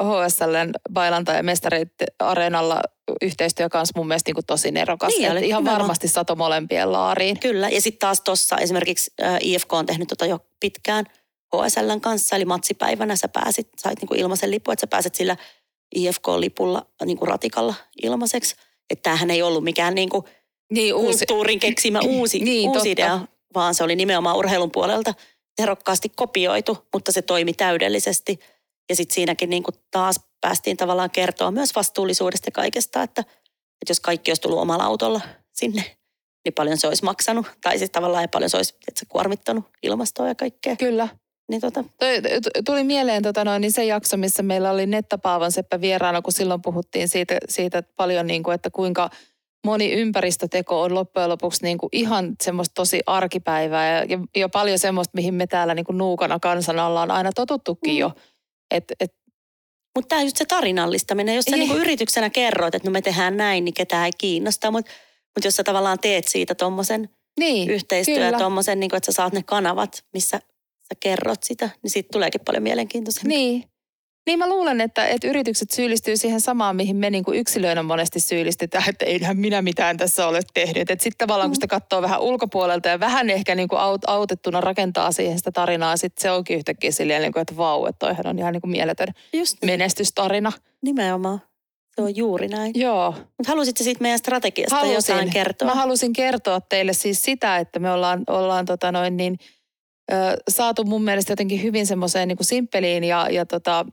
HSLn 0.03 0.71
bailanta 0.93 1.31
ja 1.31 1.43
mestarit 1.43 1.89
areenalla 2.19 2.81
yhteistyö 3.21 3.69
kanssa 3.69 3.93
mun 3.95 4.07
mielestä 4.07 4.29
niin 4.29 4.35
kuin 4.35 4.45
tosi 4.45 4.71
nerokas. 4.71 5.13
Niin, 5.13 5.31
eli 5.31 5.47
ihan 5.47 5.63
nimenomaan. 5.63 5.81
varmasti 5.81 6.07
sato 6.07 6.35
molempien 6.35 6.91
laariin. 6.91 7.39
Kyllä. 7.39 7.69
Ja 7.69 7.81
sitten 7.81 7.99
taas 7.99 8.21
tuossa 8.21 8.57
esimerkiksi 8.57 9.11
IFK 9.41 9.73
on 9.73 9.85
tehnyt 9.85 10.07
tota 10.07 10.25
jo 10.25 10.39
pitkään 10.59 11.05
HSLn 11.55 12.01
kanssa. 12.01 12.35
Eli 12.35 12.45
matsipäivänä 12.45 13.15
sä 13.15 13.27
pääsit, 13.27 13.69
sait 13.77 14.01
niin 14.01 14.07
kuin 14.07 14.19
ilmaisen 14.19 14.51
lipun, 14.51 14.73
että 14.73 14.81
sä 14.81 14.87
pääset 14.87 15.15
sillä 15.15 15.37
IFK-lipulla 15.95 16.85
niin 17.05 17.17
kuin 17.17 17.27
ratikalla 17.27 17.73
ilmaiseksi. 18.03 18.55
Että 18.89 19.03
tämähän 19.03 19.31
ei 19.31 19.41
ollut 19.41 19.63
mikään 19.63 19.95
niin 19.95 20.09
kuin 20.09 20.25
niin, 20.71 20.95
uusi. 20.95 21.25
kulttuurin 21.25 21.59
keksimä 21.59 21.99
uusi, 22.17 22.39
niin, 22.39 22.69
uusi 22.69 22.91
idea, 22.91 23.19
vaan 23.55 23.75
se 23.75 23.83
oli 23.83 23.95
nimenomaan 23.95 24.37
urheilun 24.37 24.71
puolelta 24.71 25.13
terokkaasti 25.55 26.09
kopioitu, 26.09 26.77
mutta 26.93 27.11
se 27.11 27.21
toimi 27.21 27.53
täydellisesti. 27.53 28.39
Ja 28.89 28.95
sitten 28.95 29.15
siinäkin 29.15 29.49
niin 29.49 29.63
kuin 29.63 29.75
taas 29.91 30.19
päästiin 30.41 30.77
tavallaan 30.77 31.11
kertoa 31.11 31.51
myös 31.51 31.75
vastuullisuudesta 31.75 32.51
kaikesta, 32.51 33.03
että, 33.03 33.21
että 33.21 33.91
jos 33.91 33.99
kaikki 33.99 34.31
olisi 34.31 34.41
tullut 34.41 34.59
omalla 34.59 34.83
autolla 34.83 35.21
sinne, 35.53 35.97
niin 36.45 36.53
paljon 36.53 36.77
se 36.77 36.87
olisi 36.87 37.03
maksanut. 37.03 37.45
Tai 37.61 37.77
siis 37.77 37.89
tavallaan 37.89 38.21
ei 38.21 38.27
paljon 38.27 38.49
se 38.49 38.57
olisi 38.57 38.73
että 38.87 38.99
se 38.99 39.05
kuormittanut 39.09 39.65
ilmastoa 39.83 40.27
ja 40.27 40.35
kaikkea. 40.35 40.75
Kyllä. 40.75 41.07
Niin 41.49 41.61
tota. 41.61 41.83
Tuli 42.65 42.83
mieleen 42.83 43.23
tota 43.23 43.43
noin, 43.43 43.61
niin 43.61 43.71
se 43.71 43.85
jakso, 43.85 44.17
missä 44.17 44.43
meillä 44.43 44.71
oli 44.71 44.85
Netta 44.85 45.17
Paavan 45.17 45.51
Seppä 45.51 45.81
vieraana, 45.81 46.21
kun 46.21 46.33
silloin 46.33 46.61
puhuttiin 46.61 47.07
siitä, 47.07 47.37
siitä 47.49 47.83
paljon, 47.95 48.27
niin 48.27 48.43
kuin, 48.43 48.55
että 48.55 48.69
kuinka 48.69 49.09
moni 49.65 49.91
ympäristöteko 49.91 50.81
on 50.81 50.93
loppujen 50.95 51.29
lopuksi 51.29 51.63
niin 51.63 51.77
kuin 51.77 51.89
ihan 51.91 52.35
semmoista 52.43 52.73
tosi 52.73 52.99
arkipäivää 53.05 53.95
ja, 53.95 54.03
ja, 54.03 54.19
ja 54.35 54.49
paljon 54.49 54.79
semmoista, 54.79 55.11
mihin 55.15 55.33
me 55.33 55.47
täällä 55.47 55.75
niin 55.75 55.85
kuin 55.85 55.97
nuukana 55.97 56.39
kansana 56.39 56.87
ollaan 56.87 57.11
aina 57.11 57.31
totuttukin 57.35 57.93
mm. 57.93 57.99
jo. 57.99 58.11
Et, 58.71 58.83
et, 58.99 59.13
mutta 59.95 60.07
tämä 60.07 60.19
on 60.19 60.25
just 60.25 60.37
se 60.37 60.45
tarinallistaminen. 60.45 61.35
Jos 61.35 61.45
sä 61.45 61.57
niin 61.57 61.77
yrityksenä 61.77 62.29
kerroit, 62.29 62.75
että 62.75 62.89
no 62.89 62.91
me 62.91 63.01
tehdään 63.01 63.37
näin, 63.37 63.65
niin 63.65 63.73
ketään 63.73 64.05
ei 64.05 64.11
kiinnosta. 64.17 64.71
Mutta 64.71 64.91
mut 65.37 65.45
jos 65.45 65.55
sä 65.55 65.63
tavallaan 65.63 65.99
teet 65.99 66.27
siitä 66.27 66.55
tuommoisen 66.55 67.09
niin, 67.39 67.69
yhteistyön, 67.69 68.37
tuommoisen, 68.37 68.79
niin 68.79 68.95
että 68.95 69.11
sä 69.11 69.15
saat 69.15 69.33
ne 69.33 69.43
kanavat, 69.43 70.03
missä 70.13 70.39
sä 70.85 70.95
kerrot 70.99 71.43
sitä, 71.43 71.69
niin 71.83 71.91
siitä 71.91 72.09
tuleekin 72.11 72.41
paljon 72.45 72.63
mielenkiintoisempi. 72.63 73.27
Niin. 73.27 73.63
Niin 74.25 74.39
mä 74.39 74.49
luulen, 74.49 74.81
että, 74.81 75.07
että 75.07 75.27
yritykset 75.27 75.71
syyllistyy 75.71 76.17
siihen 76.17 76.41
samaan, 76.41 76.75
mihin 76.75 76.95
me 76.95 77.09
niin 77.09 77.23
kuin 77.23 77.39
yksilöinä 77.39 77.83
monesti 77.83 78.19
syyllistetään, 78.19 78.83
että 78.89 79.05
eihän 79.05 79.37
minä 79.37 79.61
mitään 79.61 79.97
tässä 79.97 80.27
ole 80.27 80.39
tehnyt. 80.53 80.91
Että 80.91 81.03
sitten 81.03 81.27
tavallaan, 81.27 81.49
kun 81.49 81.55
sitä 81.55 81.67
katsoo 81.67 82.01
vähän 82.01 82.21
ulkopuolelta 82.21 82.89
ja 82.89 82.99
vähän 82.99 83.29
ehkä 83.29 83.55
niin 83.55 83.67
kuin 83.67 83.79
aut, 83.79 84.01
autettuna 84.07 84.61
rakentaa 84.61 85.11
siihen 85.11 85.37
sitä 85.37 85.51
tarinaa, 85.51 85.97
sitten 85.97 86.21
se 86.21 86.31
onkin 86.31 86.57
yhtäkkiä 86.57 86.91
silleen, 86.91 87.21
niin 87.21 87.33
kuin, 87.33 87.41
että 87.41 87.57
vau, 87.57 87.85
että 87.85 87.99
toihan 87.99 88.27
on 88.27 88.39
ihan 88.39 88.53
niin 88.53 88.61
kuin 88.61 88.71
mieletön 88.71 89.07
Just 89.33 89.57
niin. 89.61 89.71
menestystarina. 89.71 90.51
Nimenomaan. 90.81 91.41
Se 91.95 92.01
on 92.01 92.15
juuri 92.15 92.47
näin. 92.47 92.71
Joo. 92.75 93.11
Mutta 93.11 93.51
halusitko 93.51 93.83
siitä 93.83 94.01
meidän 94.01 94.19
strategiasta 94.19 94.75
halusin. 94.75 95.13
jotain 95.13 95.29
kertoa? 95.29 95.67
Mä 95.67 95.75
halusin 95.75 96.13
kertoa 96.13 96.61
teille 96.61 96.93
siis 96.93 97.23
sitä, 97.23 97.57
että 97.57 97.79
me 97.79 97.91
ollaan, 97.91 98.23
ollaan 98.27 98.65
tota 98.65 98.91
noin 98.91 99.17
niin– 99.17 99.37
saatu 100.49 100.83
mun 100.83 101.03
mielestä 101.03 101.31
jotenkin 101.31 101.63
hyvin 101.63 101.87
semmoiseen 101.87 102.27
niin 102.27 102.37
simppeliin 102.41 103.03
ja, 103.03 103.27
ja 103.29 103.45
tota, 103.45 103.85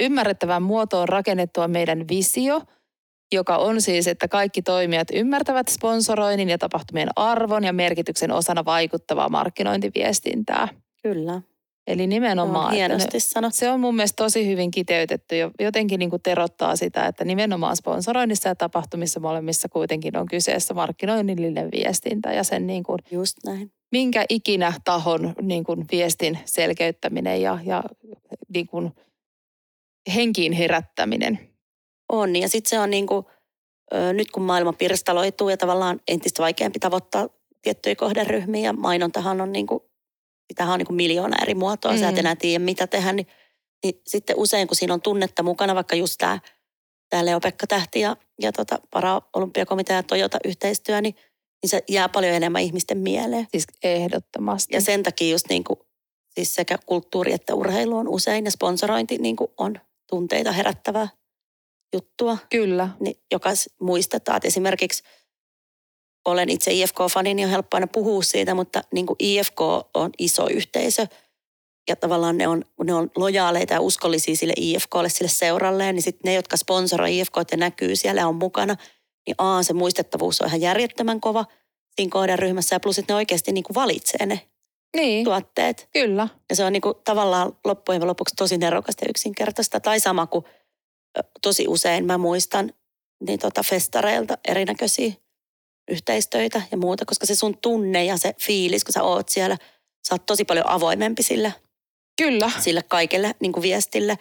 ymmärrettävään 0.00 0.62
muotoon 0.62 1.08
rakennettua 1.08 1.68
meidän 1.68 2.08
visio, 2.08 2.60
joka 3.32 3.56
on 3.56 3.80
siis, 3.80 4.06
että 4.06 4.28
kaikki 4.28 4.62
toimijat 4.62 5.08
ymmärtävät 5.12 5.68
sponsoroinnin 5.68 6.48
ja 6.48 6.58
tapahtumien 6.58 7.08
arvon 7.16 7.64
ja 7.64 7.72
merkityksen 7.72 8.32
osana 8.32 8.64
vaikuttavaa 8.64 9.28
markkinointiviestintää. 9.28 10.68
Kyllä. 11.02 11.42
Eli 11.86 12.06
nimenomaan. 12.06 12.70
No, 12.70 12.74
hienosti 12.76 13.20
sanottu. 13.20 13.56
Se 13.56 13.70
on 13.70 13.80
mun 13.80 13.96
mielestä 13.96 14.24
tosi 14.24 14.46
hyvin 14.46 14.70
kiteytetty 14.70 15.36
ja 15.36 15.50
jotenkin 15.60 15.98
niin 15.98 16.10
kuin 16.10 16.22
terottaa 16.22 16.76
sitä, 16.76 17.06
että 17.06 17.24
nimenomaan 17.24 17.76
sponsoroinnissa 17.76 18.48
ja 18.48 18.54
tapahtumissa 18.54 19.20
molemmissa 19.20 19.68
kuitenkin 19.68 20.16
on 20.16 20.26
kyseessä 20.26 20.74
markkinoinnillinen 20.74 21.68
viestintä 21.72 22.32
ja 22.32 22.44
sen 22.44 22.66
niin 22.66 22.82
kuin 22.82 22.98
Just 23.10 23.36
näin 23.46 23.72
minkä 23.92 24.24
ikinä 24.28 24.72
tahon 24.84 25.34
niin 25.42 25.64
kuin 25.64 25.84
viestin 25.92 26.38
selkeyttäminen 26.44 27.42
ja, 27.42 27.58
ja 27.64 27.82
niin 28.54 28.66
kuin 28.66 28.92
henkiin 30.14 30.52
herättäminen. 30.52 31.38
On 32.08 32.36
ja 32.36 32.48
sitten 32.48 32.70
se 32.70 32.78
on 32.78 32.90
niin 32.90 33.06
kuin, 33.06 33.26
nyt 34.12 34.30
kun 34.30 34.42
maailma 34.42 34.72
pirstaloituu 34.72 35.48
ja 35.48 35.56
tavallaan 35.56 36.00
entistä 36.08 36.42
vaikeampi 36.42 36.78
tavoittaa 36.78 37.28
tiettyjä 37.62 37.96
kohderyhmiä 37.96 38.62
ja 38.62 38.72
mainontahan 38.72 39.40
on 39.40 39.52
niin 39.52 39.66
kuin, 39.66 39.80
sitähän 40.48 40.72
on 40.72 40.78
niin 40.78 40.86
kuin 40.86 40.96
miljoona 40.96 41.36
eri 41.42 41.54
muotoa, 41.54 41.92
mm. 41.92 41.98
sä 41.98 42.08
et 42.08 42.18
enää 42.18 42.36
tiedä 42.36 42.64
mitä 42.64 42.86
tehdä, 42.86 43.12
niin, 43.12 43.26
niin 43.84 44.00
sitten 44.06 44.36
usein 44.36 44.68
kun 44.68 44.76
siinä 44.76 44.94
on 44.94 45.02
tunnetta 45.02 45.42
mukana, 45.42 45.74
vaikka 45.74 45.96
just 45.96 46.14
tämä 46.18 46.38
tämä 47.10 47.24
Leo-Pekka 47.24 47.66
Tähti 47.66 48.00
ja, 48.00 48.16
ja 48.42 48.52
tota, 48.52 48.78
para-olympiakomitea 48.90 49.96
ja 49.96 50.02
Toyota-yhteistyö, 50.02 51.00
niin 51.00 51.14
niin 51.62 51.70
se 51.70 51.82
jää 51.88 52.08
paljon 52.08 52.34
enemmän 52.34 52.62
ihmisten 52.62 52.98
mieleen. 52.98 53.46
Siis 53.50 53.66
ehdottomasti. 53.82 54.74
Ja 54.74 54.80
sen 54.80 55.02
takia 55.02 55.30
just 55.30 55.48
niin 55.48 55.64
kuin, 55.64 55.78
siis 56.34 56.54
sekä 56.54 56.78
kulttuuri 56.86 57.32
että 57.32 57.54
urheilu 57.54 57.96
on 57.96 58.08
usein 58.08 58.44
ja 58.44 58.50
sponsorointi 58.50 59.18
niin 59.18 59.36
kuin 59.36 59.50
on 59.58 59.80
tunteita 60.10 60.52
herättävää 60.52 61.08
juttua. 61.94 62.38
Kyllä. 62.50 62.88
Niin, 63.00 63.16
joka 63.32 63.50
muistetaan, 63.80 64.36
että 64.36 64.48
esimerkiksi 64.48 65.02
olen 66.24 66.48
itse 66.48 66.72
IFK-fani, 66.72 67.34
niin 67.34 67.46
on 67.46 67.52
helppo 67.52 67.76
aina 67.76 67.86
puhua 67.86 68.22
siitä, 68.22 68.54
mutta 68.54 68.82
niin 68.92 69.06
kuin 69.06 69.16
IFK 69.18 69.60
on 69.94 70.10
iso 70.18 70.48
yhteisö 70.50 71.06
ja 71.88 71.96
tavallaan 71.96 72.38
ne 72.38 72.48
on, 72.48 72.64
ne 72.84 72.94
on 72.94 73.10
lojaaleita 73.16 73.74
ja 73.74 73.80
uskollisia 73.80 74.36
sille 74.36 74.52
IFKlle, 74.56 75.08
sille 75.08 75.30
seuralleen, 75.30 75.94
niin 75.94 76.02
sitten 76.02 76.30
ne, 76.30 76.34
jotka 76.34 76.56
sponsoroi 76.56 77.18
IFK 77.18 77.36
ja 77.50 77.56
näkyy 77.56 77.96
siellä 77.96 78.28
on 78.28 78.34
mukana– 78.34 78.76
niin 79.28 79.34
A, 79.38 79.62
se 79.62 79.72
muistettavuus 79.72 80.40
on 80.40 80.48
ihan 80.48 80.60
järjettömän 80.60 81.20
kova. 81.20 81.44
siinä 81.96 82.10
kohderyhmässä 82.10 82.74
ja 82.76 82.80
plus, 82.80 82.98
että 82.98 83.12
ne 83.12 83.16
oikeasti 83.16 83.52
niin 83.52 83.64
kuin 83.64 83.74
valitsee 83.74 84.26
ne 84.26 84.48
Niin, 84.96 85.24
tuotteet. 85.24 85.88
kyllä. 85.92 86.28
Ja 86.50 86.56
se 86.56 86.64
on 86.64 86.72
niin 86.72 86.80
kuin 86.80 86.94
tavallaan 87.04 87.56
loppujen 87.64 88.06
lopuksi 88.06 88.34
tosi 88.36 88.58
nerokasta 88.58 89.04
ja 89.04 89.10
yksinkertaista. 89.10 89.80
Tai 89.80 90.00
sama 90.00 90.26
kuin 90.26 90.44
tosi 91.42 91.68
usein 91.68 92.04
mä 92.06 92.18
muistan 92.18 92.72
niin 93.26 93.38
tota 93.38 93.62
festareilta 93.62 94.38
erinäköisiä 94.48 95.12
yhteistöitä 95.90 96.62
ja 96.70 96.76
muuta, 96.76 97.04
koska 97.04 97.26
se 97.26 97.34
sun 97.34 97.58
tunne 97.62 98.04
ja 98.04 98.16
se 98.16 98.34
fiilis, 98.42 98.84
kun 98.84 98.92
sä 98.92 99.02
oot 99.02 99.28
siellä, 99.28 99.56
sä 100.08 100.14
oot 100.14 100.26
tosi 100.26 100.44
paljon 100.44 100.70
avoimempi 100.70 101.22
sille, 101.22 101.54
Kyllä. 102.22 102.50
sille 102.58 102.82
kaikelle 102.82 103.34
niin 103.40 103.52
kuin 103.52 103.62
viestille. 103.62 104.18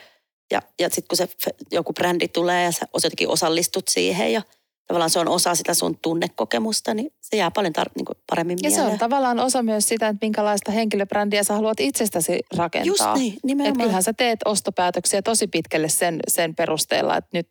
Ja, 0.51 0.61
ja 0.79 0.89
sitten 0.89 1.07
kun 1.07 1.17
se 1.17 1.27
joku 1.71 1.93
brändi 1.93 2.27
tulee 2.27 2.63
ja 2.63 2.71
sä 2.71 2.85
jotenkin 2.93 3.29
osallistut 3.29 3.87
siihen 3.87 4.33
ja 4.33 4.41
tavallaan 4.87 5.09
se 5.09 5.19
on 5.19 5.27
osa 5.27 5.55
sitä 5.55 5.73
sun 5.73 5.97
tunnekokemusta, 6.01 6.93
niin 6.93 7.11
se 7.21 7.37
jää 7.37 7.51
paljon 7.51 7.73
tar- 7.79 7.91
niin 7.95 8.05
kuin 8.05 8.17
paremmin 8.29 8.57
Ja 8.63 8.69
se 8.69 8.75
mieleen. 8.75 8.93
on 8.93 8.99
tavallaan 8.99 9.39
osa 9.39 9.63
myös 9.63 9.87
sitä, 9.87 10.07
että 10.07 10.25
minkälaista 10.25 10.71
henkilöbrändiä 10.71 11.43
sä 11.43 11.53
haluat 11.53 11.79
itsestäsi 11.79 12.39
rakentaa. 12.57 12.87
Just 12.87 13.03
niin, 13.15 13.33
Että 13.33 13.47
nimenomaan. 13.47 13.77
kyllähän 13.77 14.03
sä 14.03 14.13
teet 14.13 14.39
ostopäätöksiä 14.45 15.21
tosi 15.21 15.47
pitkälle 15.47 15.89
sen, 15.89 16.19
sen 16.27 16.55
perusteella, 16.55 17.17
että 17.17 17.29
nyt, 17.33 17.47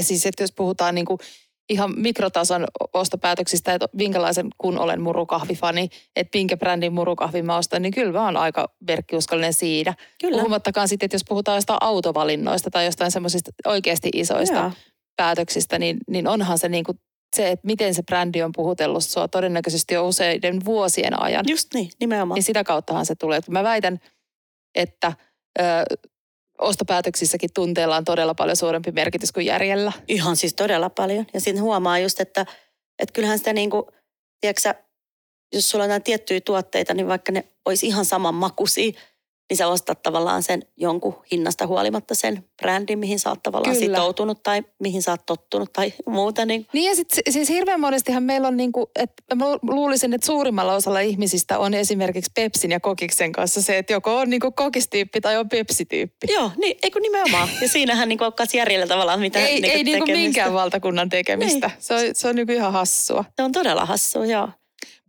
siis 0.00 0.26
että 0.26 0.42
jos 0.42 0.52
puhutaan 0.52 0.94
niin 0.94 1.06
kuin 1.06 1.18
ihan 1.68 1.92
mikrotason 1.96 2.64
ostopäätöksistä, 2.92 3.74
että 3.74 3.88
minkälaisen 3.92 4.48
kun 4.58 4.78
olen 4.78 5.00
murukahvifani, 5.00 5.88
että 6.16 6.38
minkä 6.38 6.56
brändin 6.56 6.92
murukahvi 6.92 7.42
mä 7.42 7.56
ostan, 7.56 7.82
niin 7.82 7.92
kyllä 7.94 8.12
mä 8.12 8.24
oon 8.24 8.36
aika 8.36 8.68
verkkiuskollinen 8.86 9.52
siinä. 9.54 9.94
Kyllä. 10.20 10.36
Puhumattakaan 10.38 10.88
sitten, 10.88 11.04
että 11.06 11.14
jos 11.14 11.24
puhutaan 11.28 11.56
jostain 11.56 11.78
autovalinnoista 11.80 12.70
tai 12.70 12.84
jostain 12.84 13.10
semmoisista 13.10 13.50
oikeasti 13.66 14.08
isoista 14.14 14.56
Joo. 14.56 14.70
Päätöksistä, 15.20 15.78
niin, 15.78 15.96
niin 16.08 16.28
onhan 16.28 16.58
se 16.58 16.68
niin 16.68 16.84
kuin 16.84 16.98
se, 17.36 17.50
että 17.50 17.66
miten 17.66 17.94
se 17.94 18.02
brändi 18.02 18.42
on 18.42 18.52
puhutellut 18.52 19.04
sua 19.04 19.28
todennäköisesti 19.28 19.94
jo 19.94 20.08
useiden 20.08 20.64
vuosien 20.64 21.22
ajan. 21.22 21.44
Just 21.48 21.74
niin, 21.74 21.90
nimenomaan. 22.00 22.36
Niin 22.36 22.42
sitä 22.42 22.64
kauttahan 22.64 23.06
se 23.06 23.14
tulee. 23.14 23.40
Mä 23.50 23.62
väitän, 23.62 24.00
että 24.74 25.12
ö, 25.58 25.62
ostopäätöksissäkin 26.58 27.50
tunteella 27.54 27.96
on 27.96 28.04
todella 28.04 28.34
paljon 28.34 28.56
suurempi 28.56 28.92
merkitys 28.92 29.32
kuin 29.32 29.46
järjellä. 29.46 29.92
Ihan 30.08 30.36
siis 30.36 30.54
todella 30.54 30.90
paljon. 30.90 31.26
Ja 31.34 31.40
siinä 31.40 31.60
huomaa 31.60 31.98
just, 31.98 32.20
että, 32.20 32.46
että 32.98 33.12
kyllähän 33.12 33.38
sitä 33.38 33.52
niin 33.52 33.70
kuin, 33.70 33.82
tiedätkö 34.40 34.74
jos 35.54 35.70
sulla 35.70 35.84
on 35.84 36.02
tiettyjä 36.02 36.40
tuotteita, 36.40 36.94
niin 36.94 37.08
vaikka 37.08 37.32
ne 37.32 37.44
olisi 37.66 37.86
ihan 37.86 38.04
saman 38.04 38.34
makuisia, 38.34 38.92
niin 39.50 39.56
sä 39.56 39.68
ostat 39.68 40.02
tavallaan 40.02 40.42
sen 40.42 40.62
jonkun 40.76 41.14
hinnasta 41.32 41.66
huolimatta 41.66 42.14
sen 42.14 42.44
brändin, 42.56 42.98
mihin 42.98 43.18
sä 43.18 43.28
oot 43.30 43.42
tavallaan 43.42 43.76
Kyllä. 43.76 43.96
sitoutunut 43.96 44.42
tai 44.42 44.62
mihin 44.78 45.02
sä 45.02 45.10
oot 45.10 45.26
tottunut 45.26 45.72
tai 45.72 45.92
muuta. 46.06 46.46
Niin 46.46 46.66
Niin 46.72 46.88
ja 46.90 46.96
sit, 46.96 47.08
siis 47.30 47.48
hirveän 47.48 47.80
monestihan 47.80 48.22
meillä 48.22 48.48
on 48.48 48.56
niinku, 48.56 48.90
että 48.96 49.36
mä 49.36 49.44
luulisin, 49.62 50.14
että 50.14 50.26
suurimmalla 50.26 50.74
osalla 50.74 51.00
ihmisistä 51.00 51.58
on 51.58 51.74
esimerkiksi 51.74 52.30
Pepsin 52.34 52.70
ja 52.70 52.80
Kokiksen 52.80 53.32
kanssa 53.32 53.62
se, 53.62 53.78
että 53.78 53.92
joko 53.92 54.16
on 54.16 54.30
niinku 54.30 54.52
kokistyyppi 54.52 55.20
tai 55.20 55.36
on 55.36 55.48
Pepsi-tyyppi. 55.48 56.32
Joo, 56.32 56.50
niin, 56.56 56.78
eikö 56.82 57.00
nimenomaan. 57.00 57.48
Ja 57.60 57.68
siinähän 57.68 58.08
niin 58.08 58.18
kuin 58.18 58.32
järjellä 58.54 58.86
tavallaan 58.86 59.20
mitä 59.20 59.38
ei 59.38 59.60
niin 59.60 59.64
ei 59.72 59.84
niinku 59.84 60.06
tekemistä. 60.06 60.22
minkään 60.22 60.52
valtakunnan 60.52 61.08
tekemistä. 61.08 61.66
Niin. 61.66 61.76
Se 61.78 61.94
on, 61.94 62.00
se 62.12 62.28
on 62.28 62.34
niinku 62.34 62.52
ihan 62.52 62.72
hassua. 62.72 63.24
Se 63.36 63.42
on 63.42 63.52
todella 63.52 63.84
hassua, 63.84 64.26
joo. 64.26 64.48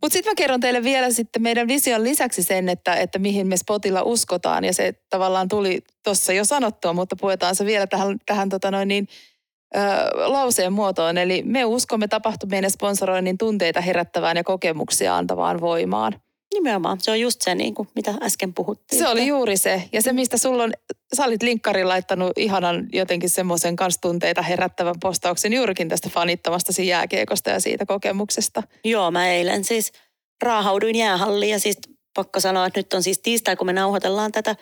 Mutta 0.02 0.12
sitten 0.12 0.30
mä 0.30 0.34
kerron 0.34 0.60
teille 0.60 0.82
vielä 0.82 1.10
sitten 1.10 1.42
meidän 1.42 1.68
vision 1.68 2.04
lisäksi 2.04 2.42
sen, 2.42 2.68
että, 2.68 2.94
että 2.94 3.18
mihin 3.18 3.46
me 3.46 3.56
Spotilla 3.56 4.02
uskotaan. 4.02 4.64
Ja 4.64 4.72
se 4.72 4.92
tavallaan 5.10 5.48
tuli 5.48 5.80
tuossa 6.04 6.32
jo 6.32 6.44
sanottua, 6.44 6.92
mutta 6.92 7.16
puetaan 7.16 7.56
se 7.56 7.64
vielä 7.64 7.86
tähän, 7.86 8.18
tähän 8.26 8.48
tota 8.48 8.70
noin 8.70 8.88
niin, 8.88 9.08
ö, 9.76 9.80
lauseen 10.14 10.72
muotoon. 10.72 11.18
Eli 11.18 11.42
me 11.46 11.64
uskomme 11.64 12.08
tapahtumien 12.08 12.64
ja 12.64 12.70
sponsoroinnin 12.70 13.38
tunteita 13.38 13.80
herättävään 13.80 14.36
ja 14.36 14.44
kokemuksia 14.44 15.16
antavaan 15.16 15.60
voimaan. 15.60 16.12
Nimenomaan. 16.54 17.00
Se 17.00 17.10
on 17.10 17.20
just 17.20 17.42
se, 17.42 17.54
niin 17.54 17.74
kuin, 17.74 17.88
mitä 17.94 18.14
äsken 18.22 18.54
puhuttiin. 18.54 18.98
Se 18.98 19.08
oli 19.08 19.26
juuri 19.26 19.56
se. 19.56 19.88
Ja 19.92 20.02
se, 20.02 20.12
mistä 20.12 20.38
sulla 20.38 20.62
on, 20.62 20.72
sä 21.16 21.24
olit 21.24 21.42
linkkariin 21.42 21.88
laittanut 21.88 22.32
ihanan 22.36 22.86
jotenkin 22.92 23.30
semmoisen 23.30 23.76
kanssa 23.76 24.00
tunteita 24.00 24.42
herättävän 24.42 24.94
postauksen 25.00 25.52
juurikin 25.52 25.88
tästä 25.88 26.08
fanittamastasi 26.08 26.86
jääkiekosta 26.86 27.50
ja 27.50 27.60
siitä 27.60 27.86
kokemuksesta. 27.86 28.62
Joo, 28.84 29.10
mä 29.10 29.28
eilen 29.28 29.64
siis 29.64 29.92
raahauduin 30.42 30.96
jäähalliin 30.96 31.52
ja 31.52 31.60
siis 31.60 31.78
pakko 32.14 32.40
sanoa, 32.40 32.66
että 32.66 32.78
nyt 32.80 32.92
on 32.92 33.02
siis 33.02 33.18
tiistai, 33.18 33.56
kun 33.56 33.66
me 33.66 33.72
nauhoitellaan 33.72 34.32
tätä. 34.32 34.56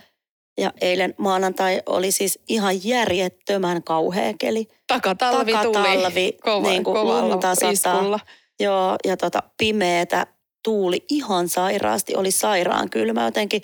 Ja 0.61 0.72
eilen 0.80 1.14
maanantai 1.18 1.82
oli 1.86 2.12
siis 2.12 2.38
ihan 2.49 2.84
järjettömän 2.84 3.82
kauhea 3.82 4.34
keli. 4.38 4.68
Takatalvi, 4.86 5.53
Takatalvi, 5.53 6.32
tuli 6.32 6.38
kova, 6.43 6.68
niin 6.68 6.84
kuin 6.84 6.95
kovalla 6.95 7.28
lunta 7.28 7.55
sataa. 7.55 8.20
Joo, 8.61 8.97
ja 9.05 9.16
tota, 9.16 9.43
pimeetä 9.59 10.26
tuuli 10.62 11.04
ihan 11.11 11.48
sairaasti, 11.48 12.16
oli 12.16 12.30
sairaan 12.30 12.90
kylmä 12.90 13.24
jotenkin. 13.24 13.62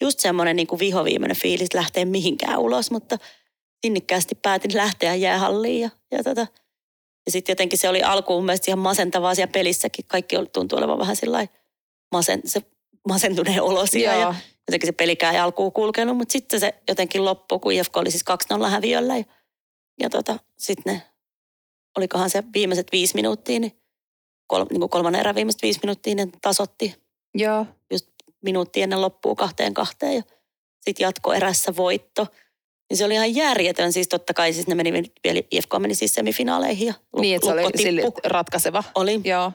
Just 0.00 0.20
semmoinen 0.20 0.56
niin 0.56 0.66
kuin 0.66 0.78
vihoviimeinen 0.78 1.36
fiilis 1.36 1.74
lähteä 1.74 2.04
mihinkään 2.04 2.58
ulos, 2.58 2.90
mutta 2.90 3.18
sinnikkäästi 3.86 4.34
päätin 4.34 4.76
lähteä 4.76 5.14
jäähalliin 5.14 5.80
ja, 5.80 5.90
ja, 6.10 6.24
tota, 6.24 6.46
ja 7.26 7.32
sitten 7.32 7.52
jotenkin 7.52 7.78
se 7.78 7.88
oli 7.88 8.02
alkuun 8.02 8.38
mun 8.38 8.46
mielestä 8.46 8.70
ihan 8.70 8.78
masentavaa 8.78 9.34
siellä 9.34 9.52
pelissäkin. 9.52 10.04
Kaikki 10.08 10.36
tuntui 10.52 10.78
olevan 10.78 10.98
vähän 10.98 11.16
sillä 11.16 11.46
masen, 12.12 12.40
se 12.44 12.62
masentuneen 13.08 13.62
olosia 13.62 14.12
Joo. 14.12 14.20
ja 14.20 14.34
jotenkin 14.68 14.88
se 14.88 14.92
pelikään 14.92 15.34
ei 15.34 15.40
alkuun 15.40 15.72
kulkenut, 15.72 16.16
mutta 16.16 16.32
sitten 16.32 16.60
se 16.60 16.74
jotenkin 16.88 17.24
loppui, 17.24 17.58
kun 17.58 17.72
IFK 17.72 17.96
oli 17.96 18.10
siis 18.10 18.24
2-0 18.66 18.68
häviöllä 18.68 19.16
ja, 19.16 19.24
ja 20.00 20.10
tota, 20.10 20.38
sitten 20.58 20.94
ne, 20.94 21.02
olikohan 21.98 22.30
se 22.30 22.44
viimeiset 22.54 22.86
viisi 22.92 23.14
minuuttia, 23.14 23.60
niin, 23.60 23.72
kol, 24.46 24.64
niin 24.70 24.80
kuin 24.80 24.90
kolmannen 24.90 25.20
erän 25.20 25.34
viimeiset 25.34 25.62
viisi 25.62 25.80
minuuttia 25.82 26.14
ne 26.14 26.28
tasotti 26.42 26.94
Joo. 27.34 27.66
minuutti 28.42 28.82
ennen 28.82 29.00
loppua 29.00 29.34
kahteen 29.34 29.74
kahteen 29.74 30.16
ja 30.16 30.22
sitten 30.80 31.04
jatko 31.04 31.32
erässä 31.32 31.76
voitto. 31.76 32.26
Niin 32.90 32.96
se 32.96 33.04
oli 33.04 33.14
ihan 33.14 33.34
järjetön, 33.34 33.92
siis 33.92 34.08
totta 34.08 34.34
kai 34.34 34.52
siis 34.52 34.66
ne 34.66 34.74
meni 34.74 34.92
vielä, 34.92 35.40
IFK 35.50 35.70
meni 35.78 35.94
siis 35.94 36.14
semifinaaleihin 36.14 36.86
ja 36.86 36.94
luk, 37.12 37.20
Niin, 37.20 37.36
että 37.36 37.46
se 37.46 37.52
oli 37.52 37.82
sille 37.82 38.02
ratkaiseva. 38.24 38.84
Oli, 38.94 39.20
Joo. 39.24 39.52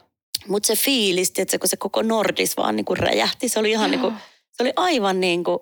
mutta 0.48 0.68
se 0.68 0.76
fiilis, 0.76 1.34
että 1.38 1.60
kun 1.60 1.70
se 1.70 1.78
koko 1.78 2.02
Nordis 2.02 2.58
vaan 2.58 2.76
niin 2.76 2.86
kuin 2.86 2.98
räjähti, 2.98 3.50
se 3.50 3.60
oli 3.60 3.72
ihan 3.72 3.92
niin 3.92 4.02
kuin, 4.02 4.16
se 4.52 4.64
oli 4.64 4.74
aivan 4.76 5.20
niin 5.20 5.44
kuin, 5.44 5.60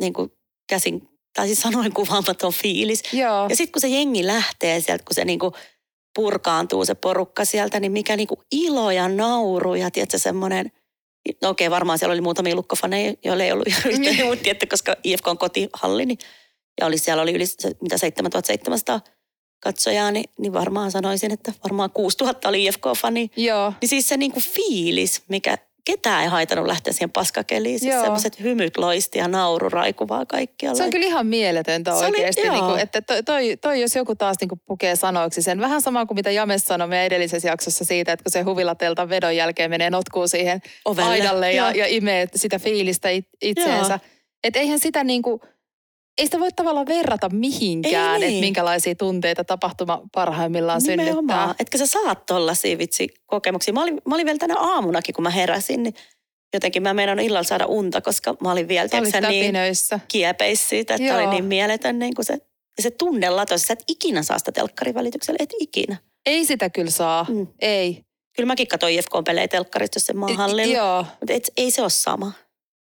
niin 0.00 0.12
kuin 0.12 0.32
käsin, 0.68 1.08
tai 1.34 1.46
siis 1.46 1.60
sanoin 1.60 1.94
kuvaamaton 1.94 2.52
fiilis. 2.52 3.02
Joo. 3.12 3.46
Ja 3.48 3.56
sitten 3.56 3.72
kun 3.72 3.80
se 3.80 3.88
jengi 3.88 4.26
lähtee 4.26 4.80
sieltä, 4.80 5.04
kun 5.04 5.14
se 5.14 5.24
niinku 5.24 5.52
purkaantuu 6.14 6.84
se 6.84 6.94
porukka 6.94 7.44
sieltä, 7.44 7.80
niin 7.80 7.92
mikä 7.92 8.16
niinku 8.16 8.42
ilo 8.52 8.90
ja 8.90 9.08
nauru 9.08 9.74
ja 9.74 9.90
tiedätkö 9.90 10.18
semmoinen, 10.18 10.72
no 11.42 11.48
okei 11.48 11.70
varmaan 11.70 11.98
siellä 11.98 12.12
oli 12.12 12.20
muutamia 12.20 12.54
lukkofaneja, 12.54 13.14
joilla 13.24 13.44
ei 13.44 13.52
ollut 13.52 13.68
ihan 13.68 13.82
yhteen, 13.92 14.26
mutta 14.26 14.42
tiedätkö, 14.42 14.66
koska 14.70 14.96
IFK 15.04 15.28
on 15.28 15.38
kotihalli, 15.38 16.06
niin, 16.06 16.18
ja 16.80 16.86
oli, 16.86 16.98
siellä 16.98 17.22
oli 17.22 17.32
yli 17.32 17.44
mitä 17.80 17.98
7700 17.98 19.00
katsojaa, 19.62 20.10
niin, 20.10 20.24
niin 20.38 20.52
varmaan 20.52 20.90
sanoisin, 20.90 21.32
että 21.32 21.52
varmaan 21.64 21.90
6000 21.90 22.48
oli 22.48 22.64
IFK-fani. 22.64 23.30
Joo. 23.36 23.72
Niin 23.80 23.88
siis 23.88 24.08
se 24.08 24.16
niinku 24.16 24.40
fiilis, 24.40 25.22
mikä 25.28 25.58
ketään 25.84 26.22
ei 26.22 26.28
haitanut 26.28 26.66
lähteä 26.66 26.92
siihen 26.92 27.10
paskakeliin. 27.10 27.78
Siis 27.80 27.94
semmoiset 28.00 28.40
hymyt 28.40 28.76
loisti 28.76 29.18
ja 29.18 29.28
nauru 29.28 29.68
raikuvaa 29.68 30.26
kaikkialla. 30.26 30.76
Se 30.76 30.84
on 30.84 30.90
kyllä 30.90 31.06
ihan 31.06 31.26
mieletöntä 31.26 31.90
Se 31.90 31.96
oli- 31.96 32.04
oikeasti. 32.06 32.40
joo. 32.42 32.54
Niin 32.54 32.64
kuin, 32.64 32.78
että 32.80 33.02
toi, 33.02 33.22
toi, 33.22 33.56
toi, 33.56 33.80
jos 33.80 33.96
joku 33.96 34.14
taas 34.14 34.36
niin 34.40 34.48
kuin 34.48 34.60
pukee 34.66 34.96
sanoiksi 34.96 35.42
sen. 35.42 35.60
Vähän 35.60 35.82
sama 35.82 36.06
kuin 36.06 36.16
mitä 36.16 36.30
James 36.30 36.66
sanoi 36.66 36.88
meidän 36.88 37.06
edellisessä 37.06 37.48
jaksossa 37.48 37.84
siitä, 37.84 38.12
että 38.12 38.24
kun 38.24 38.32
se 38.32 38.42
huvilatelta 38.42 39.08
vedon 39.08 39.36
jälkeen 39.36 39.70
menee 39.70 39.90
notkuu 39.90 40.28
siihen 40.28 40.60
Ovelle. 40.84 41.10
aidalle 41.10 41.52
ja, 41.52 41.62
Joo. 41.62 41.70
ja 41.74 41.86
imee 41.88 42.26
sitä 42.34 42.58
fiilistä 42.58 43.08
it, 43.10 43.28
itseensä. 43.42 44.00
Että 44.44 44.58
eihän 44.60 44.78
sitä 44.78 45.04
niin 45.04 45.22
kuin, 45.22 45.40
ei 46.18 46.26
sitä 46.26 46.40
voi 46.40 46.52
tavallaan 46.56 46.86
verrata 46.86 47.28
mihinkään, 47.28 48.20
niin. 48.20 48.28
että 48.28 48.40
minkälaisia 48.40 48.94
tunteita 48.94 49.44
tapahtuma 49.44 50.02
parhaimmillaan 50.14 50.80
synnyttää. 50.80 51.04
Nimenomaan. 51.04 51.54
Etkä 51.58 51.78
sä 51.78 51.86
saat 51.86 52.26
tollasia 52.26 52.78
vitsi 52.78 53.08
kokemuksia. 53.26 53.74
Mä 53.74 53.82
olin, 53.82 54.00
mä 54.08 54.14
olin 54.14 54.26
vielä 54.26 54.38
tänä 54.38 54.54
aamunakin, 54.58 55.14
kun 55.14 55.22
mä 55.22 55.30
heräsin, 55.30 55.82
niin 55.82 55.94
jotenkin 56.54 56.82
mä 56.82 56.94
meinaan 56.94 57.20
illalla 57.20 57.42
saada 57.42 57.66
unta, 57.66 58.00
koska 58.00 58.36
mä 58.40 58.52
olin 58.52 58.68
vielä 58.68 58.88
Sä 58.88 58.98
olit 58.98 59.12
tiedätkö, 59.12 59.52
niin 59.52 60.02
kiepeissä 60.08 60.68
siitä, 60.68 60.94
että 60.94 61.06
Joo. 61.06 61.16
oli 61.18 61.26
niin 61.26 61.44
mieletön 61.44 61.98
niin 61.98 62.14
kuin 62.14 62.26
se, 62.26 62.38
se 62.80 62.90
tunne 62.90 63.30
latosi. 63.30 63.66
Sä 63.66 63.72
et 63.72 63.84
ikinä 63.88 64.22
saa 64.22 64.38
sitä 64.38 64.52
telkkarin 64.52 64.94
välityksellä, 64.94 65.36
et 65.40 65.54
ikinä. 65.60 65.96
Ei 66.26 66.44
sitä 66.44 66.70
kyllä 66.70 66.90
saa. 66.90 67.26
Mm. 67.28 67.46
Ei. 67.60 68.04
Kyllä 68.36 68.46
mäkin 68.46 68.68
katsoin 68.68 68.94
IFK-pelejä 68.94 69.48
telkkarista, 69.48 69.96
jos 69.96 70.06
se 70.06 70.14
hallilla. 70.36 70.74
Joo. 70.74 71.06
Mutta 71.20 71.50
ei 71.56 71.70
se 71.70 71.82
ole 71.82 71.90
sama. 71.90 72.32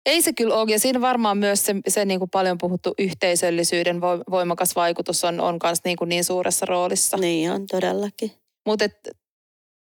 Ei 0.06 0.22
se 0.22 0.32
kyllä 0.32 0.54
ole. 0.54 0.70
Ja 0.70 0.78
siinä 0.78 1.00
varmaan 1.00 1.38
myös 1.38 1.66
se, 1.66 1.74
se 1.88 2.04
niin 2.04 2.18
kuin 2.18 2.30
paljon 2.30 2.58
puhuttu 2.58 2.94
yhteisöllisyyden 2.98 3.96
vo- 3.96 4.24
voimakas 4.30 4.76
vaikutus 4.76 5.24
on, 5.24 5.40
on 5.40 5.58
kans 5.58 5.80
niin, 5.84 5.96
kuin 5.96 6.08
niin 6.08 6.24
suuressa 6.24 6.66
roolissa. 6.66 7.16
Niin 7.16 7.50
on 7.50 7.66
todellakin. 7.66 8.30
Mutta 8.66 8.84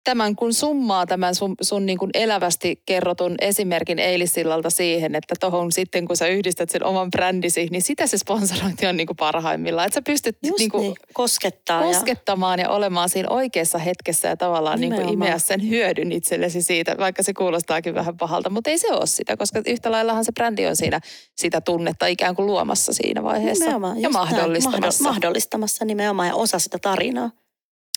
tämän 0.04 0.36
kun 0.36 0.54
summaa 0.54 1.06
tämän 1.06 1.36
sun, 1.36 1.56
sun 1.62 1.86
niin 1.86 1.98
kuin 1.98 2.12
elävästi 2.14 2.82
kerrotun 2.86 3.36
esimerkin 3.42 4.00
eilissillalta 4.00 4.70
siihen, 4.70 5.16
että 5.16 5.36
tohon 5.40 5.72
sitten 5.72 6.08
kun 6.08 6.18
sä 6.18 6.28
yhdistät 6.28 6.70
sen 6.70 6.86
oman 6.86 7.12
brändisi, 7.12 7.68
niin 7.72 7.82
sitä 7.82 8.08
se 8.08 8.18
sponsorointi 8.18 8.86
on 8.88 8.98
niin 8.98 9.08
kuin 9.08 9.18
parhaimmillaan. 9.18 9.86
Että 9.88 9.96
sä 9.96 10.02
pystyt 10.02 10.38
Just 10.44 10.60
niin 10.60 10.72
kuin 10.72 10.82
niin, 10.82 10.96
koskettaa. 11.14 11.82
koskettamaan 11.84 12.60
ja 12.60 12.70
olemaan 12.70 13.10
siinä 13.10 13.30
oikeassa 13.30 13.78
hetkessä 13.78 14.28
ja 14.28 14.38
tavallaan 14.38 14.82
niin 14.82 14.96
kuin 14.96 15.10
imeä 15.10 15.38
sen 15.38 15.70
hyödyn 15.70 16.12
itsellesi 16.12 16.62
siitä, 16.62 16.96
vaikka 16.98 17.24
se 17.24 17.34
kuulostaakin 17.34 17.96
vähän 17.96 18.18
pahalta, 18.18 18.50
mutta 18.50 18.70
ei 18.70 18.78
se 18.78 18.92
ole 18.94 19.06
sitä, 19.08 19.38
koska 19.38 19.62
yhtä 19.68 19.92
laillahan 19.92 20.26
se 20.26 20.32
brändi 20.32 20.66
on 20.68 20.76
siinä 20.76 21.00
sitä 21.36 21.62
tunnetta 21.62 22.08
ikään 22.08 22.36
kuin 22.36 22.46
luomassa 22.46 22.94
siinä 22.94 23.24
vaiheessa 23.24 23.66
Nimenomaan, 23.66 23.98
ja 24.02 24.02
näin. 24.02 24.14
mahdollistamassa. 24.14 25.04
Mahdo- 25.04 25.08
mahdollistamassa 25.14 25.86
nimenomaan 25.86 26.28
ja 26.28 26.36
osa 26.36 26.60
sitä 26.60 26.78
tarinaa. 26.82 27.32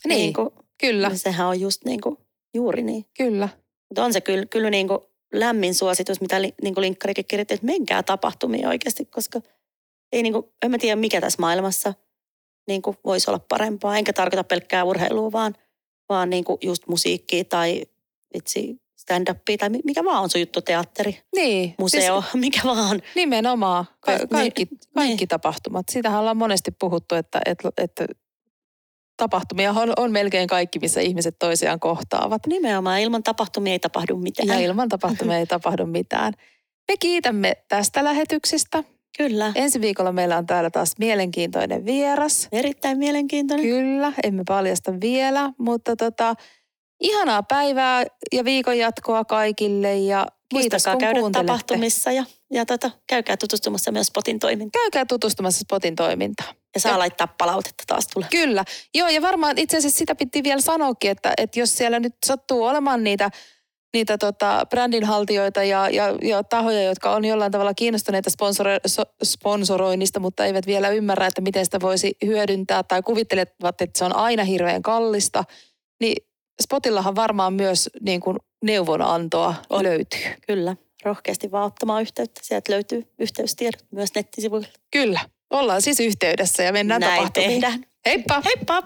Niin, 0.06 0.32
kuin, 0.32 0.50
kyllä, 0.78 1.10
Sehän 1.14 1.46
on 1.46 1.60
just 1.60 1.84
niin 1.84 2.00
kuin, 2.00 2.16
juuri 2.54 2.82
niin. 2.82 3.04
kyllä. 3.16 3.48
Mutta 3.90 4.04
on 4.04 4.12
se 4.12 4.20
kyllä, 4.20 4.46
kyllä 4.46 4.70
niin 4.70 4.88
kuin 4.88 4.98
lämmin 5.32 5.74
suositus, 5.74 6.20
mitä 6.20 6.42
li, 6.42 6.54
niin 6.62 6.74
kuin 6.74 6.82
linkkarikin 6.82 7.24
kirjoitti, 7.28 7.54
että 7.54 7.66
menkää 7.66 8.02
tapahtumiin 8.02 8.66
oikeasti, 8.68 9.04
koska 9.04 9.40
ei 10.12 10.22
niin 10.22 10.32
kuin, 10.32 10.46
en 10.64 10.70
mä 10.70 10.78
tiedä 10.78 10.96
mikä 10.96 11.20
tässä 11.20 11.40
maailmassa 11.40 11.94
niin 12.68 12.82
kuin 12.82 12.96
voisi 13.04 13.30
olla 13.30 13.38
parempaa. 13.48 13.98
Enkä 13.98 14.12
tarkoita 14.12 14.44
pelkkää 14.44 14.84
urheilua, 14.84 15.32
vaan, 15.32 15.54
vaan 16.08 16.30
niin 16.30 16.44
kuin 16.44 16.58
just 16.62 16.82
musiikkia 16.88 17.44
tai 17.44 17.82
vitsi 18.34 18.76
stand-upia 18.96 19.56
tai 19.58 19.68
mi- 19.70 19.80
mikä 19.84 20.04
vaan 20.04 20.22
on 20.22 20.30
sun 20.30 20.40
juttu, 20.40 20.62
teatteri, 20.62 21.18
Niin, 21.36 21.74
museo, 21.78 22.22
siis, 22.22 22.34
mikä 22.44 22.60
vaan. 22.64 23.02
Nimenomaan. 23.14 23.84
Ka- 24.00 24.12
Niin, 24.12 24.28
kaikki, 24.28 24.68
kaikki 24.94 25.16
niin. 25.16 25.28
tapahtumat. 25.28 25.86
Siitähän 25.90 26.20
ollaan 26.20 26.36
monesti 26.36 26.70
puhuttu, 26.70 27.14
että, 27.14 27.40
että, 27.46 27.68
että 27.78 28.06
tapahtumia 29.16 29.70
on, 29.70 29.92
on 29.96 30.12
melkein 30.12 30.48
kaikki, 30.48 30.78
missä 30.78 31.00
ihmiset 31.00 31.38
toisiaan 31.38 31.80
kohtaavat. 31.80 32.46
Nimenomaan 32.46 33.00
ilman 33.00 33.22
tapahtumia 33.22 33.72
ei 33.72 33.78
tapahdu 33.78 34.16
mitään. 34.16 34.48
Ja 34.48 34.58
ilman 34.58 34.88
tapahtumia 34.88 35.38
ei 35.38 35.46
tapahdu 35.46 35.86
mitään. 35.86 36.32
Me 36.88 36.96
kiitämme 37.00 37.56
tästä 37.68 38.04
lähetyksestä. 38.04 38.84
Kyllä, 39.18 39.52
Ensi 39.54 39.80
viikolla 39.80 40.12
meillä 40.12 40.36
on 40.36 40.46
täällä 40.46 40.70
taas 40.70 40.92
mielenkiintoinen 40.98 41.84
vieras. 41.84 42.48
erittäin 42.52 42.98
mielenkiintoinen. 42.98 43.66
Kyllä, 43.66 44.12
emme 44.22 44.42
paljasta 44.48 45.00
vielä, 45.00 45.52
mutta 45.58 45.96
tota, 45.96 46.34
ihanaa 47.00 47.42
päivää 47.42 48.04
ja 48.32 48.44
viikon 48.44 48.78
jatkoa 48.78 49.24
kaikille 49.24 49.96
ja 49.96 50.26
kiitos 50.48 50.72
Muistakaa 50.72 50.96
käydä 50.96 51.20
tapahtumissa 51.32 52.12
ja, 52.12 52.24
ja 52.52 52.66
tota, 52.66 52.90
käykää 53.06 53.36
tutustumassa 53.36 53.92
myös 53.92 54.06
Spotin 54.06 54.38
toimintaan. 54.38 54.82
Käykää 54.82 55.04
tutustumassa 55.08 55.60
Spotin 55.60 55.96
toimintaan. 55.96 56.54
Ja 56.76 56.80
saa 56.80 56.92
Ja- 56.92 56.98
laittaa 56.98 57.26
palautetta 57.38 57.84
taas 57.86 58.06
tulee. 58.08 58.28
Kyllä. 58.30 58.64
Joo, 58.94 59.08
ja 59.08 59.22
varmaan 59.22 59.58
itse 59.58 59.76
asiassa 59.76 59.98
sitä 59.98 60.14
piti 60.14 60.42
vielä 60.42 60.60
sanoakin, 60.60 61.10
että, 61.10 61.32
että 61.36 61.60
jos 61.60 61.76
siellä 61.76 62.00
nyt 62.00 62.14
sattuu 62.26 62.64
olemaan 62.64 63.04
niitä, 63.04 63.30
niitä 63.94 64.18
tota, 64.18 64.66
brändinhaltijoita 64.70 65.62
ja, 65.62 65.90
ja, 65.90 66.04
ja 66.22 66.44
tahoja, 66.44 66.82
jotka 66.82 67.10
on 67.14 67.24
jollain 67.24 67.52
tavalla 67.52 67.74
kiinnostuneita 67.74 68.30
sponsoro, 68.30 68.70
so, 68.86 69.02
sponsoroinnista, 69.24 70.20
mutta 70.20 70.44
eivät 70.44 70.66
vielä 70.66 70.88
ymmärrä, 70.88 71.26
että 71.26 71.40
miten 71.40 71.64
sitä 71.64 71.80
voisi 71.80 72.16
hyödyntää 72.26 72.82
tai 72.82 73.02
kuvittelevat, 73.02 73.80
että 73.80 73.98
se 73.98 74.04
on 74.04 74.16
aina 74.16 74.44
hirveän 74.44 74.82
kallista, 74.82 75.44
niin 76.00 76.16
Spotillahan 76.62 77.14
varmaan 77.14 77.52
myös 77.52 77.90
niin 78.00 78.20
kuin 78.20 78.36
neuvonantoa 78.64 79.54
On. 79.70 79.82
löytyy. 79.82 80.20
Kyllä, 80.46 80.76
rohkeasti 81.04 81.50
vaan 81.50 81.66
ottamaan 81.66 82.02
yhteyttä. 82.02 82.40
Sieltä 82.44 82.72
löytyy 82.72 83.02
yhteystiedot 83.18 83.84
myös 83.90 84.10
nettisivuilla. 84.14 84.68
Kyllä. 84.90 85.20
Ollaan 85.50 85.82
siis 85.82 86.00
yhteydessä 86.00 86.62
ja 86.62 86.72
mennään 86.72 87.00
Näin 87.00 87.16
tapahtumiin. 87.16 87.50
tehdään. 87.50 87.84
Heippa! 88.06 88.42
Heippa! 88.44 88.82